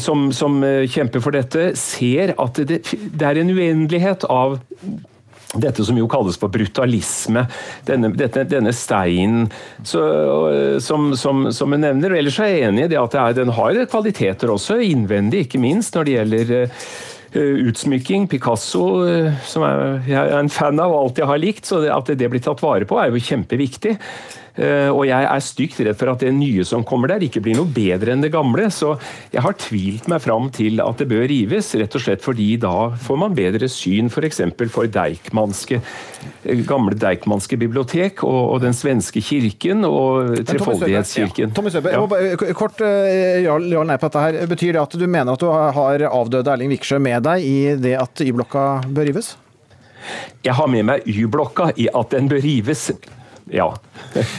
som, 0.00 0.28
som, 0.34 0.60
kjemper 0.90 1.22
for 1.24 1.36
dette, 1.36 1.72
ser 1.78 2.34
at 2.40 2.60
det, 2.68 2.82
det, 2.90 3.24
er 3.24 3.40
en 3.40 3.52
uendelighet 3.54 4.26
av 4.30 4.58
dette 5.54 5.84
som 5.86 5.98
jo 5.98 6.08
kalles 6.10 6.38
for 6.40 6.52
brutalisme. 6.52 7.44
Denne, 7.86 8.10
dette, 8.18 8.42
denne 8.50 8.72
steinen 8.74 9.48
så, 9.86 10.02
som, 10.82 11.12
som, 11.18 11.48
som 11.54 11.74
jeg 11.74 11.84
nevner. 11.84 12.16
Ellers 12.18 12.40
er 12.42 12.52
jeg 12.52 12.68
enig 12.70 12.88
i 12.90 13.00
at 13.00 13.18
er, 13.20 13.36
den 13.38 13.54
har 13.54 13.78
kvaliteter 13.90 14.50
også, 14.50 14.80
innvendig 14.82 15.44
ikke 15.46 15.62
minst, 15.62 15.94
når 15.94 16.08
det 16.08 16.16
gjelder 16.18 16.54
utsmykking. 17.34 18.28
Picasso, 18.30 18.84
som 19.46 19.66
jeg 20.06 20.18
er 20.20 20.38
en 20.38 20.52
fan 20.52 20.80
av 20.82 20.94
og 20.94 21.00
alltid 21.04 21.28
har 21.30 21.42
likt, 21.42 21.68
så 21.70 21.82
at 21.90 22.10
det 22.14 22.30
blir 22.30 22.42
tatt 22.42 22.62
vare 22.62 22.88
på 22.88 22.98
er 23.00 23.12
jo 23.12 23.22
kjempeviktig. 23.22 23.96
Og 24.54 25.00
jeg 25.08 25.26
er 25.26 25.42
stygt 25.42 25.80
redd 25.82 25.96
for 25.98 26.12
at 26.12 26.20
det 26.22 26.30
nye 26.36 26.62
som 26.66 26.84
kommer 26.86 27.10
der, 27.10 27.24
ikke 27.26 27.40
blir 27.42 27.56
noe 27.58 27.66
bedre 27.74 28.12
enn 28.14 28.22
det 28.22 28.30
gamle. 28.30 28.68
Så 28.70 28.92
jeg 29.32 29.42
har 29.42 29.56
tvilt 29.58 30.06
meg 30.10 30.22
fram 30.22 30.46
til 30.54 30.78
at 30.84 31.00
det 31.00 31.08
bør 31.10 31.24
rives, 31.30 31.72
rett 31.80 31.96
og 31.98 32.04
slett 32.04 32.22
fordi 32.22 32.52
da 32.62 32.92
får 33.02 33.18
man 33.18 33.34
bedre 33.34 33.66
syn 33.70 34.10
f.eks. 34.12 34.40
for, 34.54 34.70
for 34.76 34.90
Deichmanske, 34.94 35.80
gamle 36.68 36.94
Deichmanske 37.00 37.58
bibliotek 37.60 38.22
og, 38.26 38.40
og, 38.54 38.60
den 38.64 38.76
svenske 38.76 39.22
kirken 39.24 39.84
og 39.88 40.36
Trefoldighetskirken. 40.46 41.54
Tommy 41.56 41.74
Søbe, 41.74 41.94
ja. 41.94 42.54
kort 42.56 42.78
ja 42.80 43.58
nei 43.58 43.98
på 43.98 44.10
dette 44.10 44.22
her. 44.22 44.40
Betyr 44.50 44.76
det 44.76 44.84
at 44.84 44.98
du 44.98 45.06
mener 45.08 45.34
at 45.34 45.42
du 45.42 45.50
har 45.50 46.06
avdøde 46.10 46.54
Erling 46.54 46.70
Viksjø 46.76 47.00
med 47.02 47.26
deg 47.26 47.44
i 47.44 47.58
det 47.80 47.96
at 47.98 48.22
Y-blokka 48.24 48.84
bør 48.86 49.10
rives? 49.10 49.34
Jeg 50.44 50.54
har 50.54 50.68
med 50.70 50.86
meg 50.86 51.06
Y-blokka 51.08 51.72
i 51.80 51.88
at 51.90 52.14
den 52.14 52.30
bør 52.30 52.42
rives. 52.44 52.90
Ja. 53.52 53.66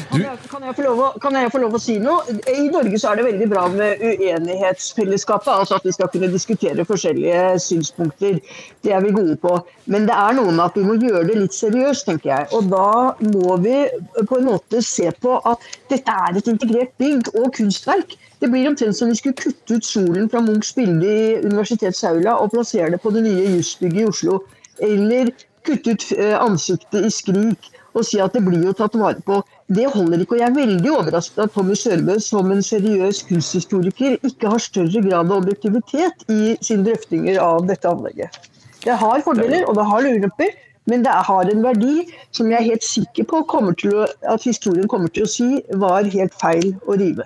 Kan 0.09 0.21
jeg, 0.23 0.37
kan, 0.49 0.63
jeg 0.65 0.87
å, 0.89 1.09
kan, 1.21 1.35
jeg, 1.37 1.51
få 1.53 1.59
lov 1.61 1.75
å 1.77 1.81
si 1.81 1.99
noe? 2.01 2.23
I 2.49 2.65
Norge 2.73 2.97
så 2.97 3.11
er 3.11 3.19
det 3.19 3.25
veldig 3.27 3.47
bra 3.51 3.65
med 3.69 4.01
uenighetsfellesskapet. 4.01 5.51
Altså 5.53 5.77
at 5.77 5.85
vi 5.85 5.93
skal 5.93 6.09
kunne 6.13 6.31
diskutere 6.33 6.85
forskjellige 6.89 7.43
synspunkter. 7.61 8.39
Det 8.81 8.95
er 8.95 9.05
vi 9.05 9.13
gode 9.13 9.37
på. 9.43 9.59
Men 9.93 10.07
det 10.09 10.17
er 10.17 10.37
noe 10.39 10.49
med 10.49 10.63
at 10.65 10.79
vi 10.79 10.87
må 10.87 10.97
gjøre 10.97 11.27
det 11.29 11.37
litt 11.43 11.57
seriøst, 11.57 12.07
tenker 12.09 12.31
jeg. 12.31 12.49
Og 12.57 12.71
da 12.73 13.13
må 13.29 13.59
vi 13.61 13.77
på 14.25 14.39
en 14.39 14.49
måte 14.49 14.81
se 14.85 15.11
på 15.21 15.37
at 15.45 15.69
dette 15.93 16.17
er 16.25 16.41
et 16.41 16.49
integrert 16.49 16.95
bygg 17.01 17.29
og 17.35 17.51
kunstverk. 17.59 18.17
Det 18.41 18.49
blir 18.49 18.71
omtrent 18.71 18.97
som 18.97 19.13
vi 19.13 19.19
skulle 19.19 19.37
kutte 19.37 19.77
ut 19.77 19.85
solen 19.85 20.31
fra 20.33 20.41
Munchs 20.43 20.73
bilde 20.75 21.05
i 21.05 21.37
universitetsaula 21.45 22.39
og 22.41 22.57
plassere 22.57 22.89
det 22.95 23.03
på 23.05 23.13
det 23.13 23.27
nye 23.29 23.53
jusbygget 23.59 24.01
i 24.01 24.09
Oslo. 24.09 24.41
Eller 24.81 25.29
kutte 25.65 25.93
ut 25.93 26.11
ansiktet 26.41 27.05
i 27.05 27.13
Skrik 27.13 27.74
og 27.95 28.05
si 28.07 28.19
at 28.21 28.35
det 28.35 28.43
blir 28.45 28.65
jo 28.67 28.73
tatt 28.75 28.97
vare 28.99 29.21
på. 29.25 29.39
Det 29.71 29.87
holder 29.93 30.23
ikke. 30.23 30.35
og 30.35 30.41
Jeg 30.41 30.49
er 30.49 30.57
veldig 30.57 30.91
overrasket 30.97 31.43
at 31.45 31.53
Tommy 31.55 31.77
Sørbø 31.79 32.17
som 32.23 32.51
en 32.51 32.63
seriøs 32.65 33.23
kunsthistoriker 33.29 34.17
ikke 34.27 34.51
har 34.51 34.63
større 34.63 35.03
grad 35.07 35.31
av 35.31 35.37
objektivitet 35.39 36.27
i 36.31 36.55
sine 36.61 36.85
drøftinger 36.89 37.39
av 37.41 37.65
dette 37.69 37.89
anlegget. 37.89 38.41
Det 38.85 38.97
har 39.01 39.23
fordeler 39.25 39.65
og 39.65 39.79
det 39.79 39.87
har 39.89 40.09
ulemper, 40.11 40.51
men 40.85 41.05
det 41.05 41.13
har 41.29 41.49
en 41.49 41.63
verdi 41.65 41.95
som 42.35 42.51
jeg 42.51 42.59
er 42.59 42.67
helt 42.67 42.85
sikker 42.85 43.25
på 43.31 43.41
å, 43.41 44.05
at 44.05 44.43
historien 44.45 44.89
kommer 44.91 45.09
til 45.09 45.25
å 45.25 45.31
si 45.31 45.49
var 45.81 46.05
helt 46.13 46.35
feil 46.41 46.75
å 46.85 46.99
rive. 46.99 47.25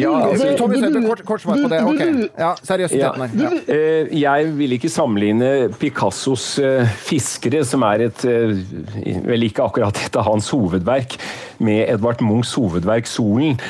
Ja, 0.00 0.12
altså, 0.28 0.54
Tommy 0.58 0.80
Søbbe, 0.80 1.02
kort, 1.06 1.22
kort 1.28 1.42
svar 1.44 1.60
på 1.60 1.68
det. 1.70 1.80
Ok. 1.86 2.00
Ja, 2.38 2.50
seriøsiteten 2.62 3.22
her. 3.22 3.36
Ja. 3.44 3.50
Eh, 3.74 4.10
jeg 4.20 4.50
vil 4.58 4.74
ikke 4.76 4.90
sammenligne 4.90 5.70
Picassos 5.80 6.58
eh, 6.58 6.88
'Fiskere', 7.06 7.62
som 7.64 7.86
er 7.86 8.08
et 8.08 8.24
eh, 8.26 8.56
vel 9.26 9.46
ikke 9.46 9.62
akkurat 9.66 10.02
et 10.04 10.18
av 10.18 10.26
hans 10.26 10.50
hovedverk, 10.50 11.16
med 11.60 11.86
Edvard 11.86 12.22
Munchs 12.24 12.54
hovedverk 12.58 13.06
'Solen'. 13.06 13.60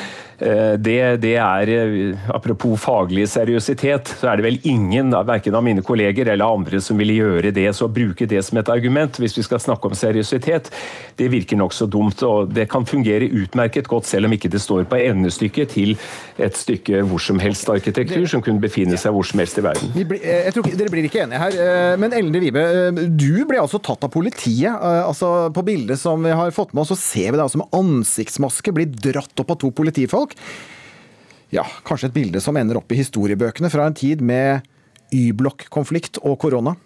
Eh, 0.41 0.73
det, 0.81 1.17
det 1.21 1.35
er, 1.37 1.69
eh, 1.69 2.29
Apropos 2.33 2.79
faglig 2.81 3.27
seriøsitet, 3.29 4.15
så 4.17 4.31
er 4.31 4.39
det 4.39 4.45
vel 4.47 4.57
ingen, 4.65 5.13
verken 5.27 5.55
av 5.57 5.63
mine 5.65 5.83
kolleger 5.85 6.31
eller 6.33 6.49
andre, 6.57 6.81
som 6.81 6.97
vil 6.97 7.13
gjøre 7.13 7.51
det. 7.53 7.67
Så 7.77 7.85
å 7.85 7.93
bruke 7.93 8.25
det 8.29 8.41
som 8.47 8.57
et 8.57 8.71
argument 8.73 9.19
hvis 9.21 9.37
vi 9.37 9.45
skal 9.45 9.61
snakke 9.61 9.91
om 9.91 9.97
seriøsitet, 9.97 10.71
det 11.19 11.29
virker 11.31 11.59
nokså 11.59 11.85
dumt. 11.91 12.23
og 12.25 12.53
Det 12.55 12.67
kan 12.71 12.87
fungere 12.89 13.29
utmerket 13.29 13.89
godt, 13.91 14.09
selv 14.09 14.29
om 14.29 14.33
ikke 14.33 14.49
det 14.51 14.63
står 14.63 14.87
på 14.89 14.97
endestykket 15.01 15.75
til 15.75 15.93
et 16.41 16.57
stykke 16.57 17.03
hvor 17.05 17.21
som 17.21 17.39
helst 17.41 17.69
arkitektur 17.69 18.25
som 18.29 18.41
kunne 18.41 18.63
befinne 18.63 18.97
seg 18.97 19.13
hvor 19.13 19.27
som 19.27 19.41
helst 19.43 19.59
i 19.61 19.65
verden. 19.65 19.93
Jeg 19.93 20.55
tror 20.55 20.69
Dere 20.71 20.93
blir 20.93 21.05
ikke 21.05 21.25
enige 21.25 21.41
her, 21.41 21.97
men 22.01 22.13
Ellen 22.15 22.33
Vibe, 22.41 22.63
du 23.13 23.43
ble 23.49 23.59
altså 23.61 23.81
tatt 23.83 24.07
av 24.07 24.11
politiet. 24.13 24.71
altså 24.71 25.51
På 25.53 25.63
bildet 25.67 25.99
som 26.01 26.23
vi 26.23 26.33
har 26.33 26.53
fått 26.55 26.73
med 26.73 26.85
oss, 26.85 26.95
så 26.95 26.99
ser 26.99 27.31
vi 27.31 27.37
deg 27.37 27.45
altså 27.45 27.61
med 27.61 27.77
ansiktsmaske 27.77 28.73
bli 28.73 28.87
dratt 28.89 29.43
opp 29.43 29.53
av 29.53 29.59
to 29.61 29.71
politifolk. 29.75 30.30
Ja, 31.51 31.65
kanskje 31.87 32.07
et 32.11 32.15
bilde 32.15 32.41
som 32.43 32.57
ender 32.59 32.79
opp 32.79 32.91
i 32.93 32.99
historiebøkene 33.01 33.71
fra 33.71 33.87
en 33.89 33.97
tid 33.97 34.21
med 34.23 34.67
Y-blokk-konflikt 35.11 36.21
og 36.23 36.37
korona. 36.39 36.77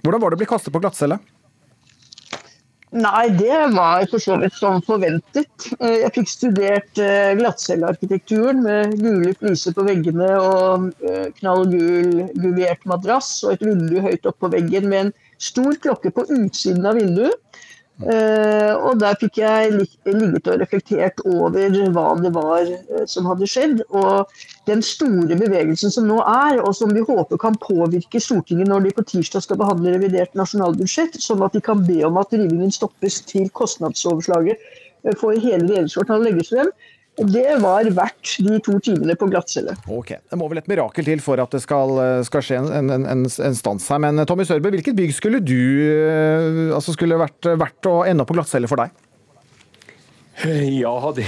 Hvordan 0.00 0.22
var 0.22 0.32
det 0.32 0.38
å 0.38 0.40
bli 0.40 0.48
kastet 0.48 0.72
på 0.72 0.80
glattcelle? 0.80 1.18
Nei, 2.96 3.26
det 3.36 3.52
var 3.74 4.06
for 4.08 4.22
så 4.22 4.38
vidt 4.40 4.54
som 4.56 4.78
forventet. 4.80 5.66
Jeg 5.76 6.08
fikk 6.14 6.30
studert 6.32 6.96
glattcellearkitekturen 7.36 8.62
med 8.64 8.94
gule 8.96 9.34
fliser 9.36 9.76
på 9.76 9.84
veggene 9.84 10.30
og 10.40 10.88
knallgul 11.36 12.30
guvert 12.40 12.88
madrass 12.88 13.42
og 13.44 13.58
et 13.58 13.66
vindu 13.68 13.98
høyt 14.06 14.24
opp 14.30 14.40
på 14.40 14.48
veggen 14.56 14.88
med 14.88 15.02
en 15.02 15.12
stor 15.36 15.76
klokke 15.84 16.14
på 16.16 16.24
utsiden 16.32 16.88
av 16.88 16.96
vinduet. 16.96 17.36
Uh, 17.98 18.78
og 18.86 19.00
der 19.00 19.16
fikk 19.18 19.40
jeg 19.40 19.72
ligget 20.06 20.46
og 20.46 20.60
reflektert 20.60 21.18
over 21.26 21.56
hva 21.90 22.04
det 22.22 22.30
var 22.36 22.68
uh, 22.70 23.00
som 23.10 23.26
hadde 23.26 23.48
skjedd. 23.50 23.80
Og 23.90 24.30
den 24.70 24.84
store 24.86 25.38
bevegelsen 25.40 25.90
som 25.90 26.06
nå 26.06 26.20
er, 26.22 26.60
og 26.62 26.76
som 26.78 26.94
vi 26.94 27.02
håper 27.02 27.40
kan 27.42 27.58
påvirke 27.58 28.22
Stortinget 28.22 28.70
når 28.70 28.86
de 28.86 28.92
på 28.94 29.06
tirsdag 29.08 29.42
skal 29.42 29.58
behandle 29.58 29.96
revidert 29.96 30.38
nasjonalbudsjett, 30.38 31.18
sånn 31.24 31.42
at 31.42 31.58
de 31.58 31.64
kan 31.64 31.82
be 31.88 31.98
om 32.06 32.20
at 32.22 32.36
rivingen 32.36 32.70
stoppes 32.74 33.18
til 33.26 33.50
kostnadsoverslaget 33.50 34.62
uh, 34.62 35.16
for 35.18 35.34
hele 35.34 35.64
regjeringskvartalet 35.66 36.30
legges 36.30 36.54
frem. 36.54 36.70
Det 37.18 37.56
var 37.62 37.88
verdt 37.96 38.36
de 38.46 38.60
to 38.62 38.76
timene 38.84 39.16
på 39.18 39.26
glattcelle. 39.32 39.74
Ok, 39.90 40.14
Det 40.30 40.38
må 40.38 40.46
vel 40.50 40.60
et 40.62 40.70
mirakel 40.70 41.06
til 41.08 41.22
for 41.24 41.40
at 41.42 41.54
det 41.54 41.62
skal, 41.64 41.98
skal 42.28 42.44
skje 42.44 42.60
en, 42.60 42.90
en, 42.94 43.06
en, 43.10 43.26
en, 43.26 43.58
stans 43.58 43.88
her. 43.90 44.02
Men 44.04 44.22
Tommy 44.28 44.46
Sørbø, 44.46 44.70
hvilket 44.76 44.96
bygg 44.98 45.16
skulle 45.16 45.42
du 45.42 45.58
altså 46.76 46.94
skulle 46.94 47.18
vært 47.18 47.50
verdt 47.58 47.90
å 47.90 48.00
ende 48.06 48.26
på 48.28 48.38
glattcelle 48.38 48.70
for 48.70 48.84
deg? 48.84 48.94
Ja, 50.82 51.12
det 51.14 51.26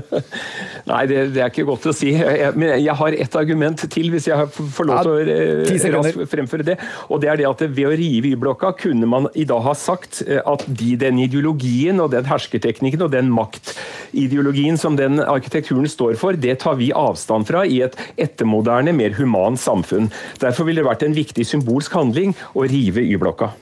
Nei, 0.90 1.04
det, 1.08 1.18
det, 1.34 1.40
er 1.42 1.50
ikke 1.50 1.66
godt 1.68 1.86
å 1.90 1.94
si. 1.94 2.10
Jeg, 2.16 2.52
men 2.58 2.72
jeg 2.82 2.94
har 2.96 3.16
ett 3.24 3.36
argument 3.38 3.84
til, 3.92 4.10
hvis 4.12 4.26
jeg 4.30 4.48
får 4.50 4.88
lov 4.88 5.00
til 5.04 5.12
å 5.12 5.36
eh, 5.36 5.86
raskt 5.94 6.20
fremføre 6.32 6.66
det. 6.66 6.76
Og 7.08 7.22
det 7.22 7.30
er 7.32 7.40
det 7.40 7.48
at 7.48 7.64
ved 7.68 7.88
å 7.88 7.94
rive 7.96 8.32
Y-blokka 8.32 8.72
kunne 8.80 9.08
man 9.10 9.28
i 9.38 9.46
dag 9.48 9.62
ha 9.64 9.74
sagt 9.78 10.22
eh, 10.26 10.40
at 10.40 10.64
de, 10.66 10.92
den 11.00 11.20
ideologien 11.22 12.02
og 12.02 12.12
den 12.14 12.28
hersketeknikken 12.28 13.06
og 13.06 13.14
den 13.14 13.30
maktideologien 13.34 14.80
som 14.80 14.98
den 14.98 15.22
arkitekturen 15.22 15.88
står 15.90 16.18
for, 16.20 16.36
det 16.36 16.58
tar 16.64 16.78
vi 16.80 16.90
avstand 16.96 17.48
fra 17.48 17.64
i 17.64 17.82
et 17.86 17.96
ettermoderne, 18.20 18.94
mer 18.96 19.16
humant 19.20 19.60
samfunn. 19.60 20.10
Derfor 20.42 20.68
ville 20.68 20.82
det 20.82 20.90
vært 20.90 21.06
en 21.06 21.16
viktig 21.16 21.46
symbolsk 21.46 21.96
handling 21.96 22.36
å 22.54 22.66
rive 22.68 23.04
Y-blokka. 23.06 23.52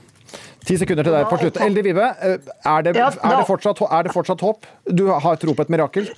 Ti 0.69 0.77
sekunder 0.77 1.07
til 1.07 1.15
deg 1.17 1.29
på 1.31 1.39
slutt. 1.41 1.61
Elde 1.65 1.85
Vive, 1.87 2.09
er 2.13 2.83
det, 2.85 2.93
er, 2.97 3.15
det 3.25 3.45
fortsatt, 3.49 3.81
er 3.89 4.03
det 4.05 4.13
fortsatt 4.13 4.43
håp? 4.45 4.67
Du 4.85 5.07
har 5.09 5.39
tro 5.41 5.55
på 5.57 5.65
et 5.65 5.73
mirakel? 5.73 6.11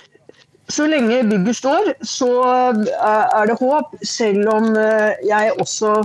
Så 0.71 0.87
lenge 0.87 1.21
bygget 1.27 1.57
står, 1.57 1.93
så 2.07 2.27
er 2.47 3.47
det 3.47 3.55
håp, 3.59 3.95
selv 4.03 4.51
om 4.51 4.73
jeg 5.27 5.55
også 5.59 5.95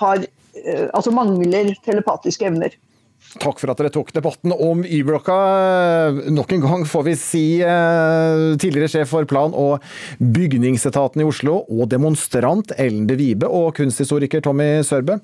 har 0.00 0.24
Altså 0.94 1.10
mangler 1.10 1.72
telepatiske 1.84 2.46
evner. 2.46 2.76
Takk 3.42 3.58
for 3.58 3.72
at 3.72 3.80
dere 3.80 3.90
tok 3.92 4.12
debatten 4.14 4.52
om 4.54 4.84
Y-blokka. 4.86 5.34
Nok 6.30 6.54
en 6.54 6.62
gang 6.62 6.84
får 6.86 7.06
vi 7.08 7.14
si 7.18 7.44
tidligere 7.58 8.90
sjef 8.92 9.10
for 9.10 9.26
plan- 9.28 9.56
og 9.58 9.82
bygningsetaten 10.18 11.22
i 11.22 11.26
Oslo 11.26 11.60
og 11.66 11.88
demonstrant 11.90 12.74
Ellen 12.78 13.08
de 13.10 13.18
Vibe 13.18 13.50
og 13.50 13.74
kunsthistoriker 13.80 14.44
Tommy 14.44 14.84
Sørbø. 14.86 15.18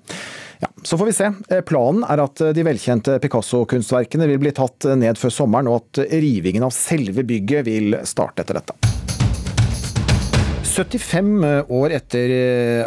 Ja, 0.61 0.69
Så 0.83 0.99
får 0.99 1.07
vi 1.07 1.17
se. 1.17 1.31
Planen 1.67 2.05
er 2.05 2.25
at 2.27 2.43
de 2.55 2.67
velkjente 2.67 3.17
Picasso-kunstverkene 3.23 4.29
vil 4.29 4.43
bli 4.43 4.53
tatt 4.53 4.91
ned 4.99 5.17
før 5.17 5.33
sommeren, 5.33 5.71
og 5.71 5.85
at 5.85 6.05
rivingen 6.11 6.67
av 6.67 6.75
selve 6.77 7.25
bygget 7.25 7.65
vil 7.71 8.01
starte 8.05 8.45
etter 8.45 8.61
dette. 8.61 8.90
75 10.81 11.45
år 11.69 11.93
etter 11.93 12.33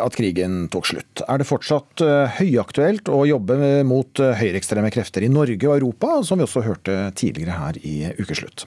at 0.02 0.16
krigen 0.18 0.68
tok 0.74 0.88
slutt, 0.90 1.22
er 1.30 1.42
det 1.42 1.46
fortsatt 1.46 2.02
høyaktuelt 2.40 3.10
å 3.14 3.20
jobbe 3.30 3.84
mot 3.86 4.18
høyreekstreme 4.18 4.90
krefter 4.94 5.26
i 5.26 5.30
Norge 5.32 5.68
og 5.70 5.76
Europa, 5.76 6.16
som 6.26 6.42
vi 6.42 6.48
også 6.48 6.64
hørte 6.66 6.96
tidligere 7.20 7.58
her 7.60 7.78
i 7.86 7.96
Ukeslutt. 8.18 8.66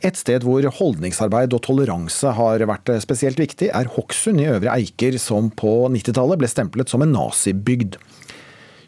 Et 0.00 0.16
sted 0.16 0.46
hvor 0.46 0.64
holdningsarbeid 0.78 1.52
og 1.52 1.64
toleranse 1.66 2.32
har 2.38 2.64
vært 2.70 2.94
spesielt 3.04 3.40
viktig, 3.42 3.68
er 3.74 3.92
Hokksund 3.92 4.40
i 4.40 4.48
Øvre 4.54 4.78
Eiker, 4.78 5.18
som 5.20 5.52
på 5.52 5.74
90-tallet 5.92 6.40
ble 6.40 6.50
stemplet 6.50 6.92
som 6.92 7.04
en 7.04 7.12
nazibygd. 7.12 8.00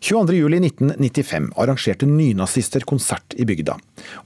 22.07.1995 0.05 1.53
arrangerte 1.57 2.07
nynazister 2.07 2.81
konsert 2.85 3.35
i 3.41 3.47
bygda, 3.49 3.79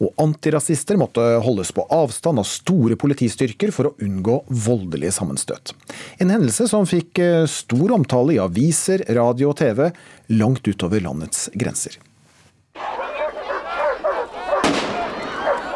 og 0.03 0.11
antirasister 0.18 0.99
måtte 0.99 1.22
holdes 1.45 1.70
på 1.74 1.85
avstand 1.95 2.43
av 2.43 2.49
store 2.51 2.97
politistyrker 2.99 3.70
for 3.74 3.91
å 3.91 3.95
unngå 4.03 4.41
voldelige 4.66 5.14
sammenstøt. 5.14 5.76
En 6.18 6.33
hendelse 6.35 6.66
som 6.66 6.89
fikk 6.89 7.22
stor 7.47 7.95
omtale 7.95 8.35
i 8.35 8.41
aviser, 8.43 9.05
radio 9.14 9.53
og 9.53 9.61
TV 9.61 9.85
langt 10.35 10.66
utover 10.66 11.05
landets 11.05 11.47
grenser. 11.55 12.01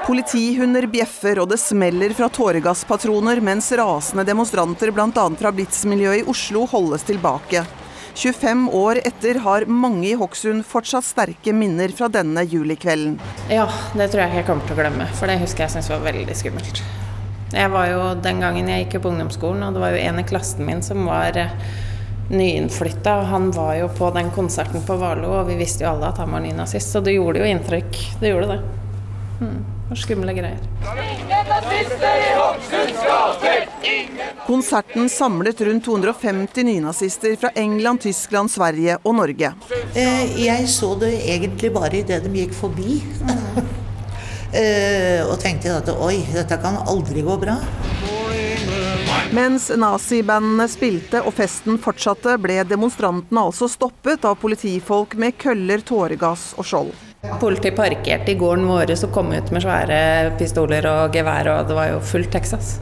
Politihunder 0.02 0.88
bjeffer 0.90 1.38
og 1.38 1.52
det 1.52 1.60
smeller 1.62 2.10
fra 2.18 2.26
tåregasspatroner 2.26 3.38
mens 3.38 3.70
rasende 3.78 4.26
demonstranter 4.26 4.90
bl.a. 4.90 5.28
fra 5.38 5.54
Blitz-miljøet 5.54 6.24
i 6.24 6.26
Oslo 6.34 6.66
holdes 6.74 7.06
tilbake. 7.06 7.62
25 8.14 8.68
år 8.76 9.00
etter 9.04 9.38
har 9.44 9.64
mange 9.66 10.08
i 10.10 10.16
Hokksund 10.18 10.64
fortsatt 10.68 11.06
sterke 11.06 11.54
minner 11.56 11.92
fra 11.96 12.08
denne 12.12 12.44
julikvelden. 12.44 13.16
Ja, 13.50 13.68
det 13.96 14.10
tror 14.12 14.24
jeg 14.24 14.32
ikke 14.32 14.42
jeg 14.42 14.48
kommer 14.50 14.68
til 14.68 14.76
å 14.76 14.80
glemme, 14.82 15.06
for 15.18 15.30
det 15.30 15.38
husker 15.42 15.64
jeg 15.64 15.74
syntes 15.76 15.90
var 15.92 16.04
veldig 16.04 16.36
skummelt. 16.36 16.82
Jeg 17.52 17.68
var 17.72 17.88
jo 17.90 18.04
den 18.24 18.40
gangen 18.40 18.68
jeg 18.70 18.86
gikk 18.86 19.02
på 19.04 19.12
ungdomsskolen, 19.12 19.64
og 19.66 19.76
det 19.76 19.82
var 19.82 19.96
jo 19.96 20.04
en 20.04 20.20
i 20.22 20.26
klassen 20.28 20.64
min 20.68 20.80
som 20.84 21.04
var 21.08 21.36
nyinnflytta. 22.32 23.18
Han 23.32 23.50
var 23.52 23.74
jo 23.80 23.90
på 23.92 24.08
den 24.14 24.30
konserten 24.32 24.84
på 24.86 24.96
Valo, 25.00 25.34
og 25.40 25.50
vi 25.50 25.58
visste 25.60 25.84
jo 25.84 25.92
alle 25.92 26.12
at 26.12 26.20
han 26.22 26.32
var 26.32 26.44
nynazist, 26.44 26.92
så 26.94 27.04
det 27.04 27.16
gjorde 27.18 27.42
jo 27.42 27.50
inntrykk. 27.52 28.00
Det 28.20 28.32
gjorde 28.32 28.54
det. 28.54 28.60
Hmm. 29.42 29.60
Var 29.92 29.96
skumle 29.96 30.32
greier. 30.32 30.58
Konserten 34.46 35.08
samlet 35.08 35.60
rundt 35.60 35.84
250 35.84 36.64
nynazister 36.64 37.36
fra 37.36 37.48
England, 37.48 38.00
Tyskland, 38.00 38.50
Sverige 38.50 38.96
og 39.02 39.14
Norge. 39.14 39.52
Jeg 40.36 40.68
så 40.68 40.94
det 40.96 41.12
egentlig 41.34 41.72
bare 41.76 42.00
idet 42.00 42.22
de 42.24 42.32
gikk 42.38 42.56
forbi. 42.56 43.02
og 45.30 45.36
tenkte 45.44 45.76
at 45.76 45.92
oi, 45.92 46.24
dette 46.32 46.60
kan 46.64 46.80
aldri 46.88 47.28
gå 47.28 47.36
bra. 47.44 47.60
Mens 49.36 49.68
nazibandene 49.76 50.72
spilte 50.72 51.20
og 51.20 51.36
festen 51.36 51.76
fortsatte, 51.76 52.40
ble 52.40 52.62
demonstrantene 52.64 53.44
altså 53.44 53.68
stoppet 53.68 54.24
av 54.24 54.40
politifolk 54.40 55.20
med 55.20 55.36
køller, 55.36 55.84
tåregass 55.84 56.54
og 56.56 56.72
skjold. 56.72 57.11
Politiet 57.22 57.76
parkerte 57.78 58.32
i 58.32 58.34
gården 58.34 58.64
vår 58.66 58.90
og 58.96 59.12
kom 59.14 59.28
ut 59.30 59.50
med 59.54 59.62
svære 59.62 59.98
pistoler 60.40 60.86
og 60.90 61.14
gevær, 61.14 61.52
og 61.52 61.68
det 61.68 61.76
var 61.76 61.92
jo 61.92 62.00
fullt 62.02 62.32
Texas. 62.34 62.72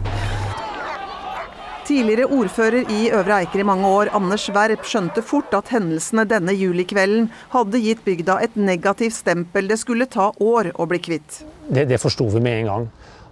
Tidligere 1.85 2.29
ordfører 2.33 2.89
i 2.89 3.11
Øvre 3.13 3.43
Eiker 3.43 3.61
i 3.61 3.67
mange 3.69 3.89
år, 3.89 4.13
Anders 4.17 4.47
Werp, 4.55 4.87
skjønte 4.89 5.21
fort 5.27 5.53
at 5.59 5.69
hendelsene 5.75 6.25
denne 6.31 6.55
julikvelden 6.57 7.29
hadde 7.53 7.83
gitt 7.85 8.01
bygda 8.07 8.39
et 8.47 8.57
negativt 8.57 9.19
stempel 9.19 9.69
det 9.69 9.77
skulle 9.83 10.09
ta 10.09 10.31
år 10.41 10.71
å 10.73 10.89
bli 10.89 11.03
kvitt. 11.05 11.43
Det, 11.69 11.85
det 11.91 12.01
forsto 12.01 12.31
vi 12.33 12.41
med 12.41 12.63
en 12.63 12.71
gang. 12.71 12.89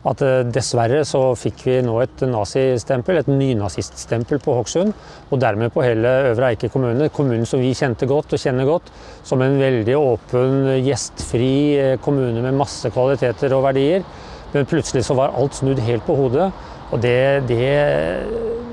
At 0.07 0.23
dessverre 0.55 1.01
så 1.09 1.21
fikk 1.35 1.65
vi 1.67 1.79
nå 1.83 1.97
et 2.05 2.23
nazistempel, 2.31 3.19
et 3.19 3.31
nynaziststempel 3.31 4.39
på 4.45 4.55
Hokksund. 4.61 4.95
Og 5.29 5.43
dermed 5.43 5.75
på 5.75 5.83
hele 5.83 6.13
Øvre 6.31 6.53
Eike 6.53 6.71
kommune, 6.71 7.11
kommunen 7.11 7.49
som 7.49 7.61
vi 7.63 7.75
kjente 7.75 8.07
godt 8.07 8.37
og 8.37 8.43
kjenner 8.43 8.69
godt, 8.69 8.93
som 9.27 9.43
en 9.43 9.59
veldig 9.59 9.99
åpen, 9.99 10.71
gjestfri 10.87 11.99
kommune 12.05 12.45
med 12.47 12.57
masse 12.61 12.91
kvaliteter 12.95 13.57
og 13.59 13.67
verdier. 13.67 14.07
Men 14.55 14.69
plutselig 14.71 15.03
så 15.05 15.19
var 15.19 15.35
alt 15.37 15.59
snudd 15.59 15.83
helt 15.85 16.07
på 16.07 16.17
hodet. 16.17 16.49
Og 16.89 17.03
det, 17.03 17.45
det, 17.51 17.69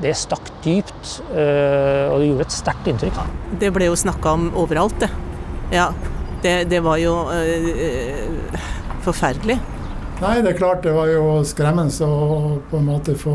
det 0.05 0.13
stakk 0.15 0.53
dypt, 0.63 1.17
og 1.33 2.21
det 2.21 2.29
gjorde 2.29 2.45
et 2.45 2.55
sterkt 2.55 2.87
inntrykk. 2.87 3.17
Det 3.59 3.73
ble 3.75 3.89
jo 3.89 3.97
snakka 3.99 4.37
om 4.37 4.51
overalt, 4.61 5.01
det. 5.03 5.11
Ja. 5.73 5.89
Det, 6.45 6.69
det 6.69 6.79
var 6.85 6.99
jo 7.01 7.15
øh, 7.33 8.59
forferdelig. 9.01 9.57
Nei, 10.21 10.37
det 10.39 10.53
er 10.53 10.57
klart 10.57 10.85
det 10.85 10.93
var 10.95 11.09
jo 11.11 11.41
skremmende 11.43 12.07
å 12.07 12.59
på 12.69 12.79
en 12.79 12.85
måte 12.87 13.17
få 13.19 13.33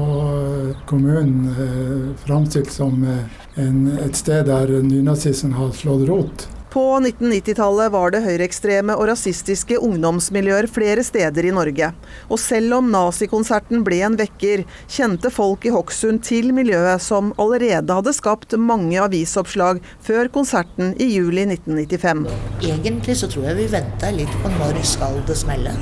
kommunen 0.88 1.50
eh, 1.52 2.06
framstilt 2.22 2.72
som 2.72 3.02
eh, 3.04 3.26
en, 3.60 3.82
et 4.00 4.16
sted 4.16 4.48
der 4.48 4.72
nynazismen 4.86 5.52
har 5.58 5.74
slått 5.76 6.06
rot. 6.08 6.46
På 6.70 6.84
1990-tallet 7.02 7.90
var 7.92 8.12
det 8.14 8.22
høyreekstreme 8.24 8.94
og 8.94 9.08
rasistiske 9.10 9.76
ungdomsmiljøer 9.82 10.68
flere 10.70 11.02
steder 11.04 11.48
i 11.48 11.52
Norge. 11.52 11.88
Og 12.30 12.38
selv 12.40 12.76
om 12.78 12.92
nazikonserten 12.94 13.82
ble 13.84 13.98
en 14.06 14.16
vekker, 14.16 14.62
kjente 14.86 15.32
folk 15.34 15.66
i 15.66 15.74
Hokksund 15.74 16.22
til 16.24 16.54
miljøet 16.54 17.02
som 17.02 17.34
allerede 17.42 17.98
hadde 17.98 18.14
skapt 18.14 18.54
mange 18.54 19.02
avisoppslag 19.02 19.82
før 20.06 20.30
konserten 20.32 20.94
i 20.96 21.10
juli 21.10 21.44
1995. 21.50 22.24
Egentlig 22.62 23.18
så 23.18 23.28
tror 23.34 23.50
jeg 23.50 23.64
vi 23.64 23.68
venta 23.74 24.14
litt 24.14 24.40
på 24.40 24.54
når 24.60 24.80
skal 24.94 25.20
det 25.26 25.36
smelle. 25.42 25.74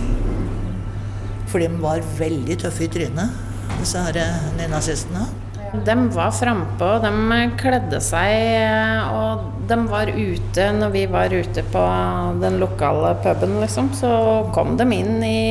For 1.49 1.65
de 1.65 1.69
var 1.81 2.05
veldig 2.19 2.59
tøffe 2.61 2.85
i 2.85 2.91
trynet, 2.93 3.37
disse 3.79 4.01
her 4.05 4.19
nynazistene. 4.59 5.27
De 5.85 5.95
var 6.15 6.33
frampå, 6.33 6.87
de 7.03 7.11
kledde 7.61 8.01
seg, 8.05 9.11
og 9.13 9.49
de 9.69 9.77
var 9.91 10.09
ute 10.09 10.69
når 10.79 10.93
vi 10.95 11.03
var 11.13 11.33
ute 11.33 11.65
på 11.73 11.83
den 12.41 12.57
lokale 12.63 13.15
puben, 13.25 13.59
liksom. 13.61 13.91
Så 13.97 14.11
kom 14.57 14.77
de 14.81 14.87
inn 14.97 15.21
i 15.25 15.43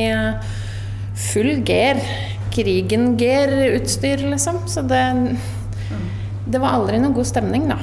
full 1.28 1.62
G-er. 1.66 2.02
Krigen-G-utstyr, 2.54 4.24
liksom. 4.32 4.64
Så 4.66 4.82
det, 4.90 5.02
det 6.50 6.62
var 6.62 6.78
aldri 6.80 6.98
noe 7.02 7.14
god 7.14 7.28
stemning, 7.30 7.68
da. 7.70 7.78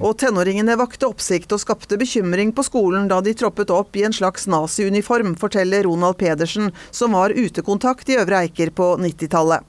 Og 0.00 0.14
tenåringene 0.16 0.78
vakte 0.80 1.04
oppsikt 1.10 1.50
og 1.52 1.60
skapte 1.60 1.98
bekymring 2.00 2.54
på 2.56 2.64
skolen 2.64 3.08
da 3.10 3.18
de 3.20 3.34
troppet 3.36 3.68
opp 3.74 3.98
i 4.00 4.06
en 4.06 4.14
slags 4.16 4.46
naziuniform, 4.48 5.34
forteller 5.36 5.84
Ronald 5.84 6.16
Pedersen, 6.16 6.70
som 6.90 7.12
var 7.12 7.34
utekontakt 7.36 8.08
i 8.08 8.16
Øvre 8.16 8.46
Eiker 8.46 8.72
på 8.72 8.94
90-tallet. 8.96 9.66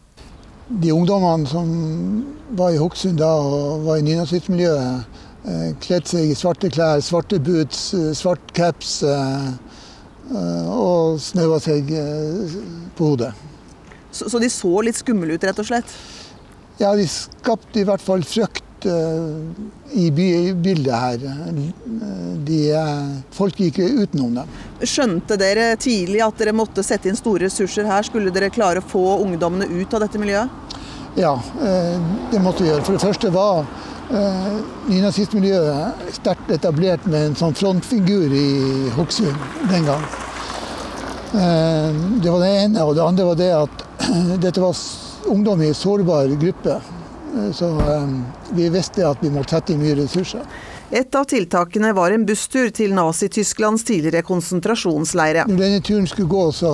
De 0.71 0.93
ungdommene 0.95 1.51
som 1.51 1.67
var 2.55 2.71
i 2.71 2.79
Hokksund 2.79 3.19
da 3.19 3.33
og 3.43 3.83
var 3.89 3.99
i 3.99 4.07
nynazistmiljøet, 4.07 5.19
eh, 5.43 5.67
kledde 5.83 6.13
seg 6.13 6.31
i 6.31 6.39
svarte 6.39 6.71
klær, 6.71 7.03
svarte 7.03 7.41
boots, 7.43 7.89
eh, 7.93 8.13
svart 8.15 8.55
caps 8.55 9.01
eh, 9.03 9.51
og 10.31 11.19
snøva 11.19 11.59
seg 11.59 11.91
på 12.95 13.11
hodet. 13.11 13.33
Så, 14.15 14.31
så 14.31 14.39
de 14.39 14.47
så 14.47 14.77
litt 14.87 14.95
skumle 14.95 15.35
ut, 15.35 15.43
rett 15.43 15.59
og 15.59 15.67
slett? 15.67 15.91
Ja, 16.79 16.95
de 16.95 17.03
skapte 17.11 17.83
i 17.83 17.87
hvert 17.87 18.03
fall 18.03 18.23
frykt 18.23 18.63
i 18.85 20.05
bildet 20.11 20.93
her. 20.93 21.25
De, 22.45 22.59
folk 23.35 23.59
gikk 23.59 23.79
utenom 23.79 24.39
dem. 24.41 24.55
Skjønte 24.81 25.37
dere 25.39 25.75
tidlig 25.81 26.23
at 26.25 26.39
dere 26.41 26.55
måtte 26.55 26.83
sette 26.85 27.11
inn 27.11 27.19
store 27.19 27.45
ressurser 27.47 27.89
her? 27.89 28.07
Skulle 28.07 28.33
dere 28.33 28.51
klare 28.53 28.81
å 28.81 28.87
få 28.93 29.05
ungdommene 29.25 29.69
ut 29.69 29.93
av 29.93 30.05
dette 30.05 30.21
miljøet? 30.21 30.49
Ja, 31.19 31.35
det 32.31 32.39
måtte 32.39 32.63
vi 32.63 32.69
gjøre. 32.71 32.85
For 32.87 32.95
det 32.95 33.03
første 33.03 33.31
var 33.35 33.65
nynazistmiljøet 34.89 36.15
sterkt 36.17 36.51
etablert 36.51 37.05
med 37.07 37.29
en 37.29 37.37
sånn 37.39 37.55
frontfigur 37.55 38.33
i 38.35 38.47
Hokksund 38.97 39.69
den 39.71 39.87
gang. 39.87 40.03
Det 41.31 42.31
var 42.31 42.41
det 42.43 42.49
ene. 42.63 42.83
Og 42.83 42.95
det 42.97 43.05
andre 43.05 43.27
var 43.29 43.39
det 43.39 43.51
at 43.55 43.85
dette 44.45 44.63
var 44.63 44.75
ungdom 45.31 45.61
i 45.61 45.69
en 45.71 45.77
sårbar 45.77 46.33
gruppe. 46.41 46.79
Så 47.55 47.69
vi 48.51 48.67
visste 48.69 49.05
at 49.07 49.21
vi 49.23 49.31
måtte 49.31 49.55
sette 49.55 49.73
inn 49.73 49.81
mye 49.83 49.95
ressurser. 50.01 50.43
Et 50.91 51.15
av 51.15 51.23
tiltakene 51.23 51.93
var 51.95 52.11
en 52.11 52.25
busstur 52.27 52.67
til 52.75 52.91
Nazi-Tysklands 52.97 53.85
tidligere 53.87 54.25
konsentrasjonsleire. 54.27 55.45
Når 55.47 55.61
denne 55.63 55.79
turen 55.87 56.09
skulle 56.11 56.27
gå, 56.27 56.43
så 56.51 56.73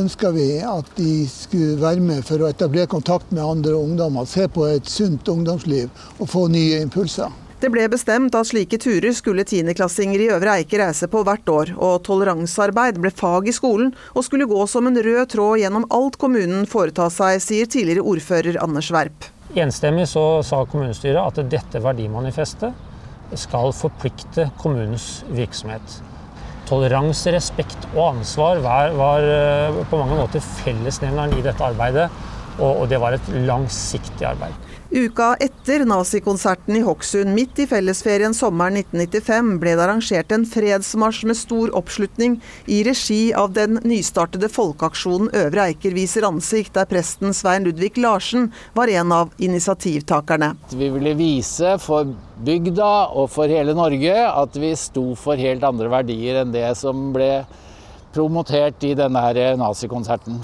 ønska 0.00 0.30
vi 0.32 0.46
at 0.64 0.88
de 0.96 1.26
skulle 1.28 1.76
være 1.80 2.00
med 2.00 2.24
for 2.24 2.40
å 2.40 2.48
etablere 2.48 2.88
kontakt 2.88 3.32
med 3.34 3.44
andre 3.44 3.74
ungdommer. 3.76 4.24
Se 4.24 4.46
på 4.48 4.64
et 4.70 4.88
sunt 4.88 5.28
ungdomsliv 5.28 5.90
og 6.18 6.30
få 6.30 6.46
nye 6.48 6.80
impulser. 6.80 7.28
Det 7.60 7.68
ble 7.68 7.82
bestemt 7.92 8.32
at 8.38 8.48
slike 8.48 8.78
turer 8.80 9.12
skulle 9.12 9.44
tiendeklassinger 9.44 10.22
i 10.24 10.30
Øvre 10.32 10.54
Eike 10.62 10.78
reise 10.80 11.10
på 11.12 11.20
hvert 11.28 11.50
år, 11.52 11.74
og 11.76 11.98
toleransearbeid 12.06 12.96
ble 13.02 13.12
fag 13.12 13.50
i 13.50 13.52
skolen 13.52 13.90
og 14.14 14.24
skulle 14.24 14.48
gå 14.48 14.62
som 14.70 14.88
en 14.88 14.96
rød 14.96 15.34
tråd 15.34 15.60
gjennom 15.60 15.84
alt 15.92 16.16
kommunen 16.22 16.64
foretar 16.70 17.12
seg, 17.12 17.42
sier 17.44 17.68
tidligere 17.68 18.06
ordfører 18.14 18.56
Anders 18.64 18.88
Werp. 18.96 19.28
Enstemmig 19.58 20.06
så 20.06 20.44
sa 20.46 20.60
kommunestyret 20.62 21.18
at 21.18 21.50
dette 21.50 21.80
verdimanifestet 21.82 23.34
skal 23.38 23.72
forplikte 23.74 24.46
kommunens 24.60 25.24
virksomhet. 25.34 25.96
Toleranse, 26.70 27.32
respekt 27.34 27.88
og 27.96 28.12
ansvar 28.12 28.60
var, 28.62 28.94
var 28.94 29.26
på 29.90 29.98
mange 29.98 30.20
måter 30.20 30.44
fellesnevneren 30.62 31.34
i 31.34 31.42
dette 31.42 31.66
arbeidet, 31.66 32.06
og 32.62 32.84
det 32.90 33.00
var 33.02 33.16
et 33.16 33.30
langsiktig 33.48 34.28
arbeid. 34.28 34.54
Uka 34.90 35.36
etter 35.38 35.84
nazikonserten 35.86 36.76
i 36.76 36.80
Hokksund 36.82 37.30
midt 37.34 37.58
i 37.62 37.66
fellesferien 37.70 38.32
sommeren 38.34 38.74
1995 38.80 39.52
ble 39.62 39.76
det 39.78 39.84
arrangert 39.84 40.34
en 40.34 40.46
fredsmarsj 40.50 41.28
med 41.30 41.38
stor 41.38 41.70
oppslutning 41.78 42.34
i 42.66 42.80
regi 42.82 43.20
av 43.38 43.52
den 43.54 43.78
nystartede 43.86 44.50
folkeaksjonen 44.50 45.30
Øvre 45.44 45.68
Eiker 45.70 45.94
viser 45.94 46.26
ansikt, 46.26 46.74
der 46.74 46.90
presten 46.90 47.30
Svein 47.30 47.68
Ludvig 47.68 48.02
Larsen 48.02 48.50
var 48.74 48.90
en 48.90 49.14
av 49.14 49.30
initiativtakerne. 49.38 50.56
Vi 50.74 50.90
ville 50.90 51.14
vise 51.14 51.76
for 51.78 52.10
bygda 52.42 52.92
og 53.14 53.30
for 53.30 53.46
hele 53.46 53.78
Norge 53.78 54.18
at 54.26 54.58
vi 54.58 54.74
sto 54.74 55.12
for 55.14 55.38
helt 55.38 55.70
andre 55.70 55.86
verdier 56.00 56.42
enn 56.42 56.50
det 56.50 56.66
som 56.82 57.12
ble 57.14 57.44
promotert 58.10 58.82
i 58.82 58.96
denne 58.98 59.28
nazikonserten. 59.54 60.42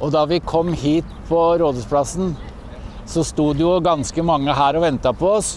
Og 0.00 0.14
da 0.14 0.24
vi 0.30 0.40
kom 0.40 0.72
hit 0.72 1.18
på 1.28 1.50
Rådhusplassen 1.60 2.32
så 3.08 3.24
sto 3.24 3.50
det 3.56 3.64
jo 3.64 3.78
ganske 3.80 4.22
mange 4.26 4.52
her 4.54 4.76
og 4.76 4.84
venta 4.84 5.14
på 5.16 5.32
oss. 5.38 5.56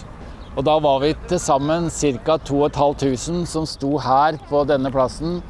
Og 0.56 0.64
da 0.64 0.76
var 0.84 1.00
vi 1.04 1.12
til 1.28 1.40
sammen 1.40 1.88
ca. 1.92 2.36
2500 2.36 3.46
som 3.48 3.68
sto 3.68 3.96
her 4.00 4.36
på 4.50 4.64
denne 4.68 4.92
plassen 4.92 5.40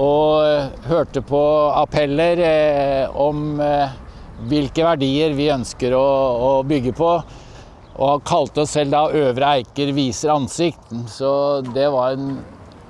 og 0.00 0.86
hørte 0.88 1.22
på 1.22 1.40
appeller 1.76 2.40
eh, 2.42 3.16
om 3.20 3.60
eh, 3.62 3.92
hvilke 4.50 4.82
verdier 4.82 5.36
vi 5.38 5.52
ønsker 5.54 5.94
å, 5.94 6.06
å, 6.48 6.50
bygge 6.66 6.94
på. 6.98 7.10
Og 7.94 8.24
kalte 8.26 8.64
oss 8.64 8.74
selv 8.74 8.90
da 8.96 9.04
Øvre 9.14 9.52
Eiker 9.60 9.92
viser 9.94 10.34
ansikt. 10.34 10.90
Så 11.06 11.62
det 11.68 11.86
var 11.94 12.16
en 12.16 12.40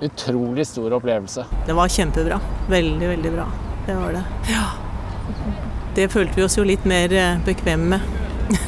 utrolig 0.05 0.64
stor 0.70 0.97
opplevelse. 0.97 1.45
Det 1.68 1.76
var 1.76 1.93
kjempebra. 1.93 2.41
Veldig, 2.72 3.12
veldig 3.12 3.37
bra. 3.37 3.51
Det 3.85 4.01
var 4.01 4.16
det. 4.16 4.24
Ja. 4.55 4.66
Det 5.95 6.09
følte 6.11 6.34
vi 6.34 6.42
oss 6.42 6.57
jo 6.59 6.64
litt 6.66 6.82
mer 6.90 7.12
bekvemme 7.47 7.95
med. 7.95 8.22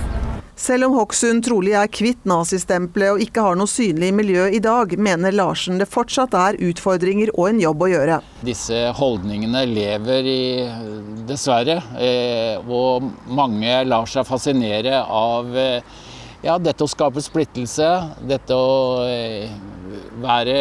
Selv 0.67 0.87
om 0.87 0.95
Hokksund 0.95 1.43
trolig 1.45 1.73
er 1.75 1.91
kvitt 1.91 2.23
nazistempelet 2.29 3.17
og 3.17 3.23
ikke 3.25 3.43
har 3.43 3.59
noe 3.59 3.69
synlig 3.69 4.13
miljø 4.15 4.47
i 4.55 4.61
dag, 4.63 4.95
mener 4.95 5.35
Larsen 5.35 5.81
det 5.83 5.89
fortsatt 5.91 6.37
er 6.39 6.59
utfordringer 6.69 7.33
og 7.35 7.51
en 7.51 7.59
jobb 7.61 7.83
å 7.83 7.89
gjøre. 7.91 8.21
Disse 8.47 8.79
holdningene 8.97 9.65
lever 9.69 10.31
i, 10.31 10.45
dessverre, 11.29 11.77
og 12.63 13.11
mange 13.27 13.83
lar 13.91 14.07
seg 14.09 14.25
fascinere 14.31 15.03
av 15.03 15.51
ja, 16.47 16.57
dette 16.63 16.87
å 16.87 16.91
skape 16.95 17.21
splittelse, 17.27 17.91
dette 18.31 18.57
å 18.57 19.03
være 20.23 20.61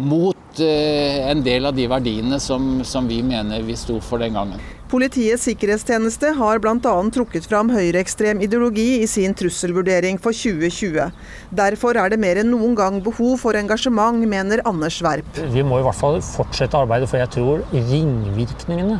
mot 0.00 0.39
en 0.58 1.42
del 1.46 1.68
av 1.68 1.76
de 1.76 1.86
verdiene 1.86 2.40
som, 2.42 2.80
som 2.84 3.06
vi 3.06 3.20
mener 3.22 3.62
vi 3.62 3.76
sto 3.78 4.00
for 4.02 4.18
den 4.18 4.34
gangen. 4.34 4.58
Politiets 4.90 5.44
sikkerhetstjeneste 5.46 6.32
har 6.34 6.58
bl.a. 6.58 6.94
trukket 7.14 7.46
fram 7.46 7.68
høyreekstrem 7.70 8.40
ideologi 8.42 9.04
i 9.04 9.06
sin 9.06 9.36
trusselvurdering 9.38 10.18
for 10.18 10.34
2020. 10.34 11.12
Derfor 11.54 12.00
er 12.00 12.10
det 12.10 12.18
mer 12.18 12.40
enn 12.42 12.50
noen 12.50 12.74
gang 12.74 12.98
behov 13.04 13.36
for 13.44 13.54
engasjement, 13.54 14.18
mener 14.26 14.64
Anders 14.66 14.98
Werp. 15.06 15.38
Vi 15.54 15.62
må 15.62 15.78
i 15.78 15.86
hvert 15.86 16.00
fall 16.00 16.18
fortsette 16.26 16.80
arbeidet, 16.80 17.06
for 17.12 17.22
jeg 17.22 17.30
tror 17.36 17.62
ringvirkningene 17.70 18.98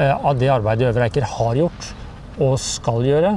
av 0.00 0.34
det 0.38 0.50
arbeidet 0.50 0.90
Øvre 0.90 1.06
Eiker 1.06 1.26
har 1.36 1.62
gjort 1.62 1.88
og 2.40 2.58
skal 2.62 3.06
gjøre, 3.06 3.32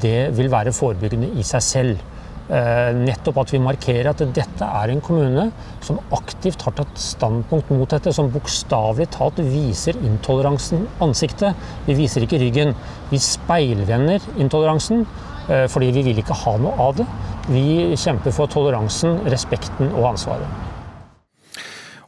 det 0.00 0.18
vil 0.36 0.52
være 0.52 0.76
forebyggende 0.76 1.32
i 1.40 1.44
seg 1.46 1.64
selv. 1.64 2.06
Nettopp 2.48 3.42
at 3.42 3.50
vi 3.52 3.60
markerer 3.60 4.08
at 4.08 4.22
dette 4.32 4.64
er 4.64 4.92
en 4.92 5.02
kommune 5.04 5.50
som 5.84 5.98
aktivt 6.16 6.62
har 6.64 6.72
tatt 6.78 6.94
standpunkt 7.00 7.68
mot 7.74 7.90
dette, 7.92 8.12
som 8.16 8.30
bokstavelig 8.32 9.10
talt 9.18 9.42
viser 9.44 9.98
intoleransen 10.00 10.86
ansiktet. 11.04 11.58
Vi 11.84 11.98
viser 11.98 12.24
ikke 12.24 12.40
ryggen. 12.40 12.72
Vi 13.12 13.20
speilvender 13.20 14.24
intoleransen 14.40 15.04
fordi 15.48 15.92
vi 15.96 16.06
vil 16.10 16.18
ikke 16.20 16.36
ha 16.44 16.56
noe 16.60 16.74
av 16.88 16.96
det. 16.98 17.06
Vi 17.48 17.94
kjemper 17.96 18.34
for 18.36 18.52
toleransen, 18.52 19.22
respekten 19.32 19.92
og 19.94 20.10
ansvaret. 20.14 20.67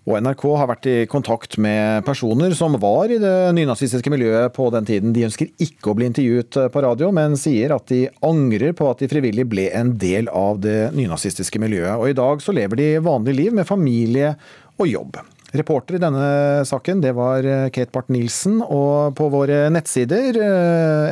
Og 0.08 0.16
NRK 0.24 0.44
har 0.56 0.68
vært 0.70 0.86
i 0.88 0.94
kontakt 1.10 1.58
med 1.60 2.06
personer 2.06 2.54
som 2.56 2.72
var 2.80 3.12
i 3.12 3.18
det 3.20 3.34
nynazistiske 3.56 4.12
miljøet 4.12 4.54
på 4.56 4.70
den 4.72 4.86
tiden. 4.88 5.12
De 5.12 5.26
ønsker 5.26 5.50
ikke 5.60 5.92
å 5.92 5.96
bli 5.98 6.08
intervjuet 6.08 6.56
på 6.72 6.82
radio, 6.84 7.10
men 7.12 7.36
sier 7.38 7.74
at 7.76 7.84
de 7.92 8.06
angrer 8.24 8.72
på 8.76 8.88
at 8.88 9.02
de 9.02 9.10
frivillig 9.12 9.44
ble 9.50 9.66
en 9.76 9.92
del 10.00 10.30
av 10.32 10.62
det 10.64 10.94
nynazistiske 10.96 11.60
miljøet. 11.60 11.98
Og 12.00 12.08
i 12.08 12.16
dag 12.16 12.40
så 12.40 12.54
lever 12.56 12.80
de 12.80 12.88
vanlig 13.04 13.36
liv 13.36 13.58
med 13.60 13.68
familie 13.68 14.32
og 14.80 14.88
jobb. 14.88 15.20
Reporter 15.60 15.98
i 15.98 16.00
denne 16.00 16.24
saken 16.64 17.02
det 17.02 17.12
var 17.18 17.44
Kate 17.74 17.92
Barth-Nielsen. 17.92 18.62
og 18.62 19.18
på 19.18 19.28
våre 19.28 19.66
nettsider 19.74 20.38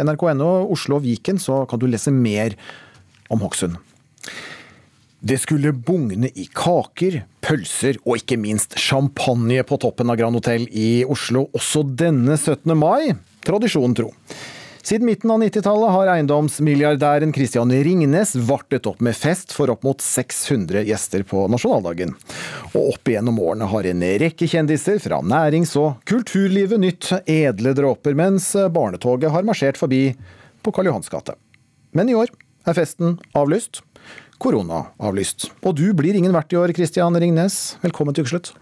nrk.no, 0.06 0.50
Oslo 0.72 0.96
og 0.96 1.04
Viken 1.04 1.42
så 1.42 1.64
kan 1.68 1.82
du 1.82 1.88
lese 1.90 2.14
mer 2.14 2.56
om 3.28 3.42
Hokksund. 3.44 3.76
Det 5.20 5.38
skulle 5.38 5.72
bugne 5.72 6.28
i 6.34 6.44
kaker, 6.54 7.24
pølser 7.42 7.96
og 8.04 8.20
ikke 8.20 8.36
minst 8.38 8.76
champagne 8.78 9.64
på 9.66 9.78
toppen 9.82 10.12
av 10.12 10.18
Grand 10.20 10.38
Hotell 10.38 10.68
i 10.70 11.02
Oslo 11.10 11.48
også 11.58 11.82
denne 11.98 12.36
17. 12.38 12.70
mai, 12.78 13.16
tradisjonen 13.42 13.96
tro. 13.98 14.12
Siden 14.88 15.08
midten 15.08 15.32
av 15.34 15.42
90-tallet 15.42 15.90
har 15.92 16.12
eiendomsmilliardæren 16.12 17.34
Christian 17.34 17.74
Ringnes 17.74 18.36
vartet 18.46 18.86
opp 18.86 19.02
med 19.04 19.18
fest 19.18 19.50
for 19.52 19.74
opp 19.74 19.82
mot 19.84 20.00
600 20.00 20.86
gjester 20.86 21.26
på 21.26 21.48
nasjonaldagen. 21.50 22.14
Og 22.70 22.94
opp 22.94 23.10
igjennom 23.10 23.42
årene 23.42 23.68
har 23.74 23.90
en 23.90 24.06
rekke 24.22 24.46
kjendiser 24.48 25.02
fra 25.02 25.18
nærings- 25.18 25.74
og 25.82 25.98
kulturlivet 26.08 26.78
nytt 26.80 27.10
edle 27.26 27.74
dråper, 27.74 28.14
mens 28.14 28.52
barnetoget 28.54 29.34
har 29.34 29.50
marsjert 29.50 29.82
forbi 29.82 30.12
på 30.62 30.72
Karl 30.72 30.92
Johans 30.92 31.10
gate. 31.10 31.34
Men 31.90 32.08
i 32.08 32.16
år 32.16 32.30
er 32.68 32.78
festen 32.78 33.18
avlyst. 33.36 33.82
Korona 34.38 34.84
avlyst. 35.02 35.48
Og 35.66 35.74
du 35.78 35.88
blir 35.98 36.14
ingen 36.14 36.34
vert 36.34 36.52
i 36.54 36.58
år, 36.60 36.72
Christian 36.76 37.16
Ringnes. 37.18 37.76
Velkommen 37.82 38.14
til 38.14 38.26
ukeslutt. 38.26 38.52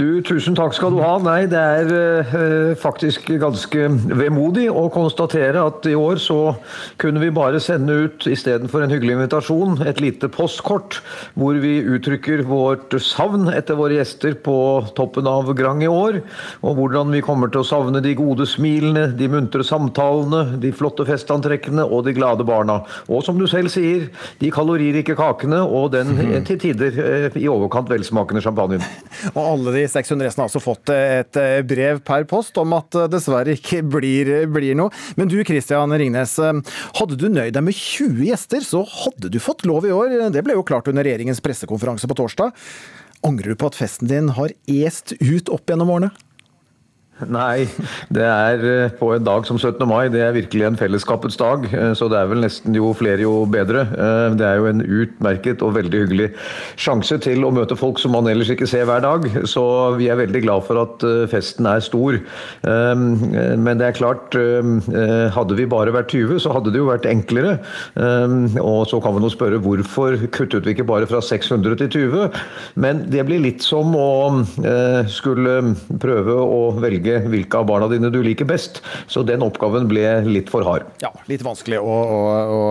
Du, 0.00 0.22
Tusen 0.24 0.54
takk 0.56 0.72
skal 0.72 0.94
du 0.94 1.02
ha. 1.04 1.16
Nei, 1.20 1.44
det 1.50 1.58
er 1.60 1.90
eh, 1.92 2.70
faktisk 2.80 3.26
ganske 3.42 3.90
vemodig 4.16 4.64
å 4.72 4.86
konstatere 4.92 5.60
at 5.68 5.84
i 5.90 5.92
år 5.98 6.16
så 6.22 6.54
kunne 7.00 7.20
vi 7.20 7.28
bare 7.34 7.60
sende 7.60 7.98
ut 8.06 8.24
istedenfor 8.30 8.86
en 8.86 8.94
hyggelig 8.94 9.18
invitasjon, 9.18 9.82
et 9.84 10.00
lite 10.00 10.30
postkort 10.32 11.00
hvor 11.36 11.58
vi 11.60 11.74
uttrykker 11.84 12.44
vårt 12.48 12.96
savn 13.04 13.50
etter 13.52 13.76
våre 13.76 13.98
gjester 13.98 14.38
på 14.40 14.56
toppen 14.96 15.28
av 15.28 15.52
Grang 15.58 15.84
i 15.84 15.90
år. 15.90 16.22
Og 16.64 16.78
hvordan 16.80 17.12
vi 17.12 17.20
kommer 17.24 17.52
til 17.52 17.60
å 17.60 17.68
savne 17.68 18.00
de 18.04 18.14
gode 18.16 18.48
smilene, 18.48 19.10
de 19.18 19.28
muntre 19.28 19.66
samtalene, 19.66 20.56
de 20.62 20.72
flotte 20.72 21.04
festantrekkene 21.08 21.84
og 21.84 22.06
de 22.08 22.16
glade 22.16 22.48
barna. 22.48 22.80
Og 23.12 23.26
som 23.26 23.36
du 23.36 23.44
selv 23.50 23.68
sier, 23.74 24.08
de 24.40 24.54
kaloririke 24.54 25.18
kakene 25.20 25.60
og 25.60 25.92
den 25.98 26.16
til 26.48 26.64
tider 26.64 26.96
eh, 27.04 27.40
i 27.44 27.48
overkant 27.52 27.92
velsmakende 27.92 28.44
champagnen. 28.44 28.88
Og 29.34 29.42
alle 29.44 29.76
de 29.76 29.81
600 29.90 30.26
resten 30.26 30.42
har 30.42 30.48
altså 30.48 30.62
fått 30.62 30.92
et 30.94 31.38
eh, 31.40 31.60
brev 31.66 32.02
per 32.06 32.26
post 32.30 32.58
om 32.60 32.74
at 32.76 32.90
det 32.94 33.08
dessverre 33.16 33.56
ikke 33.56 33.82
blir, 33.86 34.32
blir 34.52 34.76
noe. 34.78 34.92
Men 35.18 35.30
du 35.30 35.38
Kristian 35.46 35.94
Ringnes, 35.98 36.38
eh, 36.42 36.60
hadde 36.98 37.18
du 37.20 37.28
nøyd 37.28 37.54
deg 37.56 37.66
med 37.66 37.76
20 37.78 38.26
gjester, 38.30 38.66
så 38.66 38.82
hadde 38.86 39.32
du 39.32 39.38
fått 39.42 39.66
lov 39.68 39.88
i 39.88 39.94
år. 39.94 40.18
Det 40.34 40.44
ble 40.44 40.58
jo 40.58 40.66
klart 40.66 40.90
under 40.90 41.06
regjeringens 41.06 41.42
pressekonferanse 41.44 42.10
på 42.10 42.18
torsdag. 42.18 42.52
Angrer 43.26 43.54
du 43.54 43.58
på 43.58 43.70
at 43.70 43.78
festen 43.78 44.10
din 44.10 44.32
har 44.34 44.54
est 44.66 45.14
ut 45.20 45.52
opp 45.52 45.70
gjennom 45.70 45.92
årene? 45.94 46.12
Nei, 47.20 47.68
det 48.10 48.24
er 48.24 48.62
eh, 48.66 48.92
på 48.96 49.10
en 49.14 49.24
dag 49.24 49.44
som 49.46 49.58
17. 49.58 49.84
mai. 49.86 50.08
Det 50.10 50.22
er 50.24 50.34
virkelig 50.34 50.64
en 50.66 50.78
fellesskapets 50.80 51.36
dag. 51.38 51.66
Eh, 51.68 51.92
så 51.98 52.08
det 52.10 52.18
er 52.18 52.30
vel 52.30 52.40
nesten 52.42 52.74
jo 52.74 52.88
flere, 52.96 53.20
jo 53.22 53.44
bedre. 53.52 53.84
Eh, 53.92 54.36
det 54.38 54.46
er 54.46 54.58
jo 54.58 54.68
en 54.70 54.80
utmerket 54.82 55.62
og 55.62 55.74
veldig 55.76 56.00
hyggelig 56.06 56.30
sjanse 56.80 57.18
til 57.22 57.44
å 57.44 57.52
møte 57.54 57.76
folk 57.78 58.00
som 58.02 58.14
man 58.16 58.30
ellers 58.32 58.50
ikke 58.54 58.68
ser 58.70 58.88
hver 58.88 59.04
dag. 59.04 59.28
Så 59.48 59.62
vi 59.98 60.08
er 60.10 60.18
veldig 60.22 60.42
glad 60.46 60.66
for 60.66 60.80
at 60.82 61.04
festen 61.30 61.68
er 61.68 61.82
stor. 61.84 62.18
Men 62.62 63.78
det 63.78 63.86
er 63.86 63.96
klart, 63.96 64.34
hadde 65.34 65.56
vi 65.58 65.66
bare 65.68 65.94
vært 65.94 66.14
20, 66.14 66.40
så 66.42 66.52
hadde 66.54 66.72
det 66.72 66.80
jo 66.80 66.88
vært 66.88 67.08
enklere. 67.10 67.54
Og 68.62 68.82
så 68.90 69.00
kan 69.02 69.14
man 69.16 69.26
jo 69.26 69.32
spørre 69.32 69.60
hvorfor 69.62 70.16
kuttet 70.34 70.66
vi 70.66 70.74
ikke 70.76 70.88
bare 70.88 71.08
fra 71.10 71.20
600 71.24 71.78
til 71.82 71.92
20? 72.08 72.40
Men 72.82 73.04
det 73.12 73.26
blir 73.28 73.42
litt 73.44 73.64
som 73.66 73.94
å 73.98 74.42
skulle 75.12 75.58
prøve 76.02 76.38
å 76.42 76.62
velge 76.82 77.01
velge 77.02 77.28
hvilke 77.28 77.58
av 77.58 77.66
barna 77.66 77.88
dine 77.88 78.10
du 78.10 78.22
liker 78.22 78.44
best. 78.44 78.82
Så 79.06 79.22
den 79.22 79.42
oppgaven 79.42 79.88
ble 79.88 80.22
litt 80.26 80.50
for 80.50 80.64
hard. 80.64 80.86
Ja, 81.02 81.12
litt 81.26 81.42
vanskelig 81.42 81.80
å, 81.80 81.98
å, 82.02 82.22
å 82.52 82.62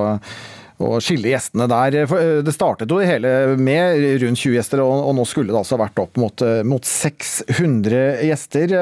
å 0.81 0.95
skille 0.97 1.29
gjestene 1.29 1.67
der. 1.69 1.93
Eh, 2.01 2.39
det 2.41 2.53
startet 2.55 2.89
jo 2.89 2.97
det 2.97 3.05
hele 3.05 3.53
med 3.53 4.01
rundt 4.23 4.41
20 4.41 4.55
gjester, 4.57 4.81
og 4.81 5.11
nå 5.13 5.25
skulle 5.29 5.53
det 5.53 5.59
altså 5.59 5.77
vært 5.77 6.01
opp 6.01 6.17
mot, 6.17 6.41
eh, 6.41 6.63
mot 6.65 6.81
600 6.81 8.23
gjester. 8.25 8.73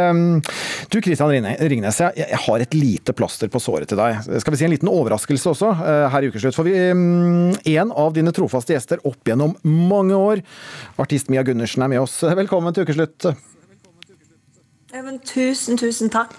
Du 0.88 1.00
Kristian 1.04 1.34
Ringnes, 1.60 2.00
jeg 2.16 2.40
har 2.46 2.64
et 2.64 2.78
lite 2.78 3.12
plaster 3.12 3.52
på 3.52 3.60
såret 3.60 3.92
til 3.92 4.00
deg. 4.00 4.24
Skal 4.40 4.56
vi 4.56 4.62
si 4.62 4.70
en 4.70 4.72
liten 4.72 4.94
overraskelse 4.94 5.52
også 5.52 5.74
eh, 5.76 6.08
her 6.14 6.24
i 6.24 6.32
Ukeslutt? 6.32 6.56
For 6.56 6.64
vi, 6.64 6.78
en 6.80 7.92
av 7.92 8.16
dine 8.16 8.32
trofaste 8.32 8.78
gjester 8.78 9.04
opp 9.04 9.28
gjennom 9.28 9.58
mange 9.68 10.16
år, 10.16 10.44
artist 11.04 11.28
Mia 11.28 11.44
Gundersen 11.44 11.84
er 11.84 11.92
med 11.92 12.08
oss. 12.08 12.22
Velkommen 12.24 12.72
til 12.72 12.88
Ukeslutt. 12.88 13.34
Men 14.90 15.20
tusen, 15.22 15.78
tusen 15.78 16.10
takk. 16.10 16.34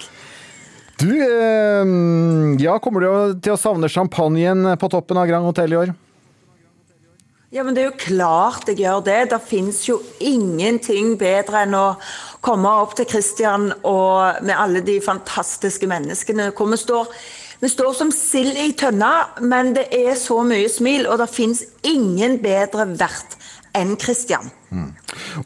Du, 1.01 1.11
eh, 1.17 1.91
ja, 2.61 2.77
kommer 2.83 3.01
du 3.05 3.41
til 3.41 3.55
å 3.55 3.61
savne 3.61 3.89
champagnen 3.89 4.67
på 4.77 4.91
toppen 4.91 5.21
av 5.21 5.29
Grand 5.31 5.47
Hotell 5.47 5.73
i 5.73 5.79
år? 5.81 5.93
Ja, 7.51 7.65
men 7.67 7.75
det 7.75 7.83
er 7.83 7.89
jo 7.89 7.99
klart 7.99 8.69
jeg 8.71 8.83
gjør 8.85 9.01
det. 9.07 9.19
Det 9.33 9.41
fins 9.43 9.81
jo 9.89 9.97
ingenting 10.23 11.17
bedre 11.19 11.65
enn 11.65 11.75
å 11.75 11.87
komme 12.47 12.71
opp 12.83 12.95
til 12.99 13.09
Kristian 13.11 13.73
og 13.81 14.45
med 14.47 14.55
alle 14.55 14.85
de 14.87 15.01
fantastiske 15.03 15.89
menneskene 15.91 16.53
hvor 16.55 16.71
vi 16.71 16.79
står. 16.79 17.11
Vi 17.61 17.73
står 17.73 17.97
som 17.99 18.13
sild 18.15 18.55
i 18.55 18.71
tønna, 18.79 19.41
men 19.43 19.75
det 19.77 19.89
er 19.95 20.15
så 20.17 20.39
mye 20.47 20.71
smil, 20.71 21.09
og 21.11 21.19
det 21.21 21.27
fins 21.33 21.65
ingen 21.83 22.39
bedre 22.41 22.87
vert 22.95 23.35
enn 23.77 23.99
Kristian. 24.01 24.49
Mm. 24.71 24.91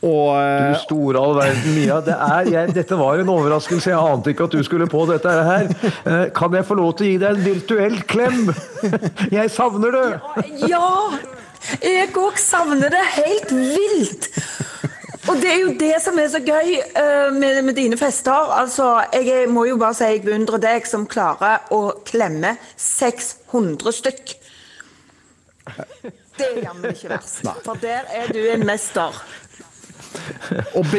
Og, 0.04 0.36
du 0.36 0.74
store 0.82 1.20
all 1.20 1.36
verden, 1.38 1.74
Mia. 1.74 2.00
Det 2.04 2.16
er, 2.16 2.50
jeg, 2.52 2.74
dette 2.76 2.98
var 3.00 3.20
en 3.20 3.30
overraskelse. 3.32 3.90
Jeg 3.90 4.00
ante 4.12 4.34
ikke 4.34 4.48
at 4.48 4.56
du 4.56 4.64
skulle 4.66 4.88
på 4.90 5.06
dette 5.08 5.32
her. 5.48 5.70
Eh, 6.04 6.26
kan 6.36 6.52
jeg 6.54 6.66
få 6.68 6.76
lov 6.76 6.92
til 6.98 7.06
å 7.06 7.12
gi 7.12 7.16
deg 7.22 7.38
en 7.38 7.44
virtuell 7.44 7.96
klem? 8.08 8.52
Jeg 9.38 9.50
savner 9.54 9.94
det! 9.94 10.08
Ja! 10.68 10.90
Jeg 11.80 12.10
òg 12.20 12.36
savner 12.36 12.92
det 12.92 13.00
helt 13.14 13.52
vilt. 13.56 14.28
Og 15.24 15.40
det 15.40 15.48
er 15.48 15.60
jo 15.62 15.72
det 15.80 15.94
som 16.04 16.18
er 16.20 16.28
så 16.28 16.40
gøy 16.44 16.74
uh, 16.76 17.30
med, 17.32 17.62
med, 17.64 17.72
dine 17.78 17.96
fester. 17.96 18.52
Altså, 18.58 18.90
jeg 19.16 19.48
må 19.48 19.64
jo 19.70 19.78
bare 19.80 19.96
si 19.96 20.10
jeg 20.10 20.24
beundrer 20.26 20.60
deg 20.60 20.88
som 20.88 21.06
klarer 21.08 21.64
å 21.72 21.94
klemme 22.04 22.58
600 22.76 23.96
stykk. 24.02 24.34
Det 26.38 26.46
er 26.50 26.62
jammen 26.64 26.90
ikke 26.90 27.10
verst. 27.12 27.44
For 27.64 27.78
der 27.82 28.08
er 28.10 28.32
du 28.34 28.40
en 28.50 28.66
mester. 28.66 29.22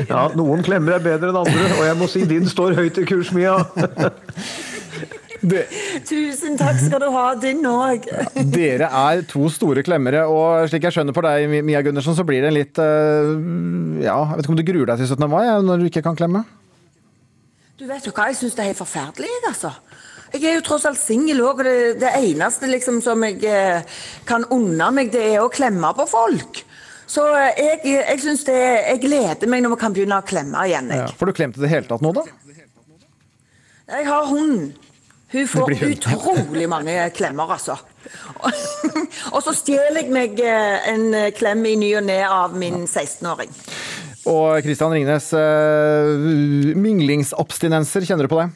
Ja, 0.10 0.28
noen 0.36 0.64
klemmer 0.66 0.98
er 0.98 1.04
bedre 1.04 1.32
enn 1.32 1.40
andre, 1.40 1.68
og 1.78 1.84
jeg 1.88 1.98
må 2.00 2.08
si 2.12 2.24
din 2.28 2.48
står 2.52 2.76
høyt 2.78 3.00
i 3.00 3.06
kurs, 3.08 3.32
Mia. 3.36 3.58
Det. 5.46 5.66
Tusen 6.08 6.56
takk 6.58 6.80
skal 6.82 7.04
du 7.04 7.10
ha, 7.14 7.26
din 7.38 7.62
òg. 7.70 8.08
Dere 8.54 8.88
er 8.88 9.24
to 9.30 9.46
store 9.54 9.84
klemmere, 9.86 10.24
og 10.32 10.70
slik 10.72 10.88
jeg 10.88 10.96
skjønner 10.96 11.16
på 11.16 11.24
deg, 11.26 11.58
Mia 11.68 11.84
Gundersen, 11.86 12.16
så 12.18 12.26
blir 12.28 12.42
det 12.42 12.50
en 12.50 12.58
litt 12.58 12.82
eh, 12.82 13.34
Ja, 14.06 14.18
jeg 14.32 14.40
vet 14.40 14.48
ikke 14.48 14.56
om 14.56 14.60
du 14.62 14.66
gruer 14.72 14.92
deg 14.92 15.04
til 15.04 15.12
17. 15.12 15.28
mai 15.30 15.44
når 15.68 15.84
du 15.84 15.90
ikke 15.92 16.06
kan 16.08 16.18
klemme? 16.18 16.46
Du 17.76 17.86
vet 17.90 18.08
jo 18.08 18.14
hva, 18.16 18.30
jeg 18.32 18.40
syns 18.40 18.56
det 18.56 18.64
er 18.64 18.72
helt 18.72 18.80
forferdelig, 18.80 19.32
altså. 19.52 19.74
Jeg 20.34 20.50
er 20.50 20.58
jo 20.58 20.64
tross 20.66 20.86
alt 20.90 21.00
singel 21.00 21.44
òg, 21.46 21.62
og 21.62 21.68
det, 21.68 22.00
det, 22.02 22.12
eneste 22.18 22.70
liksom 22.70 23.02
som 23.04 23.22
jeg 23.28 23.44
eh, 23.48 24.00
kan 24.28 24.46
unne 24.52 24.90
meg, 24.96 25.12
det 25.14 25.24
er 25.36 25.44
å 25.44 25.52
klemme 25.54 25.92
på 25.96 26.08
folk. 26.10 26.64
Så 27.08 27.28
eh, 27.38 27.62
jeg, 27.62 27.84
jeg 27.94 28.24
synes 28.24 28.46
det, 28.48 28.58
jeg 28.58 29.04
gleder 29.06 29.52
meg 29.52 29.64
når 29.64 29.76
vi 29.76 29.82
kan 29.84 29.96
begynne 29.96 30.20
å 30.20 30.26
klemme 30.26 30.66
igjen. 30.68 30.90
Jeg. 30.92 31.06
Ja, 31.06 31.14
får 31.20 31.32
du 31.32 31.38
klemt 31.38 31.60
i 31.60 31.64
det 31.64 31.72
hele 31.72 31.88
tatt 31.90 32.04
nå, 32.04 32.12
da? 32.18 32.26
Jeg 33.96 34.10
har 34.10 34.28
hund. 34.32 34.74
Hun 35.36 35.48
får 35.52 35.74
utrolig 35.84 36.68
mange 36.72 36.96
klemmer, 37.16 37.56
altså. 37.58 37.78
og 39.34 39.40
så 39.42 39.54
stjeler 39.58 40.04
jeg 40.04 40.14
meg 40.14 40.42
eh, 40.42 40.90
en 40.92 41.08
klem 41.38 41.64
i 41.70 41.78
ny 41.80 41.94
og 42.02 42.06
ne 42.10 42.20
av 42.26 42.58
min 42.58 42.84
16-åring. 42.88 43.54
Og 44.26 44.58
Kristian 44.66 44.90
Ringnes, 44.90 45.30
minglingsabstinenser, 46.82 48.08
kjenner 48.10 48.26
du 48.26 48.32
på 48.32 48.42
det? 48.42 48.50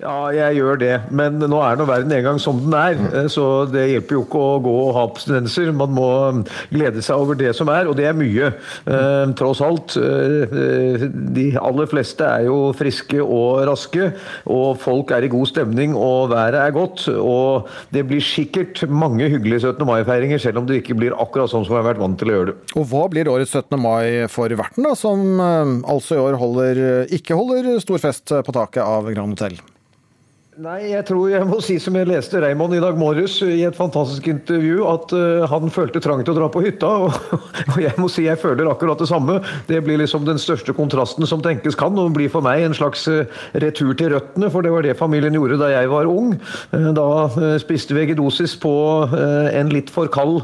Ja, 0.00 0.30
jeg 0.32 0.56
gjør 0.56 0.78
det. 0.80 0.94
Men 1.12 1.36
nå 1.42 1.58
er 1.60 1.76
nå 1.76 1.84
verden 1.88 2.12
en 2.16 2.24
gang 2.24 2.38
som 2.40 2.60
den 2.62 2.76
er. 2.76 2.96
Mm. 2.96 3.28
Så 3.32 3.44
det 3.68 3.86
hjelper 3.90 4.16
jo 4.16 4.22
ikke 4.24 4.40
å 4.40 4.60
gå 4.64 4.74
og 4.86 4.92
ha 4.96 5.04
abstinenser. 5.08 5.72
Man 5.76 5.92
må 5.96 6.08
um, 6.32 6.42
glede 6.72 7.02
seg 7.04 7.20
over 7.20 7.36
det 7.38 7.52
som 7.56 7.68
er, 7.72 7.88
og 7.90 7.98
det 7.98 8.06
er 8.08 8.16
mye. 8.16 8.52
Mm. 8.88 9.34
tross 9.38 9.60
alt. 9.64 9.96
Eh, 10.00 11.04
de 11.36 11.46
aller 11.60 11.88
fleste 11.90 12.24
er 12.24 12.46
jo 12.48 12.70
friske 12.76 13.20
og 13.20 13.64
raske, 13.68 14.10
og 14.50 14.80
folk 14.80 15.12
er 15.14 15.26
i 15.26 15.30
god 15.32 15.50
stemning, 15.50 15.94
og 15.96 16.32
været 16.32 16.58
er 16.62 16.74
godt. 16.74 17.06
Og 17.20 17.68
det 17.94 18.06
blir 18.08 18.24
sikkert 18.24 18.82
mange 18.88 19.28
hyggelige 19.30 19.66
17. 19.68 19.84
mai-feiringer, 19.88 20.40
selv 20.42 20.62
om 20.62 20.68
det 20.68 20.80
ikke 20.80 20.96
blir 20.98 21.16
akkurat 21.16 21.52
sånn 21.52 21.66
som 21.66 21.76
vi 21.76 21.82
har 21.82 21.90
vært 21.90 22.02
vant 22.02 22.18
til 22.20 22.32
å 22.32 22.38
gjøre 22.38 22.52
det. 22.52 22.56
Og 22.80 22.88
hva 22.92 23.04
blir 23.12 23.30
årets 23.32 23.52
17. 23.56 23.76
mai 23.80 24.30
for 24.32 24.52
verten, 24.60 24.86
da, 24.86 24.94
som 24.98 25.40
altså 25.40 26.16
i 26.16 26.24
år 26.24 26.40
holder, 26.40 26.82
ikke 27.16 27.38
holder 27.38 27.76
stor 27.84 28.02
fest 28.02 28.32
på 28.32 28.56
taket 28.56 28.82
av 28.84 29.12
Grand 29.12 29.36
Hotell? 29.36 29.60
Nei, 30.58 30.88
jeg 30.90 31.04
tror 31.06 31.28
jeg 31.30 31.46
må 31.46 31.60
si 31.62 31.76
som 31.78 31.94
jeg 31.94 32.08
leste 32.10 32.40
Raymond 32.42 32.74
i 32.74 32.80
dag 32.82 32.96
morges 32.98 33.36
i 33.46 33.60
et 33.62 33.76
fantastisk 33.76 34.26
intervju, 34.32 34.80
at 34.90 35.12
uh, 35.14 35.44
han 35.46 35.70
følte 35.70 36.00
trang 36.02 36.24
til 36.26 36.34
å 36.34 36.40
dra 36.40 36.48
på 36.50 36.64
hytta. 36.64 36.88
Og, 37.06 37.76
jeg 37.78 37.94
må 38.02 38.08
si 38.10 38.24
jeg 38.24 38.40
føler 38.42 38.66
akkurat 38.66 38.98
det 38.98 39.06
samme. 39.06 39.36
Det 39.68 39.78
blir 39.86 40.00
liksom 40.02 40.26
den 40.26 40.40
største 40.42 40.74
kontrasten 40.74 41.22
som 41.30 41.38
tenkes 41.44 41.78
kan, 41.78 41.94
og 41.94 42.16
blir 42.16 42.32
for 42.32 42.42
meg 42.42 42.64
en 42.64 42.74
slags 42.74 43.06
uh, 43.06 43.30
retur 43.62 43.92
til 43.94 44.10
røttene, 44.10 44.48
for 44.50 44.66
det 44.66 44.72
var 44.74 44.84
det 44.88 44.96
familien 44.98 45.38
gjorde 45.38 45.60
da 45.62 45.70
jeg 45.70 45.92
var 45.92 46.10
ung. 46.10 46.34
Uh, 46.74 46.90
da 46.98 47.06
spiste 47.62 47.94
vi 47.94 48.02
eggedosis 48.08 48.56
på 48.58 48.74
en 49.06 49.70
litt 49.70 49.90
for 49.92 50.10
kald 50.10 50.42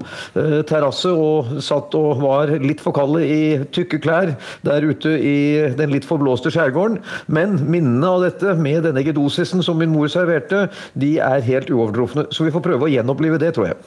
terrasse 0.68 1.10
og 1.10 1.58
satt 1.64 1.94
og 1.98 2.22
var 2.22 2.52
litt 2.62 2.82
for 2.82 2.94
kalde 2.94 3.24
i 3.26 3.40
tykke 3.74 3.98
klær 4.04 4.32
der 4.66 4.86
ute 4.86 5.16
i 5.18 5.36
den 5.76 5.92
litt 5.92 6.06
forblåste 6.06 6.52
skjærgården. 6.54 7.00
Men 7.26 7.58
minnene 7.66 8.14
av 8.14 8.24
dette 8.28 8.54
med 8.60 8.86
denne 8.86 9.02
eggedosisen 9.02 9.64
som 9.66 9.80
min 9.80 9.96
mor 9.96 10.05
serverte, 10.12 10.66
de 10.94 11.16
er 11.22 11.44
helt 11.46 11.70
uovertrufne. 11.72 12.26
Så 12.34 12.46
vi 12.46 12.52
får 12.54 12.64
prøve 12.64 12.86
å 12.86 12.92
gjenopplive 12.92 13.40
det, 13.42 13.52
tror 13.56 13.70
jeg. 13.70 13.78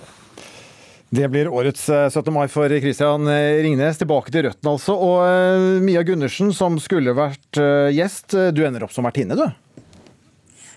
Det 1.10 1.26
blir 1.34 1.50
årets 1.50 1.88
17. 1.90 2.28
mai 2.34 2.46
for 2.54 2.70
Christian 2.84 3.26
Ringnes. 3.26 3.98
Tilbake 3.98 4.30
til 4.34 4.46
røttene, 4.46 4.76
altså. 4.76 4.94
Og 4.94 5.82
Mia 5.82 6.04
Gundersen, 6.06 6.52
som 6.54 6.78
skulle 6.82 7.16
vært 7.18 7.58
gjest, 7.96 8.38
du 8.54 8.62
ender 8.66 8.86
opp 8.86 8.94
som 8.94 9.08
vertinne, 9.10 9.34
du? 9.34 9.48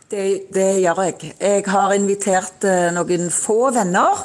Det, 0.08 0.24
det, 0.52 0.68
gjør 0.80 1.02
jeg. 1.04 1.34
Jeg 1.36 1.66
har 1.68 1.92
invitert 1.96 2.64
noen 2.96 3.28
få 3.32 3.58
venner. 3.76 4.24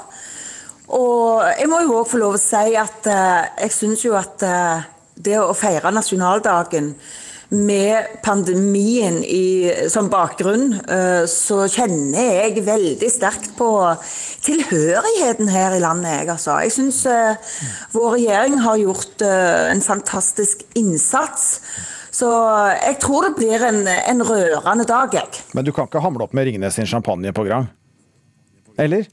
Og 0.95 1.43
jeg 1.57 1.67
må 1.67 1.83
jo 1.83 1.99
òg 1.99 2.07
få 2.07 2.21
lov 2.23 2.37
å 2.37 2.39
si 2.39 2.77
at 2.79 3.11
jeg 3.11 3.75
syns 3.75 4.07
jo 4.07 4.15
at 4.15 4.47
det 5.17 5.37
å 5.41 5.55
feire 5.57 5.91
nasjonaldagen 5.91 6.93
med 7.49 8.19
pandemien 8.23 9.21
i, 9.23 9.71
som 9.89 10.09
bakgrunn, 10.11 10.73
eh, 10.83 11.23
så 11.31 11.63
kjenner 11.71 12.41
jeg 12.41 12.65
veldig 12.67 13.09
sterkt 13.11 13.53
på 13.57 13.69
tilhørigheten 14.43 15.51
her 15.51 15.77
i 15.77 15.81
landet. 15.83 16.11
Jeg, 16.19 16.29
altså. 16.35 16.57
jeg 16.65 16.75
syns 16.75 17.01
uh, 17.07 17.55
vår 17.95 18.17
regjering 18.17 18.59
har 18.63 18.81
gjort 18.81 19.23
uh, 19.23 19.71
en 19.71 19.83
fantastisk 19.83 20.65
innsats. 20.79 21.61
Så 22.11 22.29
jeg 22.81 22.97
tror 23.03 23.27
det 23.27 23.35
blir 23.37 23.63
en, 23.63 23.83
en 23.87 24.23
rørende 24.25 24.87
dag, 24.89 25.13
jeg. 25.13 25.43
Men 25.55 25.67
du 25.67 25.71
kan 25.75 25.87
ikke 25.87 26.01
hamle 26.03 26.25
opp 26.25 26.35
med 26.35 26.49
Ringnes 26.49 26.79
sin 26.79 26.89
champagne 26.89 27.33
på 27.35 27.45
Grand? 27.47 27.69
Eller? 28.77 29.07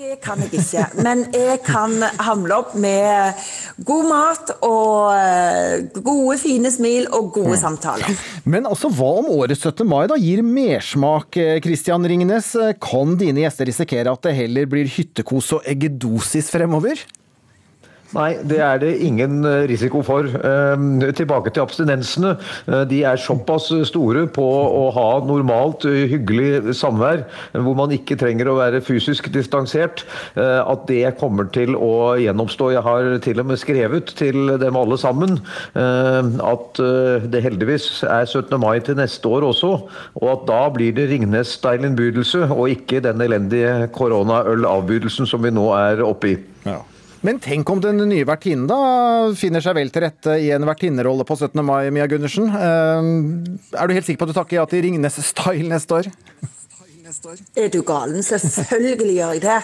Det 0.00 0.14
kan 0.24 0.40
jeg 0.40 0.54
ikke. 0.56 0.82
Men 1.04 1.26
jeg 1.36 1.58
kan 1.60 1.92
hamle 2.24 2.56
opp 2.62 2.70
med 2.80 3.36
god 3.84 4.06
mat 4.08 4.52
og 4.64 5.10
eh, 5.12 5.82
gode, 6.00 6.38
fine 6.40 6.70
smil 6.72 7.04
og 7.12 7.28
gode 7.34 7.52
mm. 7.52 7.60
samtaler. 7.60 8.22
Men 8.48 8.64
altså, 8.70 8.88
hva 8.96 9.10
om 9.20 9.28
årets 9.34 9.60
17. 9.60 9.84
mai 9.84 10.06
da 10.08 10.16
gir 10.16 10.40
mersmak, 10.40 11.36
Kristian 11.60 12.08
eh, 12.08 12.14
Ringnes? 12.14 12.48
Kan 12.80 13.18
dine 13.20 13.44
gjester 13.44 13.68
risikere 13.68 14.16
at 14.16 14.24
det 14.24 14.38
heller 14.38 14.72
blir 14.72 14.88
hyttekos 14.88 15.52
og 15.58 15.68
eggedosis 15.68 16.48
fremover? 16.54 17.04
Nei, 18.10 18.30
det 18.42 18.58
er 18.58 18.80
det 18.82 18.90
ingen 19.06 19.44
eh, 19.46 19.68
risiko 19.70 20.00
for. 20.02 20.26
Ehm, 20.26 20.98
tilbake 21.14 21.52
til 21.54 21.62
abstinensene. 21.62 22.32
Eh, 22.66 22.82
de 22.90 23.04
er 23.06 23.20
såpass 23.22 23.68
store 23.86 24.24
på 24.34 24.46
å 24.46 24.88
ha 24.96 25.06
normalt 25.26 25.86
eh, 25.86 26.08
hyggelig 26.10 26.74
samvær, 26.80 27.22
hvor 27.54 27.78
man 27.78 27.94
ikke 27.94 28.18
trenger 28.18 28.50
å 28.50 28.56
være 28.58 28.82
fysisk 28.82 29.30
distansert, 29.32 30.02
at 30.40 30.82
det 30.88 31.14
kommer 31.20 31.46
til 31.52 31.76
å 31.76 32.16
gjenoppstå. 32.18 32.70
Jeg 32.74 32.84
har 32.86 33.08
til 33.22 33.42
og 33.42 33.48
med 33.50 33.60
skrevet 33.60 34.12
til 34.18 34.54
dem 34.60 34.78
alle 34.78 34.96
sammen 35.00 35.38
at 35.74 36.80
det 37.32 37.42
heldigvis 37.44 38.02
er 38.06 38.26
17. 38.26 38.54
mai 38.62 38.80
til 38.84 38.98
neste 38.98 39.30
år 39.30 39.46
også, 39.50 39.72
og 40.20 40.28
at 40.32 40.46
da 40.50 40.60
blir 40.74 40.94
det 40.96 41.08
Ringnes-style-innbydelse, 41.12 42.46
og 42.50 42.72
ikke 42.76 43.02
den 43.04 43.22
elendige 43.24 43.90
koronaøl-avbydelsen 43.96 45.28
som 45.30 45.44
vi 45.44 45.54
nå 45.54 45.70
er 45.76 46.04
oppe 46.06 46.34
i. 46.34 46.38
Ja. 46.68 46.80
Men 47.26 47.40
tenk 47.42 47.68
om 47.68 47.82
den 47.84 48.00
nye 48.08 48.24
vertinnen 48.24 48.68
da 48.70 48.78
finner 49.36 49.60
seg 49.64 49.76
vel 49.76 49.90
til 49.92 50.06
rette 50.06 50.38
i 50.40 50.48
en 50.56 50.64
vertinnerolle 50.64 51.26
på 51.28 51.36
17. 51.36 51.60
mai, 51.66 51.90
Mia 51.92 52.06
Gundersen. 52.08 52.48
Eh, 52.48 53.10
er 53.76 53.90
du 53.90 53.96
helt 53.96 54.08
sikker 54.08 54.22
på 54.22 54.30
at 54.30 54.32
du 54.32 54.38
takker 54.38 54.56
ja 54.56 54.64
til 54.70 54.86
Ringnes-style 54.86 55.68
neste 55.68 55.98
år? 55.98 56.10
Er 57.58 57.68
du 57.68 57.82
galen? 57.82 58.22
Selvfølgelig 58.22 59.14
gjør 59.18 59.32
jeg 59.36 59.42
det. 59.42 59.60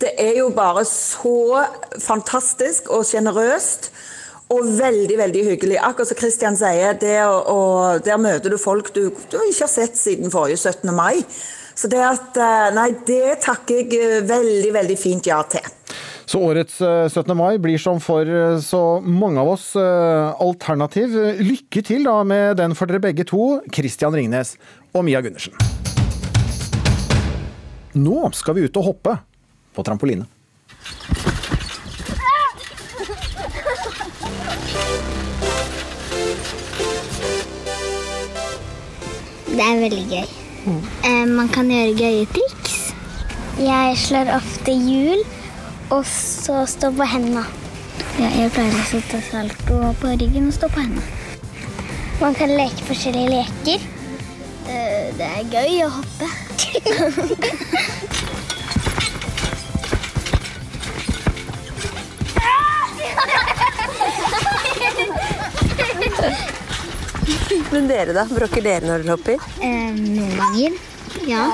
Det 0.00 0.12
er 0.18 0.38
jo 0.40 0.48
bare 0.56 0.84
så 0.88 1.64
fantastisk 2.00 2.90
og 2.90 3.06
sjenerøst. 3.06 3.90
Og 4.48 4.64
veldig 4.78 5.18
veldig 5.20 5.42
hyggelig. 5.44 5.76
Akkurat 5.84 6.08
som 6.08 6.16
Kristian 6.16 6.56
sier, 6.56 6.96
og, 7.28 8.00
der 8.04 8.16
møter 8.16 8.48
du 8.48 8.56
folk 8.56 8.88
du, 8.96 9.10
du 9.12 9.36
ikke 9.44 9.66
har 9.66 9.70
sett 9.70 9.98
siden 10.00 10.32
forrige 10.32 10.56
17. 10.56 10.88
mai. 10.96 11.20
Så 11.78 11.90
det 11.92 12.00
at 12.02 12.38
eh, 12.40 12.70
Nei, 12.74 12.88
det 13.06 13.42
takker 13.44 13.84
jeg 13.84 14.00
eh, 14.00 14.22
veldig, 14.26 14.72
veldig 14.80 14.96
fint 14.98 15.28
ja 15.28 15.42
til. 15.46 15.68
Så 16.28 16.40
årets 16.44 16.78
17. 16.78 17.30
Eh, 17.30 17.36
mai 17.36 17.58
blir 17.58 17.78
som 17.80 18.00
for 18.04 18.28
eh, 18.28 18.58
så 18.60 19.00
mange 19.00 19.40
av 19.40 19.48
oss 19.48 19.70
eh, 19.80 20.40
alternativ. 20.44 21.14
Lykke 21.40 21.80
til 21.80 22.04
da 22.04 22.18
med 22.20 22.58
den 22.60 22.74
for 22.76 22.90
dere 22.90 23.00
begge 23.00 23.24
to, 23.24 23.62
Christian 23.72 24.12
Ringnes 24.12 24.58
og 24.92 25.06
Mia 25.08 25.22
Gundersen. 25.24 25.56
Nå 27.96 28.28
skal 28.36 28.58
vi 28.58 28.66
ut 28.68 28.76
og 28.76 28.90
hoppe 28.90 29.14
på 29.72 29.86
trampoline. 29.88 30.28
Det 39.48 39.64
er 39.64 39.80
veldig 39.80 40.04
gøy. 40.12 40.28
Mm. 40.68 41.34
Man 41.40 41.48
kan 41.56 41.72
gjøre 41.72 41.96
gøye 41.96 42.28
triks. 42.36 42.78
Jeg 43.64 43.96
slår 44.04 44.36
ofte 44.36 44.76
hjul 44.76 45.24
og 45.90 46.04
så 46.06 46.66
stå 46.68 46.90
på 46.96 47.06
hendene. 47.08 47.44
Ja, 48.18 48.28
jeg 48.34 48.50
pleier 48.54 48.74
å 48.74 48.88
sitte 48.90 49.20
salto 49.30 49.78
på 50.00 50.12
ryggen 50.20 50.50
og 50.50 50.54
stå 50.56 50.68
på 50.72 50.82
hendene. 50.82 51.06
Man 52.18 52.34
kan 52.34 52.50
leke 52.50 52.82
forskjellige 52.88 53.30
leker. 53.30 53.78
Det 55.18 55.26
er 55.26 55.44
gøy 55.52 55.84
å 55.86 55.90
hoppe. 55.94 56.26
Men 67.72 67.88
dere, 67.88 68.12
da? 68.16 68.24
Bråker 68.28 68.64
dere 68.64 68.88
når 68.88 69.04
dere 69.04 69.14
hopper? 69.14 69.48
Eh, 69.62 69.94
noen 69.94 70.36
ganger. 70.36 70.78
Ja. 71.28 71.44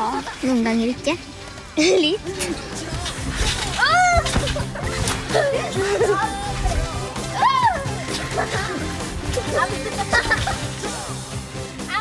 Noen 0.43 0.65
ganger 0.67 0.93
ikke. 0.95 1.17
Litt. 2.05 2.94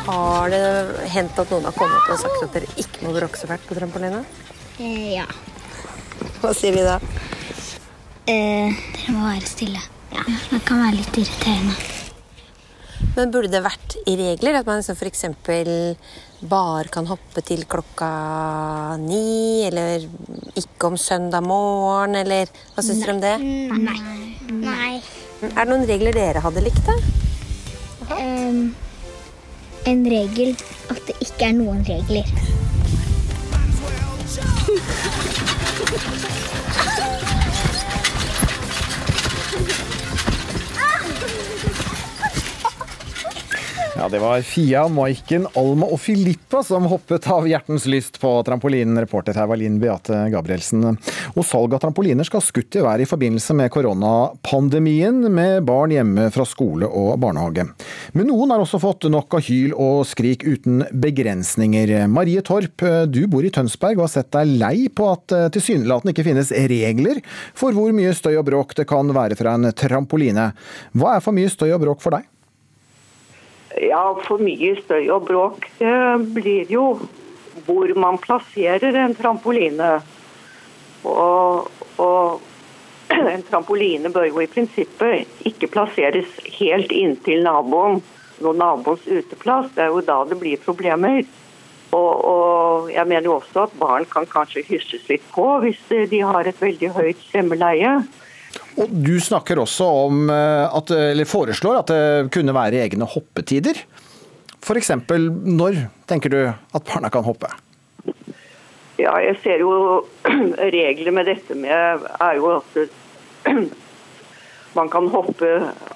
Har 0.04 0.50
det 0.52 0.60
hendt 1.14 1.38
at 1.40 1.52
noen 1.52 1.64
har 1.64 1.76
kommet 1.76 2.10
og 2.12 2.18
sagt 2.20 2.42
at 2.44 2.56
dere 2.58 2.68
ikke 2.80 3.06
må 3.06 3.14
bråke 3.16 3.40
så 3.40 3.48
fælt 3.48 3.64
på 3.68 3.76
trampoline? 3.78 4.20
Eh, 4.76 5.14
ja. 5.16 5.24
Hva 6.42 6.50
sier 6.56 6.76
de 6.76 6.82
da? 6.84 6.98
Eh, 8.28 8.74
dere 8.74 9.14
må 9.16 9.24
være 9.30 9.48
stille. 9.48 9.80
Ja, 10.12 10.24
Det 10.50 10.60
kan 10.68 10.82
være 10.84 10.98
litt 10.98 11.16
irriterende. 11.22 11.76
Men 13.14 13.30
burde 13.32 13.50
det 13.52 13.62
vært 13.64 13.96
i 14.10 14.16
regler 14.18 14.58
at 14.60 14.66
man 14.68 14.80
liksom 14.82 14.98
f.eks. 14.98 15.24
bare 16.48 16.88
kan 16.92 17.06
hoppe 17.08 17.42
til 17.46 17.64
klokka 17.70 18.08
ni, 19.00 19.64
eller 19.66 20.04
ikke 20.58 20.90
om 20.90 20.96
søndag 21.00 21.42
morgen, 21.46 22.14
eller 22.20 22.50
hva 22.74 22.84
syns 22.84 23.02
dere 23.04 23.14
om 23.14 23.20
det? 23.22 23.36
Nei. 23.40 24.00
Nei. 24.64 24.94
Er 25.50 25.64
det 25.64 25.68
noen 25.70 25.86
regler 25.88 26.16
dere 26.16 26.42
hadde 26.44 26.64
likt, 26.64 26.84
da? 26.88 26.94
Um, 28.14 28.74
en 29.88 30.04
regel 30.08 30.54
at 30.92 31.00
det 31.08 31.16
ikke 31.24 31.50
er 31.50 31.56
noen 31.58 31.84
regler. 31.88 32.28
Ja, 43.96 44.08
Det 44.08 44.18
var 44.18 44.40
Fia, 44.42 44.88
Maiken, 44.88 45.44
Alma 45.54 45.86
og 45.86 46.00
Filippa 46.02 46.64
som 46.66 46.88
hoppet 46.90 47.28
av 47.30 47.44
hjertens 47.46 47.84
lyst 47.86 48.16
på 48.18 48.30
trampolinen. 48.42 48.98
Reporter 48.98 49.36
her 49.38 49.46
var 49.46 49.60
Linn 49.60 49.76
Beate 49.78 50.24
Gabrielsen. 50.32 50.96
Og 51.38 51.46
salg 51.46 51.76
av 51.76 51.82
trampoliner 51.84 52.26
skal 52.26 52.42
skutt 52.42 52.74
i 52.74 52.82
været 52.82 53.04
i 53.04 53.08
forbindelse 53.08 53.54
med 53.54 53.70
koronapandemien, 53.70 55.20
med 55.30 55.62
barn 55.68 55.94
hjemme 55.94 56.26
fra 56.34 56.42
skole 56.48 56.90
og 56.90 57.20
barnehage. 57.22 57.68
Men 58.18 58.28
noen 58.32 58.56
har 58.56 58.64
også 58.64 58.82
fått 58.82 59.06
nok 59.14 59.38
av 59.38 59.46
hyl 59.46 59.78
og 59.78 60.02
skrik 60.10 60.42
uten 60.42 60.82
begrensninger. 60.90 61.94
Marie 62.10 62.42
Torp, 62.42 62.82
du 63.06 63.22
bor 63.30 63.46
i 63.46 63.54
Tønsberg 63.54 64.00
og 64.00 64.08
har 64.08 64.14
sett 64.16 64.34
deg 64.34 64.58
lei 64.58 64.88
på 64.90 65.06
at 65.14 65.38
tilsynelatende 65.54 66.16
ikke 66.16 66.26
finnes 66.32 66.50
regler 66.74 67.22
for 67.54 67.70
hvor 67.70 67.94
mye 67.94 68.10
støy 68.18 68.34
og 68.34 68.48
bråk 68.50 68.74
det 68.74 68.90
kan 68.90 69.14
være 69.14 69.38
fra 69.38 69.54
en 69.54 69.70
trampoline. 69.70 70.50
Hva 70.98 71.14
er 71.14 71.22
for 71.22 71.36
mye 71.36 71.52
støy 71.52 71.70
og 71.70 71.84
bråk 71.86 72.02
for 72.02 72.18
deg? 72.18 72.26
Ja, 73.82 74.02
for 74.26 74.42
mye 74.42 74.74
støy 74.80 75.08
og 75.10 75.28
bråk. 75.28 75.68
Det 75.78 75.98
blir 76.34 76.70
jo 76.70 76.88
hvor 77.66 77.92
man 77.98 78.18
plasserer 78.18 78.96
en 78.98 79.14
trampoline. 79.14 79.92
Og, 81.04 81.70
og 82.00 82.42
en 83.14 83.46
trampoline 83.50 84.10
bør 84.12 84.28
jo 84.30 84.42
i 84.42 84.50
prinsippet 84.50 85.46
ikke 85.48 85.70
plasseres 85.74 86.30
helt 86.58 86.92
inntil 86.94 87.44
naboen, 87.44 88.02
når 88.42 88.58
naboens 88.58 89.06
uteplass. 89.06 89.70
Det 89.76 89.86
er 89.86 89.94
jo 89.94 90.04
da 90.04 90.20
det 90.28 90.40
blir 90.40 90.62
problemer. 90.64 91.22
Og, 91.94 92.12
og, 92.26 92.90
jeg 92.90 93.06
mener 93.06 93.28
jo 93.28 93.36
også 93.38 93.68
at 93.68 93.78
barn 93.78 94.06
kan 94.10 94.26
kanskje 94.26 94.64
hysjes 94.66 95.04
litt 95.06 95.26
på 95.34 95.44
hvis 95.62 95.82
de 96.10 96.24
har 96.26 96.48
et 96.48 96.62
veldig 96.62 96.90
høyt 96.96 97.20
stemmeleie. 97.28 98.00
Og 98.74 98.90
Du 98.90 99.14
snakker 99.22 99.60
også 99.62 99.86
om 100.06 100.24
eh, 100.32 100.64
at, 100.66 100.90
eller 101.12 101.28
foreslår 101.28 101.82
at 101.82 101.92
det 101.92 102.32
kunne 102.34 102.54
være 102.56 102.82
egne 102.82 103.06
hoppetider. 103.06 103.78
F.eks. 104.64 104.90
når 105.44 105.86
tenker 106.08 106.32
du 106.32 106.40
at 106.48 106.88
barna 106.88 107.10
kan 107.12 107.26
hoppe? 107.26 107.50
Ja, 108.98 109.16
jeg 109.20 109.38
ser 109.42 109.62
jo 109.62 110.04
regler 110.78 111.14
med 111.14 111.26
dette 111.30 111.56
med 111.58 112.04
er 112.20 112.36
jo 112.38 112.52
at 112.58 112.78
man 114.78 114.90
kan 114.90 115.08
hoppe 115.10 115.50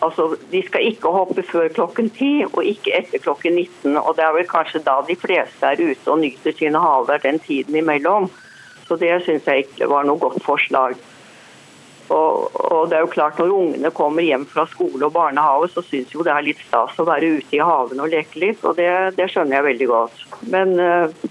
altså 0.04 0.28
De 0.52 0.60
skal 0.66 0.90
ikke 0.90 1.10
hoppe 1.14 1.42
før 1.46 1.70
klokken 1.74 2.10
10 2.10 2.50
og 2.52 2.60
ikke 2.66 2.94
etter 2.98 3.22
klokken 3.22 3.56
19. 3.56 3.96
og 3.96 4.16
Det 4.18 4.26
er 4.26 4.34
vel 4.36 4.50
kanskje 4.50 4.84
da 4.86 4.98
de 5.06 5.16
fleste 5.18 5.66
er 5.66 5.80
ute 5.80 6.10
og 6.10 6.20
nyter 6.22 6.54
sine 6.58 6.82
haler 6.82 7.22
den 7.22 7.38
tiden 7.42 7.78
imellom. 7.78 8.28
Så 8.88 8.96
det 9.00 9.14
syns 9.24 9.46
jeg 9.46 9.66
ikke 9.66 9.88
var 9.90 10.06
noe 10.08 10.20
godt 10.20 10.42
forslag. 10.44 10.96
Og, 12.08 12.54
og, 12.54 12.88
det 12.88 12.96
er 12.96 13.02
jo 13.04 13.10
klart 13.12 13.38
Når 13.40 13.50
ungene 13.52 13.90
kommer 13.92 14.24
hjem 14.24 14.46
fra 14.48 14.64
skole 14.70 15.04
og 15.04 15.12
barnehage, 15.12 15.68
så 15.74 15.84
syns 15.84 16.14
jo 16.14 16.24
det 16.24 16.32
er 16.32 16.46
litt 16.46 16.62
stas 16.64 16.96
å 16.96 17.04
være 17.08 17.34
ute 17.38 17.58
i 17.58 17.64
haven 17.64 18.00
og 18.00 18.12
leke 18.12 18.40
litt. 18.40 18.64
og 18.64 18.78
Det, 18.78 18.88
det 19.18 19.28
skjønner 19.32 19.58
jeg 19.58 19.68
veldig 19.68 19.88
godt. 19.90 20.22
Men 20.54 20.74
uh, 20.80 21.28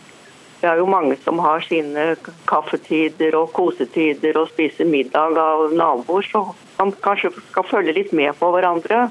det 0.62 0.70
er 0.70 0.82
jo 0.82 0.90
mange 0.90 1.18
som 1.22 1.42
har 1.42 1.66
sine 1.66 2.12
kaffetider 2.50 3.36
og 3.38 3.52
kosetider 3.58 4.38
og 4.42 4.52
spiser 4.54 4.90
middag 4.90 5.38
av 5.42 5.74
naboer. 5.78 6.26
Så 6.30 6.44
man 6.80 6.94
kanskje 7.04 7.34
skal 7.52 7.68
følge 7.70 7.98
litt 7.98 8.14
med 8.18 8.38
på 8.40 8.50
hverandre 8.54 9.08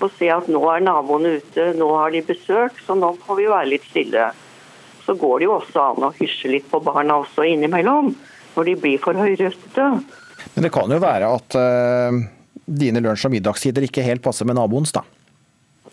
og 0.00 0.14
se 0.16 0.30
at 0.32 0.46
nå 0.48 0.62
er 0.72 0.80
naboene 0.80 1.36
ute, 1.40 1.66
nå 1.76 1.90
har 1.92 2.14
de 2.14 2.22
besøk, 2.24 2.78
så 2.86 2.96
nå 2.96 3.12
får 3.20 3.36
vi 3.36 3.50
være 3.50 3.68
litt 3.74 3.84
stille. 3.90 4.30
Så 5.04 5.14
går 5.18 5.40
det 5.40 5.48
jo 5.48 5.56
også 5.58 5.82
an 5.90 6.06
å 6.08 6.14
hysje 6.16 6.50
litt 6.54 6.70
på 6.70 6.80
barna 6.84 7.18
også 7.20 7.44
innimellom, 7.44 8.14
når 8.56 8.70
de 8.70 8.76
blir 8.80 9.02
for 9.02 9.18
høyrøstete. 9.20 9.90
Men 10.54 10.66
det 10.66 10.72
kan 10.74 10.92
jo 10.92 11.00
være 11.02 11.30
at 11.38 11.56
uh, 11.58 12.20
dine 12.64 13.02
lunsj- 13.04 13.28
og 13.28 13.34
middagstider 13.34 13.86
ikke 13.86 14.04
helt 14.06 14.24
passer 14.24 14.48
med 14.48 14.58
naboens, 14.58 14.94
da? 14.96 15.04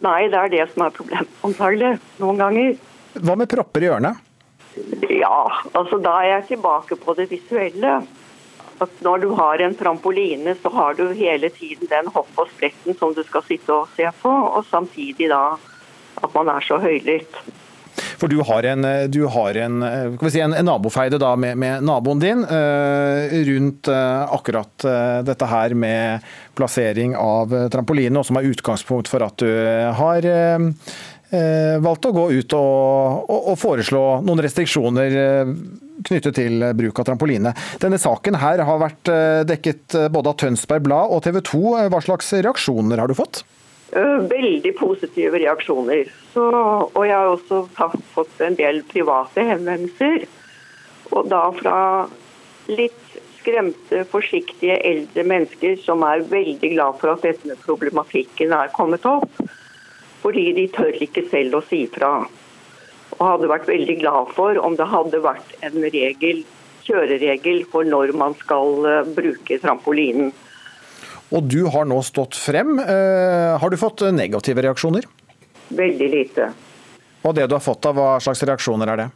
Nei, 0.06 0.28
det 0.30 0.38
er 0.38 0.54
det 0.54 0.68
som 0.74 0.86
er 0.86 0.94
problemet, 0.94 1.40
antagelig. 1.48 1.96
Noen 2.22 2.42
ganger. 2.42 2.78
Hva 3.18 3.38
med 3.40 3.50
propper 3.50 3.86
i 3.86 3.90
ørene? 3.90 4.14
Ja, 5.10 5.42
altså 5.74 5.98
da 5.98 6.20
er 6.22 6.32
jeg 6.36 6.48
tilbake 6.54 7.00
på 7.02 7.18
det 7.18 7.32
visuelle 7.32 8.00
at 8.84 9.00
når 9.02 9.24
du 9.24 9.32
har 9.38 9.62
en 9.62 9.76
trampoline, 9.76 10.54
så 10.62 10.70
har 10.70 10.98
du 10.98 11.08
hele 11.18 11.50
tiden 11.50 11.90
den 11.90 12.12
hopp 12.14 12.30
og 12.38 12.50
spretten 12.52 12.98
som 12.98 13.16
du 13.18 13.24
skal 13.26 13.46
sitte 13.48 13.74
og 13.74 13.90
se 13.98 14.06
på, 14.22 14.30
og 14.30 14.66
samtidig 14.70 15.32
da 15.32 15.58
at 16.22 16.34
man 16.34 16.50
er 16.54 16.66
så 16.66 16.78
høylytt. 16.82 17.40
For 18.18 18.32
du 18.32 18.40
har 18.46 18.66
en, 18.66 18.88
du 19.14 19.20
har 19.30 19.60
en, 19.62 19.82
si, 20.26 20.42
en, 20.42 20.56
en 20.58 20.66
nabofeide 20.66 21.20
da 21.22 21.36
med, 21.40 21.58
med, 21.62 21.86
naboen 21.86 22.22
din 22.22 22.44
uh, 22.50 23.36
rundt 23.50 23.90
akkurat 23.90 24.86
dette 25.28 25.50
her 25.52 25.76
med 25.78 26.26
plassering 26.58 27.14
av 27.18 27.54
trampoline, 27.74 28.18
og 28.18 28.26
som 28.26 28.40
er 28.40 28.50
utgangspunkt 28.50 29.12
for 29.12 29.26
at 29.26 29.38
du 29.38 29.50
har 30.00 30.26
valgt 31.84 32.08
å 32.08 32.14
gå 32.16 32.24
ut 32.40 32.54
og, 32.56 33.26
og, 33.28 33.50
og 33.52 33.58
foreslå 33.60 34.04
noen 34.24 34.42
restriksjoner 34.46 35.18
knyttet 36.06 36.38
til 36.38 36.66
bruk 36.78 37.02
av 37.02 37.10
trampoline. 37.10 37.54
Denne 37.82 38.00
saken 38.02 38.38
her 38.42 38.64
har 38.68 38.82
vært 38.82 39.12
eh, 39.12 39.44
dekket 39.50 39.98
eh, 39.98 40.10
både 40.14 40.34
av 40.34 40.40
Tønsberg 40.42 40.86
Blad 40.86 41.14
og 41.14 41.24
TV 41.26 41.42
2. 41.42 41.64
Hva 41.94 42.02
slags 42.04 42.34
reaksjoner 42.38 43.02
har 43.02 43.10
du 43.10 43.18
fått? 43.18 43.44
Eh, 43.92 44.18
veldig 44.30 44.74
positive 44.78 45.40
reaksjoner. 45.40 46.10
Så, 46.34 46.46
og 46.92 47.04
jeg 47.08 47.16
har 47.16 47.32
også 47.32 47.64
fått 48.14 48.42
en 48.44 48.58
del 48.60 48.82
private 48.92 49.46
henvendelser. 49.48 50.26
Og 51.16 51.30
da 51.32 51.46
fra 51.56 51.78
litt 52.68 53.20
skremte, 53.38 54.04
forsiktige 54.12 54.76
eldre 54.84 55.24
mennesker 55.24 55.78
som 55.86 56.04
er 56.04 56.26
veldig 56.28 56.74
glad 56.74 57.00
for 57.00 57.14
at 57.14 57.24
denne 57.24 57.56
problematikken 57.64 58.52
er 58.52 58.74
kommet 58.76 59.08
opp. 59.08 59.40
Fordi 60.20 60.50
de 60.58 60.68
tør 60.76 60.92
ikke 61.06 61.24
selv 61.32 61.62
å 61.62 61.66
si 61.70 61.86
fra 61.94 62.12
og 63.18 63.24
hadde 63.26 63.50
vært 63.50 63.70
veldig 63.70 63.96
glad 64.02 64.34
for 64.36 64.60
om 64.62 64.76
det 64.78 64.86
hadde 64.92 65.24
vært 65.24 65.54
en 65.66 65.78
regel, 65.82 66.44
kjøreregel 66.86 67.64
for 67.72 67.88
når 67.88 68.14
man 68.20 68.36
skal 68.38 68.86
eh, 68.86 69.08
bruke 69.16 69.58
trampolinen. 69.64 70.34
Og 71.36 71.44
du 71.44 71.66
har 71.68 71.88
nå 71.88 72.00
stått 72.08 72.38
frem. 72.40 72.78
Eh, 72.80 73.60
har 73.60 73.70
du 73.70 73.78
fått 73.78 74.06
negative 74.16 74.64
reaksjoner? 74.64 75.08
Veldig 75.68 76.10
lite. 76.10 76.52
Og 77.28 77.36
det 77.36 77.50
du 77.50 77.58
har 77.58 77.64
fått 77.64 77.86
av, 77.90 77.98
hva 77.98 78.16
slags 78.24 78.44
reaksjoner 78.48 78.94
er 78.94 79.02
det? 79.02 79.08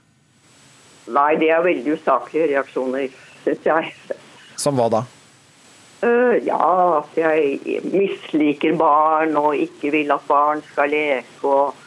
Nei, 1.15 1.31
det 1.39 1.51
er 1.55 1.63
veldig 1.63 1.95
usaklige 1.95 2.49
reaksjoner, 2.51 3.13
syns 3.45 3.67
jeg. 3.67 3.93
Som 4.59 4.75
hva 4.79 4.89
da? 4.91 5.05
Uh, 6.01 6.35
ja, 6.43 6.57
at 6.97 7.15
jeg 7.15 7.79
misliker 7.93 8.73
barn 8.75 9.37
og 9.37 9.53
ikke 9.55 9.93
vil 9.93 10.11
at 10.11 10.25
barn 10.27 10.63
skal 10.71 10.91
leke. 10.91 11.45
og 11.47 11.77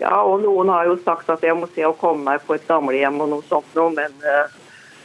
ja, 0.00 0.14
og 0.22 0.40
noen 0.42 0.72
har 0.72 0.88
jo 0.88 0.96
sagt 1.04 1.28
at 1.30 1.44
jeg 1.44 1.58
må 1.58 1.68
se 1.74 1.84
å 1.86 1.96
komme 1.98 2.24
meg 2.30 2.46
på 2.46 2.56
et 2.56 2.64
gamlehjem 2.66 3.20
og 3.20 3.30
noe 3.30 3.44
sånt 3.50 3.76
noe, 3.76 3.92
men 3.94 4.16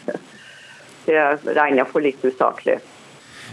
det 1.06 1.20
regner 1.44 1.84
jeg 1.84 1.92
for 1.92 2.06
litt 2.06 2.24
usaklig. 2.26 2.80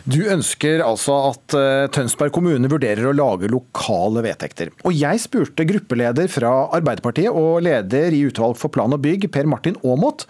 Du 0.06 0.20
ønsker 0.30 0.84
altså 0.86 1.16
at 1.32 1.54
uh, 1.58 1.88
Tønsberg 1.90 2.30
kommune 2.36 2.68
vurderer 2.70 3.08
å 3.08 3.14
lage 3.16 3.48
lokale 3.50 4.22
vedtekter. 4.22 4.68
Og 4.86 4.94
jeg 4.94 5.18
spurte 5.18 5.66
gruppeleder 5.66 6.30
fra 6.30 6.52
Arbeiderpartiet 6.76 7.34
og 7.34 7.64
leder 7.66 8.14
i 8.14 8.20
utvalg 8.28 8.54
for 8.60 8.70
plan 8.70 8.94
og 8.94 9.02
bygg, 9.02 9.26
Per 9.34 9.48
Martin 9.50 9.74
Aamodt, 9.82 10.28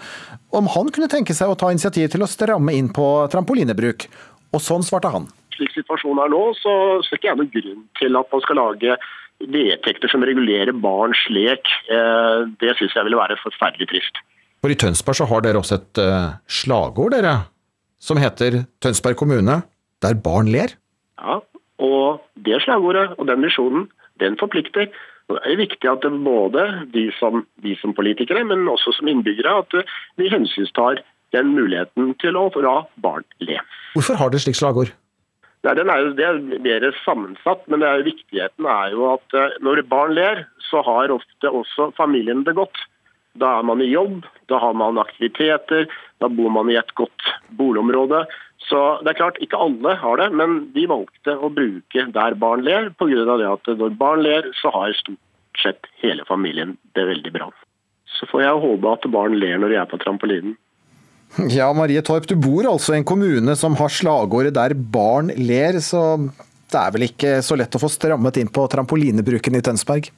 om 0.56 0.70
han 0.72 0.88
kunne 0.88 1.10
tenke 1.12 1.36
seg 1.36 1.52
å 1.52 1.58
ta 1.60 1.68
initiativ 1.74 2.08
til 2.14 2.24
å 2.24 2.30
stramme 2.30 2.72
inn 2.72 2.88
på 2.88 3.04
trampolinebruk. 3.34 4.06
Og 4.56 4.62
sånn 4.64 4.86
svarte 4.86 5.10
han. 5.12 5.28
Slik 5.58 5.74
situasjonen 5.74 6.22
er 6.24 6.32
nå, 6.32 6.40
så 6.56 6.72
ser 7.04 7.20
ikke 7.20 7.28
jeg 7.28 7.40
noen 7.42 7.52
grunn 7.52 7.82
til 8.00 8.16
at 8.16 8.32
man 8.32 8.44
skal 8.46 8.60
lage 8.62 8.96
vedtekter 9.44 10.08
som 10.08 10.24
regulerer 10.24 10.72
barns 10.72 11.20
lek, 11.28 11.68
eh, 11.92 12.46
det 12.62 12.72
syns 12.78 12.96
jeg 12.96 13.04
ville 13.04 13.20
være 13.20 13.36
forferdelig 13.42 13.90
trist. 13.92 14.22
For 14.64 14.72
I 14.72 14.78
Tønsberg 14.80 15.20
så 15.20 15.28
har 15.28 15.44
dere 15.44 15.60
også 15.60 15.76
et 15.76 16.00
uh, 16.00 16.38
slagord, 16.48 17.12
dere, 17.12 17.34
som 17.98 18.20
heter 18.20 18.64
Tønsberg 18.84 19.18
kommune, 19.20 19.60
der 20.02 20.16
barn 20.20 20.50
ler. 20.52 20.74
Ja, 21.20 21.40
og 21.82 22.22
det 22.46 22.62
slagordet 22.64 23.16
og 23.16 23.28
den 23.28 23.44
visjonen, 23.44 23.88
den 24.20 24.36
forplikter. 24.40 24.88
Det 25.26 25.40
er 25.42 25.58
viktig 25.58 25.90
at 25.90 26.04
både 26.24 26.64
de 26.94 27.08
som, 27.18 27.42
de 27.64 27.74
som 27.80 27.94
politikere, 27.94 28.44
men 28.46 28.68
også 28.70 28.94
som 28.98 29.08
innbyggere, 29.10 29.58
at 29.64 29.88
vi 30.16 30.30
hensynstar 30.30 31.02
den 31.34 31.50
muligheten 31.56 32.14
til 32.22 32.38
å 32.38 32.46
la 32.62 32.76
barn 33.02 33.26
le. 33.42 33.58
Hvorfor 33.96 34.20
har 34.20 34.30
dere 34.30 34.44
slikt 34.44 34.60
slagord? 34.60 34.92
Nei, 35.66 35.74
den 35.74 35.90
er 35.90 36.02
jo, 36.04 36.12
Det 36.14 36.26
er 36.26 36.38
mer 36.62 36.84
sammensatt, 37.02 37.64
men 37.66 37.82
er 37.82 38.04
viktigheten 38.06 38.68
er 38.70 38.92
jo 38.94 39.08
at 39.16 39.34
eh, 39.34 39.56
når 39.66 39.82
barn 39.90 40.14
ler, 40.14 40.44
så 40.70 40.82
har 40.86 41.10
ofte 41.10 41.50
også 41.50 41.90
familien 41.96 42.44
det 42.46 42.54
godt. 42.54 42.76
Da 43.40 43.58
er 43.58 43.66
man 43.68 43.82
i 43.84 43.90
jobb, 43.90 44.24
da 44.50 44.60
har 44.62 44.74
man 44.78 45.00
aktiviteter, 45.02 45.86
da 46.22 46.28
bor 46.32 46.50
man 46.54 46.70
i 46.72 46.78
et 46.80 46.94
godt 46.98 47.30
boligområde. 47.58 48.24
Så 48.68 48.80
det 49.04 49.12
er 49.12 49.20
klart, 49.20 49.38
Ikke 49.40 49.60
alle 49.60 49.94
har 50.00 50.16
det, 50.16 50.32
men 50.34 50.72
de 50.74 50.86
valgte 50.90 51.36
å 51.36 51.52
bruke 51.52 52.06
der 52.12 52.34
barn 52.34 52.64
ler, 52.66 52.90
pga. 52.98 53.52
at 53.52 53.66
når 53.68 53.96
barn 53.98 54.22
ler, 54.22 54.50
så 54.60 54.72
har 54.74 54.92
stort 54.96 55.20
sett 55.62 55.86
hele 56.02 56.24
familien 56.28 56.76
det 56.94 57.06
veldig 57.06 57.32
bra. 57.32 57.50
Så 58.18 58.26
får 58.30 58.42
jeg 58.42 58.62
håpe 58.64 58.92
at 58.92 59.10
barn 59.12 59.38
ler 59.38 59.58
når 59.58 59.68
de 59.68 59.76
er 59.76 59.90
på 59.90 60.00
trampolinen. 60.02 60.56
Ja, 61.52 61.72
Marie 61.74 62.00
Torp, 62.02 62.26
du 62.26 62.36
bor 62.38 62.64
altså 62.64 62.94
i 62.94 63.00
en 63.00 63.04
kommune 63.04 63.56
som 63.58 63.74
har 63.76 63.90
slagordet 63.92 64.54
'der 64.54 64.74
barn 64.74 65.28
ler', 65.36 65.80
så 65.82 66.30
det 66.70 66.78
er 66.80 66.92
vel 66.94 67.06
ikke 67.08 67.42
så 67.42 67.58
lett 67.58 67.74
å 67.74 67.82
få 67.82 67.90
strammet 67.90 68.38
inn 68.40 68.48
på 68.48 68.66
trampolinebruken 68.70 69.54
i 69.58 69.60
Tønsberg? 69.60 70.10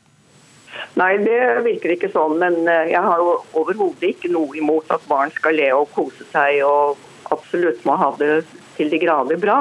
Nei, 0.96 1.12
det 1.22 1.40
virker 1.66 1.94
ikke 1.94 2.10
sånn, 2.10 2.38
men 2.40 2.62
eh, 2.66 2.94
jeg 2.94 3.02
har 3.04 3.20
jo 3.20 3.36
overhodet 3.60 4.14
ikke 4.14 4.32
noe 4.32 4.56
imot 4.58 4.90
at 4.94 5.04
barn 5.10 5.30
skal 5.36 5.58
le 5.58 5.68
og 5.76 5.92
kose 5.94 6.26
seg 6.32 6.62
og 6.66 6.98
absolutt 7.34 7.84
må 7.86 7.98
ha 8.00 8.10
det 8.18 8.32
til 8.78 8.90
de 8.90 9.00
grader 9.02 9.38
bra. 9.40 9.60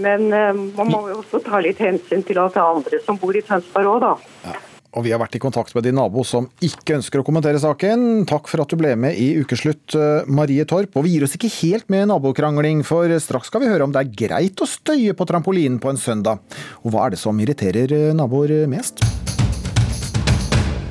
Men 0.00 0.30
eh, 0.32 0.54
man 0.54 0.90
må 0.92 1.04
jo 1.10 1.20
også 1.24 1.42
ta 1.44 1.60
litt 1.64 1.80
hensyn 1.82 2.24
til 2.26 2.40
at 2.40 2.56
det 2.56 2.62
er 2.62 2.74
andre 2.78 3.04
som 3.04 3.18
bor 3.20 3.36
i 3.36 3.44
Tønsberg 3.44 3.94
òg, 3.96 4.02
da. 4.06 4.16
Ja. 4.48 4.58
Og 4.98 5.04
vi 5.06 5.12
har 5.14 5.20
vært 5.22 5.36
i 5.38 5.42
kontakt 5.42 5.74
med 5.76 5.84
din 5.86 5.94
nabo 5.94 6.24
som 6.26 6.48
ikke 6.66 6.96
ønsker 6.96 7.20
å 7.20 7.26
kommentere 7.26 7.60
saken. 7.62 8.24
Takk 8.26 8.50
for 8.50 8.64
at 8.64 8.72
du 8.72 8.78
ble 8.80 8.96
med 8.98 9.18
i 9.22 9.28
Ukeslutt, 9.38 9.94
eh, 9.94 10.26
Marie 10.26 10.66
Torp. 10.66 10.96
Og 10.98 11.06
vi 11.06 11.14
gir 11.14 11.26
oss 11.26 11.36
ikke 11.38 11.52
helt 11.60 11.86
med 11.92 12.08
nabokrangling, 12.10 12.82
for 12.86 13.06
straks 13.22 13.52
skal 13.52 13.62
vi 13.62 13.70
høre 13.70 13.86
om 13.86 13.94
det 13.94 14.02
er 14.02 14.14
greit 14.26 14.58
å 14.58 14.66
støye 14.66 15.14
på 15.14 15.28
trampolinen 15.30 15.78
på 15.78 15.92
en 15.92 16.00
søndag. 16.00 16.42
Og 16.82 16.90
hva 16.90 17.06
er 17.06 17.14
det 17.14 17.22
som 17.22 17.38
irriterer 17.38 18.14
naboer 18.18 18.66
mest? 18.66 19.04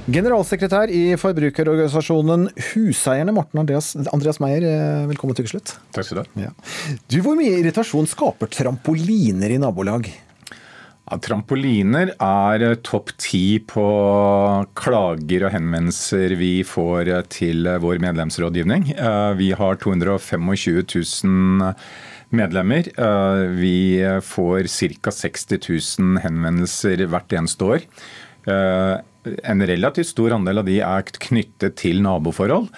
Generalsekretær 0.10 0.90
i 0.90 1.14
forbrukerorganisasjonen 1.22 2.48
Huseierne, 2.72 3.34
Morten 3.36 3.62
Andreas, 3.62 3.92
Andreas 4.10 4.40
Meyer, 4.42 4.64
eh, 4.66 5.10
velkommen 5.10 5.38
til 5.38 5.46
Ukeslutt. 5.46 5.76
Takk 5.94 6.08
skal 6.08 6.18
du 6.18 6.22
ha. 6.24 6.48
Ja. 6.48 6.54
Du, 7.12 7.20
Hvor 7.22 7.38
mye 7.38 7.60
irritasjon 7.60 8.10
skaper 8.10 8.50
trampoliner 8.50 9.54
i 9.54 9.60
nabolag? 9.62 10.10
Ja, 10.10 11.18
trampoliner 11.22 12.16
er 12.16 12.66
eh, 12.66 12.80
topp 12.82 13.14
ti 13.22 13.60
på 13.62 13.86
klager 14.80 15.46
og 15.46 15.54
henvendelser 15.54 16.34
vi 16.40 16.64
får 16.66 17.14
eh, 17.14 17.22
til 17.30 17.70
vår 17.84 18.02
medlemsrådgivning. 18.02 18.90
Vi 19.38 19.52
har 19.62 19.78
225 19.84 20.50
000 20.90 21.74
medlemmer. 22.34 22.90
Vi 23.60 23.78
får 24.26 24.74
ca. 24.74 25.14
60 25.14 25.70
000 26.00 26.26
henvendelser 26.26 27.06
hvert 27.06 27.38
eneste 27.44 27.74
år 27.76 27.88
en 29.24 29.68
relativt 29.68 30.08
stor 30.08 30.38
andel 30.38 30.62
av 30.62 30.70
de 30.70 30.80
er 30.86 31.12
knyttet 31.20 31.78
til 31.82 32.02
naboforhold. 32.06 32.70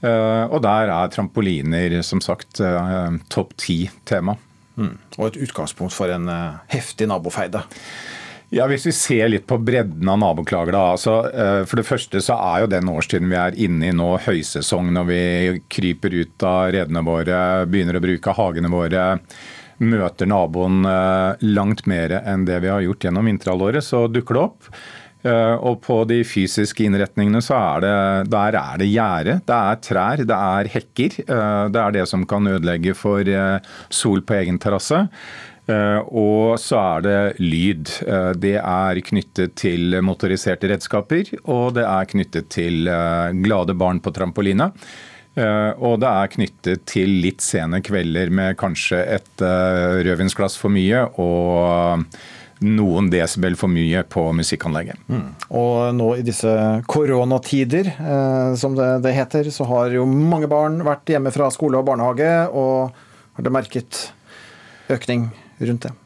Eh, 0.00 0.44
og 0.48 0.62
der 0.64 0.88
er 0.88 1.10
trampoliner 1.12 1.98
som 2.06 2.22
sagt 2.24 2.62
eh, 2.64 3.18
topp 3.32 3.52
ti-tema. 3.60 4.36
Mm. 4.80 4.96
Og 5.18 5.26
et 5.26 5.42
utgangspunkt 5.44 5.92
for 5.92 6.12
en 6.12 6.30
eh, 6.32 6.62
heftig 6.72 7.10
nabofeide. 7.10 7.66
Ja, 8.50 8.64
Hvis 8.66 8.88
vi 8.88 8.92
ser 8.96 9.28
litt 9.30 9.44
på 9.46 9.60
bredden 9.62 10.08
av 10.10 10.18
naboklager, 10.18 10.74
da. 10.74 10.86
Altså, 10.96 11.12
for 11.70 11.78
det 11.78 11.86
første 11.86 12.18
så 12.24 12.34
er 12.34 12.64
jo 12.64 12.70
den 12.72 12.88
årstiden 12.90 13.30
vi 13.30 13.36
er 13.38 13.58
inne 13.62 13.86
i 13.86 13.94
nå 13.94 14.08
høysesong, 14.24 14.88
når 14.96 15.06
vi 15.06 15.20
kryper 15.70 16.16
ut 16.16 16.46
av 16.48 16.72
redene 16.74 17.04
våre, 17.06 17.36
begynner 17.70 18.00
å 18.00 18.02
bruke 18.02 18.34
hagene 18.34 18.72
våre. 18.72 19.04
Møter 19.86 20.26
naboen 20.26 20.82
langt 21.46 21.86
mer 21.86 22.16
enn 22.24 22.42
det 22.48 22.58
vi 22.66 22.72
har 22.74 22.82
gjort 22.82 23.06
gjennom 23.06 23.30
vinterhalvåret, 23.30 23.86
så 23.86 24.08
dukker 24.10 24.34
det 24.34 24.42
opp. 24.48 24.72
Eh, 25.20 25.56
og 25.60 25.82
på 25.84 25.98
de 26.08 26.22
fysiske 26.24 26.86
innretningene 26.86 27.42
så 27.44 27.58
er 27.58 27.84
det, 27.84 27.92
der 28.32 28.56
er 28.56 28.80
det 28.80 28.88
gjerde, 28.88 29.36
det 29.44 29.58
er 29.58 29.84
trær, 29.84 30.24
det 30.30 30.40
er 30.56 30.72
hekker. 30.76 31.20
Eh, 31.26 31.64
det 31.74 31.82
er 31.82 31.96
det 31.98 32.06
som 32.08 32.24
kan 32.28 32.48
ødelegge 32.48 32.96
for 32.96 33.28
eh, 33.28 33.72
sol 33.92 34.24
på 34.24 34.40
egen 34.40 34.60
terrasse. 34.62 35.06
Og 35.70 36.56
så 36.58 36.78
er 36.80 37.02
det 37.04 37.18
lyd. 37.38 37.90
Det 38.42 38.56
er 38.58 39.00
knyttet 39.06 39.52
til 39.60 39.94
motoriserte 40.02 40.66
redskaper, 40.72 41.30
og 41.44 41.76
det 41.76 41.84
er 41.86 42.08
knyttet 42.10 42.48
til 42.50 42.90
glade 43.44 43.76
barn 43.78 44.00
på 44.02 44.10
trampoline. 44.16 44.66
Og 45.38 45.94
det 46.02 46.10
er 46.10 46.32
knyttet 46.32 46.82
til 46.90 47.14
litt 47.22 47.44
sene 47.46 47.78
kvelder 47.86 48.34
med 48.34 48.58
kanskje 48.58 48.98
et 49.20 49.46
rødvinsglass 49.46 50.58
for 50.58 50.74
mye 50.74 51.04
og 51.22 52.02
noen 52.64 53.08
desibel 53.12 53.56
for 53.58 53.72
mye 53.72 54.02
på 54.08 54.26
musikkanlegget. 54.36 55.00
Mm. 55.08 55.26
Og 55.56 55.94
nå 55.96 56.10
i 56.18 56.24
disse 56.26 56.50
koronatider, 56.90 57.92
eh, 57.94 58.52
som 58.60 58.76
det, 58.78 58.90
det, 59.06 59.14
heter, 59.16 59.50
så 59.54 59.66
har 59.70 59.96
jo 59.96 60.06
mange 60.08 60.50
barn 60.50 60.80
vært 60.86 61.14
hjemme 61.14 61.32
fra 61.34 61.50
skole 61.54 61.80
og 61.80 61.88
barnehage, 61.88 62.30
og 62.52 62.92
har 63.38 63.46
det 63.46 63.54
merket 63.54 64.04
økning 64.92 65.30
rundt 65.60 65.88
det? 65.88 65.96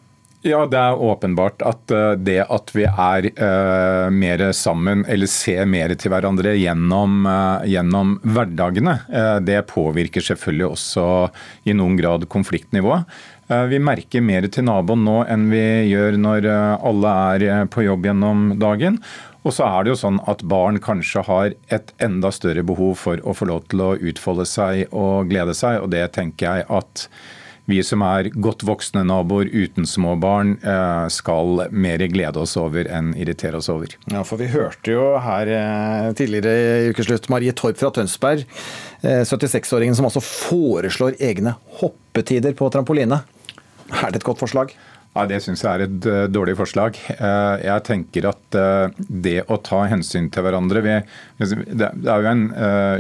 Ja, 0.45 0.59
det 0.69 0.77
er 0.77 1.01
åpenbart 1.01 1.63
at 1.65 1.93
eh, 1.95 2.19
det 2.21 2.43
at 2.53 2.69
vi 2.77 2.85
er 2.85 3.31
eh, 3.33 4.09
mer 4.13 4.43
sammen, 4.53 5.07
eller 5.09 5.31
ser 5.31 5.65
mer 5.65 5.95
til 5.97 6.13
hverandre 6.13 6.53
gjennom, 6.61 7.23
eh, 7.31 7.71
gjennom 7.73 8.19
hverdagene, 8.21 8.99
uh, 9.09 9.39
det 9.41 9.63
påvirker 9.71 10.21
selvfølgelig 10.27 10.67
også 10.67 11.07
i 11.65 11.73
noen 11.73 11.97
grad 11.97 12.29
konfliktnivået. 12.29 13.09
Eh, 13.49 13.65
vi 13.69 13.81
merker 13.83 14.25
mer 14.25 14.47
til 14.49 14.65
naboen 14.69 15.05
nå 15.05 15.19
enn 15.29 15.49
vi 15.53 15.65
gjør 15.91 16.17
når 16.21 16.49
eh, 16.49 16.89
alle 16.89 17.15
er 17.35 17.47
eh, 17.51 17.63
på 17.69 17.85
jobb 17.85 18.09
gjennom 18.09 18.49
dagen. 18.61 18.99
Og 19.45 19.53
så 19.53 19.67
er 19.69 19.85
det 19.85 19.93
jo 19.93 20.01
sånn 20.01 20.23
at 20.31 20.41
barn 20.49 20.81
kanskje 20.81 21.27
har 21.27 21.53
et 21.75 21.93
enda 22.03 22.31
større 22.33 22.65
behov 22.65 22.97
for 23.03 23.21
å 23.21 23.37
få 23.37 23.51
lov 23.51 23.67
til 23.69 23.85
å 23.85 23.95
utfolde 24.01 24.47
seg 24.49 24.87
og 24.89 25.29
glede 25.29 25.53
seg, 25.57 25.83
og 25.85 25.91
det 25.93 26.07
tenker 26.17 26.49
jeg 26.49 26.69
at 26.73 27.09
vi 27.69 27.83
som 27.85 28.01
er 28.05 28.31
godt 28.45 28.65
voksne 28.65 29.03
naboer 29.09 29.49
uten 29.49 29.87
små 29.89 30.19
barn, 30.21 30.51
skal 31.09 31.63
mer 31.73 32.03
glede 32.13 32.43
oss 32.43 32.59
over 32.61 32.85
enn 32.93 33.15
irritere 33.17 33.57
oss 33.57 33.71
over. 33.73 33.95
Ja, 34.13 34.21
for 34.29 34.41
vi 34.41 34.51
hørte 34.53 34.93
jo 34.93 35.07
her 35.25 35.49
tidligere 36.17 36.53
i 36.61 36.91
ukeslutt 36.93 37.31
Marie 37.33 37.57
Torp 37.57 37.81
fra 37.81 37.89
Tønsberg, 37.97 38.45
76-åringen 39.01 39.97
som 39.97 40.09
altså 40.09 40.21
foreslår 40.25 41.17
egne 41.25 41.57
hoppetider 41.81 42.53
på 42.57 42.69
trampoline. 42.73 43.23
Er 43.93 44.13
det 44.13 44.23
et 44.23 44.29
godt 44.29 44.41
forslag? 44.41 44.75
Ja, 45.15 45.29
Det 45.31 45.37
syns 45.45 45.63
jeg 45.63 45.71
er 45.71 45.85
et 45.85 46.07
uh, 46.11 46.25
dårlig 46.27 46.57
forslag. 46.59 46.97
Uh, 47.21 47.55
jeg 47.63 47.83
tenker 47.87 48.27
at 48.33 48.57
uh, 48.59 48.91
det 48.99 49.45
å 49.47 49.61
ta 49.63 49.85
hensyn 49.87 50.27
til 50.35 50.43
hverandre 50.43 50.83
Det 50.83 51.87
er 51.87 52.25
jo 52.25 52.31
en 52.33 52.43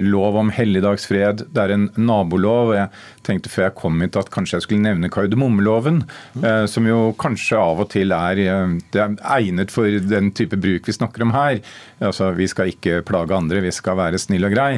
lov 0.04 0.38
om 0.38 0.52
helligdagsfred, 0.54 1.42
det 1.50 1.64
er 1.64 1.74
en 1.74 1.88
nabolov. 1.98 2.70
Jeg 2.76 3.26
tenkte 3.26 3.50
før 3.50 3.66
jeg 3.66 3.76
kom 3.80 3.98
hit 4.04 4.18
at 4.20 4.30
kanskje 4.34 4.60
jeg 4.60 4.66
skulle 4.68 4.86
nevne 4.86 5.10
kardemommeloven, 5.10 6.02
mm. 6.36 6.46
som 6.70 6.86
jo 6.86 7.14
kanskje 7.18 7.58
av 7.58 7.82
og 7.82 7.90
til 7.94 8.14
er, 8.14 8.42
er, 8.42 9.16
egnet 9.34 9.74
for 9.74 9.86
den 9.86 10.30
type 10.36 10.58
bruk 10.60 10.90
vi 10.90 10.96
snakker 10.96 11.24
om 11.26 11.34
her. 11.34 11.62
Altså, 12.04 12.30
Vi 12.36 12.48
skal 12.50 12.72
ikke 12.72 13.02
plage 13.06 13.34
andre, 13.36 13.64
vi 13.64 13.72
skal 13.72 13.98
være 13.98 14.20
snille 14.20 14.50
og 14.50 14.54
grei. 14.54 14.72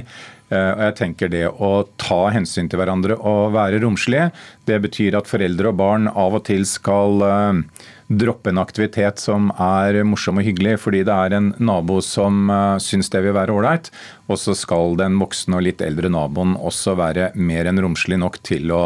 Eh, 0.47 0.71
og 0.77 0.83
jeg 0.85 0.95
tenker 1.01 1.31
Det 1.33 1.47
å 1.51 1.71
ta 1.99 2.29
hensyn 2.31 2.69
til 2.71 2.79
hverandre 2.79 3.17
og 3.19 3.51
være 3.57 3.81
romslige, 3.83 4.31
det 4.69 4.79
betyr 4.85 5.19
at 5.19 5.27
foreldre 5.31 5.73
og 5.73 5.79
barn 5.81 6.07
av 6.07 6.39
og 6.39 6.45
til 6.47 6.63
skal 6.69 7.25
eh, 7.27 7.63
droppe 8.07 8.53
en 8.53 8.63
aktivitet 8.63 9.19
som 9.19 9.51
er 9.59 9.99
morsom 10.07 10.39
og 10.39 10.47
hyggelig 10.47 10.77
fordi 10.79 11.03
det 11.09 11.15
er 11.15 11.35
en 11.35 11.51
nabo 11.59 11.99
som 12.05 12.47
eh, 12.47 12.79
syns 12.83 13.11
det 13.11 13.25
vil 13.27 13.35
være 13.35 13.59
ålreit. 13.59 13.91
Og 14.31 14.39
så 14.39 14.55
skal 14.55 14.95
den 15.01 15.19
voksne 15.19 15.59
og 15.59 15.67
litt 15.67 15.83
eldre 15.83 16.13
naboen 16.15 16.55
også 16.55 16.95
være 16.99 17.33
mer 17.35 17.67
enn 17.67 17.83
romslig 17.83 18.21
nok 18.23 18.39
til 18.47 18.71
å 18.75 18.85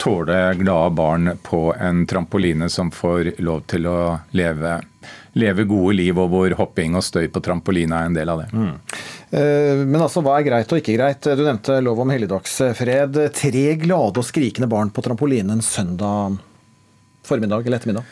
tåle 0.00 0.54
glade 0.58 0.90
barn 0.96 1.34
på 1.44 1.68
en 1.80 2.06
trampoline 2.08 2.68
som 2.72 2.90
får 2.90 3.36
lov 3.44 3.62
til 3.70 3.86
å 3.86 3.98
leve, 4.36 4.80
leve 5.40 5.66
gode 5.68 5.96
liv, 5.98 6.18
og 6.18 6.30
hvor 6.32 6.56
hopping 6.60 6.96
og 6.98 7.04
støy 7.04 7.28
på 7.32 7.42
trampoline 7.44 7.98
er 7.98 8.10
en 8.10 8.16
del 8.16 8.30
av 8.30 8.44
det. 8.44 8.48
Mm. 8.54 8.72
Eh, 9.34 9.84
men 9.84 10.00
altså, 10.00 10.22
hva 10.24 10.38
er 10.38 10.46
greit 10.46 10.74
og 10.74 10.80
ikke 10.80 10.96
greit? 10.96 11.26
Du 11.26 11.42
nevnte 11.42 11.80
lov 11.82 12.02
om 12.04 12.12
helligdagsfred. 12.14 13.18
Tre 13.34 13.66
glade 13.82 14.22
og 14.22 14.28
skrikende 14.28 14.70
barn 14.70 14.94
på 14.94 15.04
trampolinen 15.04 15.62
søndag 15.64 16.38
formiddag 17.24 17.66
eller 17.66 17.80
ettermiddag? 17.80 18.04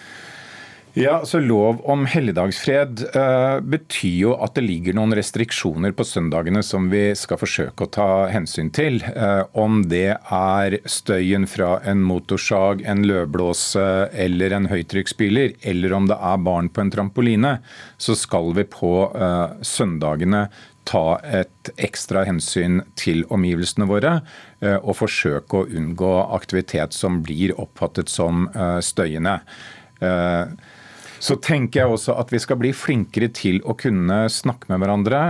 Ja, 0.94 1.22
så 1.24 1.38
Lov 1.40 1.78
om 1.88 2.02
helligdagsfred 2.04 2.98
uh, 3.16 3.60
betyr 3.64 4.16
jo 4.26 4.32
at 4.44 4.52
det 4.58 4.66
ligger 4.66 4.98
noen 4.98 5.14
restriksjoner 5.16 5.94
på 5.96 6.04
søndagene 6.04 6.60
som 6.60 6.90
vi 6.92 7.14
skal 7.16 7.40
forsøke 7.40 7.86
å 7.86 7.92
ta 7.96 8.08
hensyn 8.28 8.68
til. 8.76 9.00
Uh, 9.16 9.48
om 9.56 9.80
det 9.88 10.18
er 10.20 10.76
støyen 10.84 11.48
fra 11.48 11.78
en 11.88 12.04
motorsag, 12.04 12.84
en 12.84 13.06
løvblåse 13.08 13.86
eller 14.12 14.52
en 14.52 14.68
høytrykksspyler, 14.68 15.56
eller 15.64 15.96
om 15.96 16.12
det 16.12 16.20
er 16.20 16.44
barn 16.44 16.68
på 16.68 16.84
en 16.84 16.92
trampoline, 16.92 17.56
så 17.96 18.12
skal 18.12 18.52
vi 18.60 18.68
på 18.68 18.94
uh, 19.16 19.56
søndagene 19.64 20.50
ta 20.84 21.22
et 21.24 21.72
ekstra 21.80 22.26
hensyn 22.28 22.82
til 23.00 23.22
omgivelsene 23.32 23.86
våre 23.86 24.16
og 24.82 24.96
forsøke 24.98 25.60
å 25.60 25.68
unngå 25.78 26.08
aktivitet 26.34 26.90
som 26.96 27.20
blir 27.22 27.54
oppfattet 27.54 28.10
som 28.10 28.48
støyende. 28.82 29.36
Eh, 30.02 30.46
så 31.22 31.36
tenker 31.38 31.84
jeg 31.84 31.94
også 31.94 32.16
at 32.18 32.32
vi 32.34 32.40
skal 32.42 32.58
bli 32.58 32.72
flinkere 32.74 33.28
til 33.30 33.60
å 33.62 33.76
kunne 33.78 34.24
snakke 34.32 34.66
med 34.72 34.80
hverandre. 34.82 35.20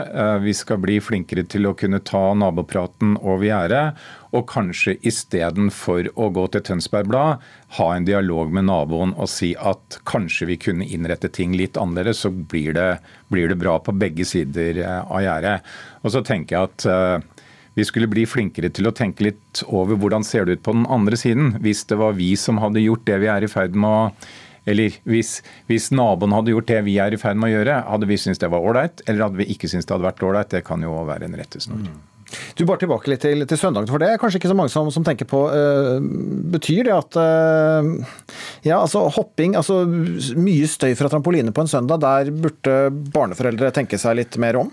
Vi 0.41 0.55
skal 0.57 0.79
bli 0.81 0.95
flinkere 1.05 1.45
til 1.45 1.69
å 1.69 1.75
kunne 1.77 2.01
ta 2.01 2.31
nabopraten 2.33 3.19
over 3.21 3.45
gjerdet. 3.45 3.99
Og 4.33 4.47
kanskje 4.49 4.95
istedenfor 5.05 6.09
å 6.17 6.31
gå 6.33 6.47
til 6.55 6.65
Tønsberg 6.65 7.11
Blad, 7.13 7.45
ha 7.77 7.89
en 7.93 8.07
dialog 8.09 8.55
med 8.57 8.71
naboen 8.71 9.13
og 9.21 9.29
si 9.29 9.51
at 9.61 9.99
kanskje 10.09 10.49
vi 10.49 10.57
kunne 10.65 10.89
innrette 10.89 11.29
ting 11.29 11.53
litt 11.61 11.77
annerledes, 11.77 12.25
så 12.25 12.33
blir 12.33 12.73
det, 12.79 12.89
blir 13.29 13.53
det 13.53 13.61
bra 13.61 13.77
på 13.77 13.93
begge 13.93 14.25
sider 14.29 14.81
eh, 14.81 15.03
av 15.05 15.21
gjerdet. 15.27 15.59
Og 16.01 16.15
så 16.17 16.25
tenker 16.25 16.57
jeg 16.57 16.71
at 16.71 16.87
uh, 16.89 17.45
vi 17.77 17.85
skulle 17.85 18.09
bli 18.09 18.25
flinkere 18.29 18.73
til 18.73 18.89
å 18.89 18.95
tenke 18.97 19.29
litt 19.29 19.61
over 19.69 20.01
hvordan 20.01 20.25
ser 20.25 20.49
det 20.49 20.57
ut 20.57 20.65
på 20.65 20.75
den 20.77 20.89
andre 20.93 21.21
siden. 21.21 21.59
Hvis 21.61 21.85
det 21.93 22.01
var 22.01 22.17
vi 22.17 22.33
som 22.41 22.61
hadde 22.65 22.81
gjort 22.81 23.05
det 23.09 23.21
vi 23.21 23.29
er 23.33 23.45
i 23.45 23.53
ferd 23.53 23.77
med 23.77 23.93
å 23.93 24.33
eller 24.69 24.95
hvis, 25.09 25.41
hvis, 25.67 25.91
naboen 25.95 26.35
hadde 26.37 26.55
gjort 26.55 26.71
det 26.71 26.81
vi 26.87 26.97
er 27.03 27.15
i 27.15 27.21
ferd 27.21 27.41
med 27.41 27.51
å 27.51 27.57
gjøre, 27.57 27.83
hadde 27.89 28.09
vi 28.11 28.19
syntes 28.21 28.43
det 28.43 28.51
var 28.53 28.63
ålreit, 28.63 29.03
eller 29.09 29.27
hadde 29.27 29.43
vi 29.43 29.51
ikke 29.55 29.71
syntes 29.71 29.89
det 29.89 29.97
hadde 29.97 30.07
vært 30.07 30.25
ålreit? 30.29 30.51
Det 30.55 30.65
kan 30.67 30.85
jo 30.85 30.95
være 31.09 31.29
en 31.29 31.39
rettesnor. 31.41 31.83
Mm. 31.83 32.01
Du 32.57 32.65
Bare 32.65 32.81
tilbake 32.81 33.11
litt 33.13 33.21
til, 33.25 33.45
til 33.49 33.61
søndagen, 33.61 33.91
for 33.91 34.01
det 34.01 34.09
er 34.09 34.21
kanskje 34.21 34.41
ikke 34.41 34.51
så 34.53 34.57
mange 34.57 34.73
som, 34.73 34.89
som 34.95 35.05
tenker 35.05 35.29
på. 35.29 35.43
Uh, 35.53 35.99
betyr 36.55 36.89
det 36.89 36.95
at 36.97 37.19
uh, 37.21 37.91
ja, 38.65 38.79
altså 38.79 39.05
hopping, 39.13 39.57
altså 39.59 39.83
mye 40.39 40.71
støy 40.71 40.95
fra 40.99 41.11
trampoline 41.13 41.53
på 41.53 41.65
en 41.65 41.73
søndag, 41.73 42.01
der 42.05 42.33
burde 42.33 42.79
barneforeldre 43.13 43.73
tenke 43.77 44.01
seg 44.01 44.17
litt 44.23 44.41
mer 44.41 44.63
om? 44.63 44.73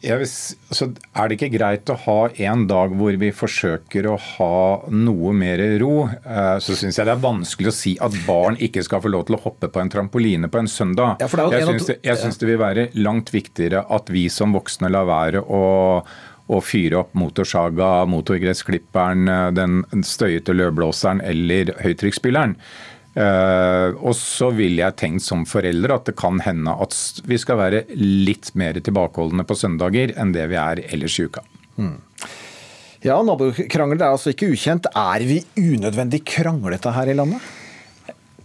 Vil, 0.00 0.22
altså, 0.24 0.86
er 1.12 1.28
det 1.28 1.36
ikke 1.36 1.50
greit 1.52 1.90
å 1.92 1.96
ha 2.06 2.16
en 2.46 2.62
dag 2.70 2.94
hvor 2.96 3.16
vi 3.20 3.28
forsøker 3.36 4.06
å 4.08 4.14
ha 4.16 4.60
noe 4.96 5.34
mer 5.36 5.60
ro? 5.82 6.06
Eh, 6.08 6.56
så 6.64 6.76
syns 6.78 6.96
jeg 6.96 7.04
det 7.04 7.12
er 7.12 7.20
vanskelig 7.20 7.68
å 7.68 7.76
si 7.76 7.92
at 8.00 8.16
barn 8.24 8.56
ikke 8.64 8.84
skal 8.86 9.02
få 9.04 9.12
lov 9.12 9.26
til 9.28 9.36
å 9.36 9.42
hoppe 9.44 9.68
på 9.68 9.82
en 9.82 9.92
trampoline 9.92 10.48
på 10.48 10.62
en 10.62 10.70
søndag. 10.72 11.20
Ja, 11.20 11.28
jeg 11.52 11.68
syns 11.68 12.40
det, 12.40 12.46
det, 12.46 12.48
vil 12.48 12.62
være 12.62 12.86
langt 12.96 13.34
viktigere 13.34 13.84
at 13.92 14.08
vi 14.12 14.24
som 14.32 14.56
voksne 14.56 14.88
lar 14.88 15.08
være 15.10 15.44
å, 15.44 15.64
å 16.48 16.62
fyre 16.64 17.02
opp 17.02 17.12
motorsaga, 17.20 17.90
motorgressklipperen, 18.08 19.28
den 19.52 19.84
støyete 20.06 20.56
løvblåseren 20.56 21.20
eller 21.28 21.74
høytrykksspilleren. 21.84 22.56
Uh, 23.10 23.90
og 24.06 24.14
så 24.14 24.52
vil 24.54 24.78
jeg 24.78 24.94
tenkt 25.00 25.24
som 25.24 25.42
forelder 25.48 25.96
at 25.96 26.04
det 26.06 26.14
kan 26.20 26.38
hende 26.44 26.76
at 26.78 26.94
vi 27.26 27.40
skal 27.42 27.58
være 27.58 27.80
litt 27.98 28.52
mer 28.54 28.78
tilbakeholdne 28.78 29.42
på 29.42 29.56
søndager 29.58 30.12
enn 30.14 30.30
det 30.36 30.46
vi 30.52 30.58
er 30.60 30.84
ellers 30.86 31.18
i 31.18 31.26
uka. 31.26 31.42
Mm. 31.80 31.96
Ja, 33.02 33.16
nabokrangel 33.24 33.98
er 33.98 34.12
altså 34.12 34.30
ikke 34.34 34.52
ukjent. 34.52 34.86
Er 34.94 35.24
vi 35.26 35.40
unødvendig 35.58 36.22
kranglete 36.28 36.92
her 36.94 37.10
i 37.10 37.16
landet? 37.16 37.42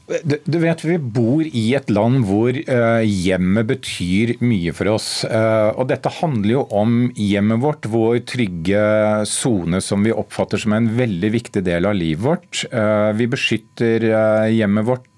Du 0.06 0.60
vet, 0.62 0.84
Vi 0.86 0.98
bor 1.00 1.42
i 1.42 1.64
et 1.74 1.90
land 1.90 2.28
hvor 2.28 2.54
uh, 2.54 3.02
hjemmet 3.02 3.66
betyr 3.72 4.36
mye 4.46 4.74
for 4.78 4.92
oss. 4.94 5.10
Uh, 5.26 5.74
og 5.74 5.90
Dette 5.90 6.12
handler 6.20 6.52
jo 6.52 6.62
om 6.78 7.08
hjemmet 7.18 7.64
vårt, 7.64 7.90
vår 7.90 8.20
trygge 8.30 8.84
sone 9.30 9.82
som 9.82 10.06
vi 10.06 10.14
oppfatter 10.14 10.62
som 10.62 10.78
en 10.78 10.92
veldig 11.00 11.34
viktig 11.40 11.66
del 11.66 11.90
av 11.90 11.98
livet 11.98 12.22
vårt. 12.22 12.62
Uh, 12.70 13.18
vi 13.18 13.30
beskytter 13.32 14.06
hjemmet 14.54 14.86
vårt, 14.86 15.10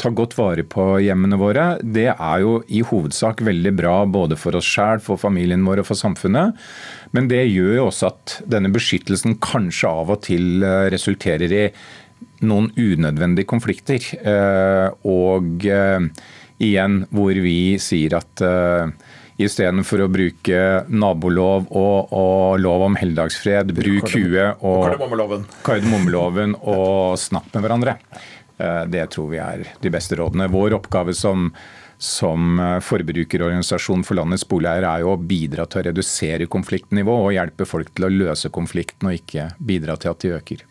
tar 0.00 0.14
godt 0.16 0.38
vare 0.38 0.64
på 0.64 0.86
hjemmene 1.04 1.36
våre. 1.36 1.66
Det 1.84 2.08
er 2.14 2.40
jo 2.40 2.62
i 2.72 2.80
hovedsak 2.86 3.42
veldig 3.44 3.74
bra 3.76 3.96
både 4.08 4.38
for 4.40 4.56
oss 4.56 4.68
sjæl, 4.72 5.02
for 5.04 5.20
familien 5.20 5.66
vår 5.68 5.82
og 5.82 5.90
for 5.90 6.00
samfunnet. 6.00 6.56
Men 7.12 7.28
det 7.28 7.42
gjør 7.44 7.74
jo 7.76 7.88
også 7.90 8.08
at 8.08 8.38
denne 8.48 8.72
beskyttelsen 8.72 9.36
kanskje 9.44 9.90
av 9.90 10.14
og 10.14 10.22
til 10.24 10.64
resulterer 10.94 11.52
i 11.52 11.66
noen 12.46 12.70
unødvendige 12.76 13.48
konflikter. 13.48 14.04
Eh, 14.18 14.88
og 15.08 15.66
eh, 15.66 16.06
igjen 16.62 17.02
hvor 17.10 17.38
vi 17.42 17.74
sier 17.82 18.14
at 18.20 18.42
uh, 18.46 18.86
istedenfor 19.42 20.04
å 20.04 20.10
bruke 20.12 20.60
nabolov 20.92 21.66
og, 21.74 22.12
og 22.14 22.60
lov 22.62 22.84
om 22.86 22.98
helligdagsfred, 23.00 23.72
bruk 23.74 24.12
huet 24.14 24.62
og 24.62 24.92
kardemommeloven 25.66 26.54
og 26.60 27.18
snakk 27.18 27.50
med 27.56 27.66
hverandre. 27.66 27.96
Det 28.94 29.08
tror 29.10 29.32
vi 29.32 29.40
er 29.42 29.64
de 29.82 29.90
beste 29.90 30.14
rådene. 30.20 30.46
Vår 30.52 30.76
oppgave 30.76 31.16
som, 31.18 31.48
som 31.98 32.60
forbrukerorganisasjon 32.84 34.06
for 34.06 34.20
landets 34.20 34.46
boligeiere 34.46 34.92
er 34.92 35.02
jo 35.02 35.16
å 35.16 35.18
bidra 35.18 35.66
til 35.66 35.82
å 35.82 35.88
redusere 35.88 36.46
konfliktnivå 36.52 37.24
og 37.24 37.34
hjelpe 37.34 37.66
folk 37.66 37.90
til 37.96 38.06
å 38.06 38.12
løse 38.20 38.52
konflikten, 38.54 39.10
og 39.10 39.18
ikke 39.18 39.50
bidra 39.58 39.98
til 39.98 40.14
at 40.14 40.22
de 40.22 40.36
øker. 40.36 40.62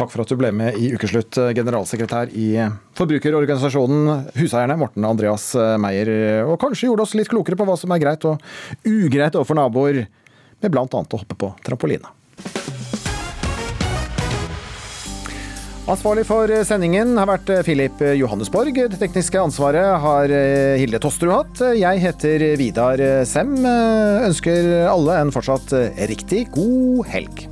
Takk 0.00 0.14
for 0.14 0.24
at 0.24 0.30
du 0.32 0.38
ble 0.40 0.48
med 0.56 0.78
i 0.80 0.94
Ukeslutt, 0.94 1.36
eh, 1.36 1.50
generalsekretær 1.52 2.30
i 2.32 2.54
forbrukerorganisasjonen 2.96 4.30
Huseierne, 4.38 4.78
Morten 4.80 5.04
Andreas 5.04 5.50
eh, 5.52 5.74
Meyer. 5.76 6.08
Og 6.48 6.56
kanskje 6.62 6.88
gjorde 6.88 7.04
oss 7.04 7.12
litt 7.18 7.28
klokere 7.28 7.58
på 7.60 7.66
hva 7.68 7.76
som 7.76 7.92
er 7.92 8.00
greit 8.00 8.24
og 8.24 8.40
ugreit 8.88 9.36
overfor 9.36 9.60
naboer, 9.60 10.06
med 10.60 10.72
bl.a. 10.72 10.86
å 10.88 11.20
hoppe 11.20 11.36
på 11.36 11.52
trampoline. 11.66 12.16
Ansvarlig 15.90 16.24
for 16.28 16.48
sendingen 16.64 17.16
har 17.18 17.28
vært 17.28 17.50
Filip 17.66 18.00
Johannesborg. 18.14 18.76
Det 18.92 19.00
tekniske 19.00 19.40
ansvaret 19.42 20.00
har 20.04 20.32
Hilde 20.78 21.00
Tosterud 21.02 21.34
hatt. 21.34 21.64
Jeg 21.76 22.04
heter 22.04 22.44
Vidar 22.60 23.02
Sem. 23.28 23.56
Ønsker 23.66 24.70
alle 24.92 25.18
en 25.24 25.34
fortsatt 25.34 25.74
riktig 26.12 26.46
god 26.54 27.08
helg. 27.10 27.49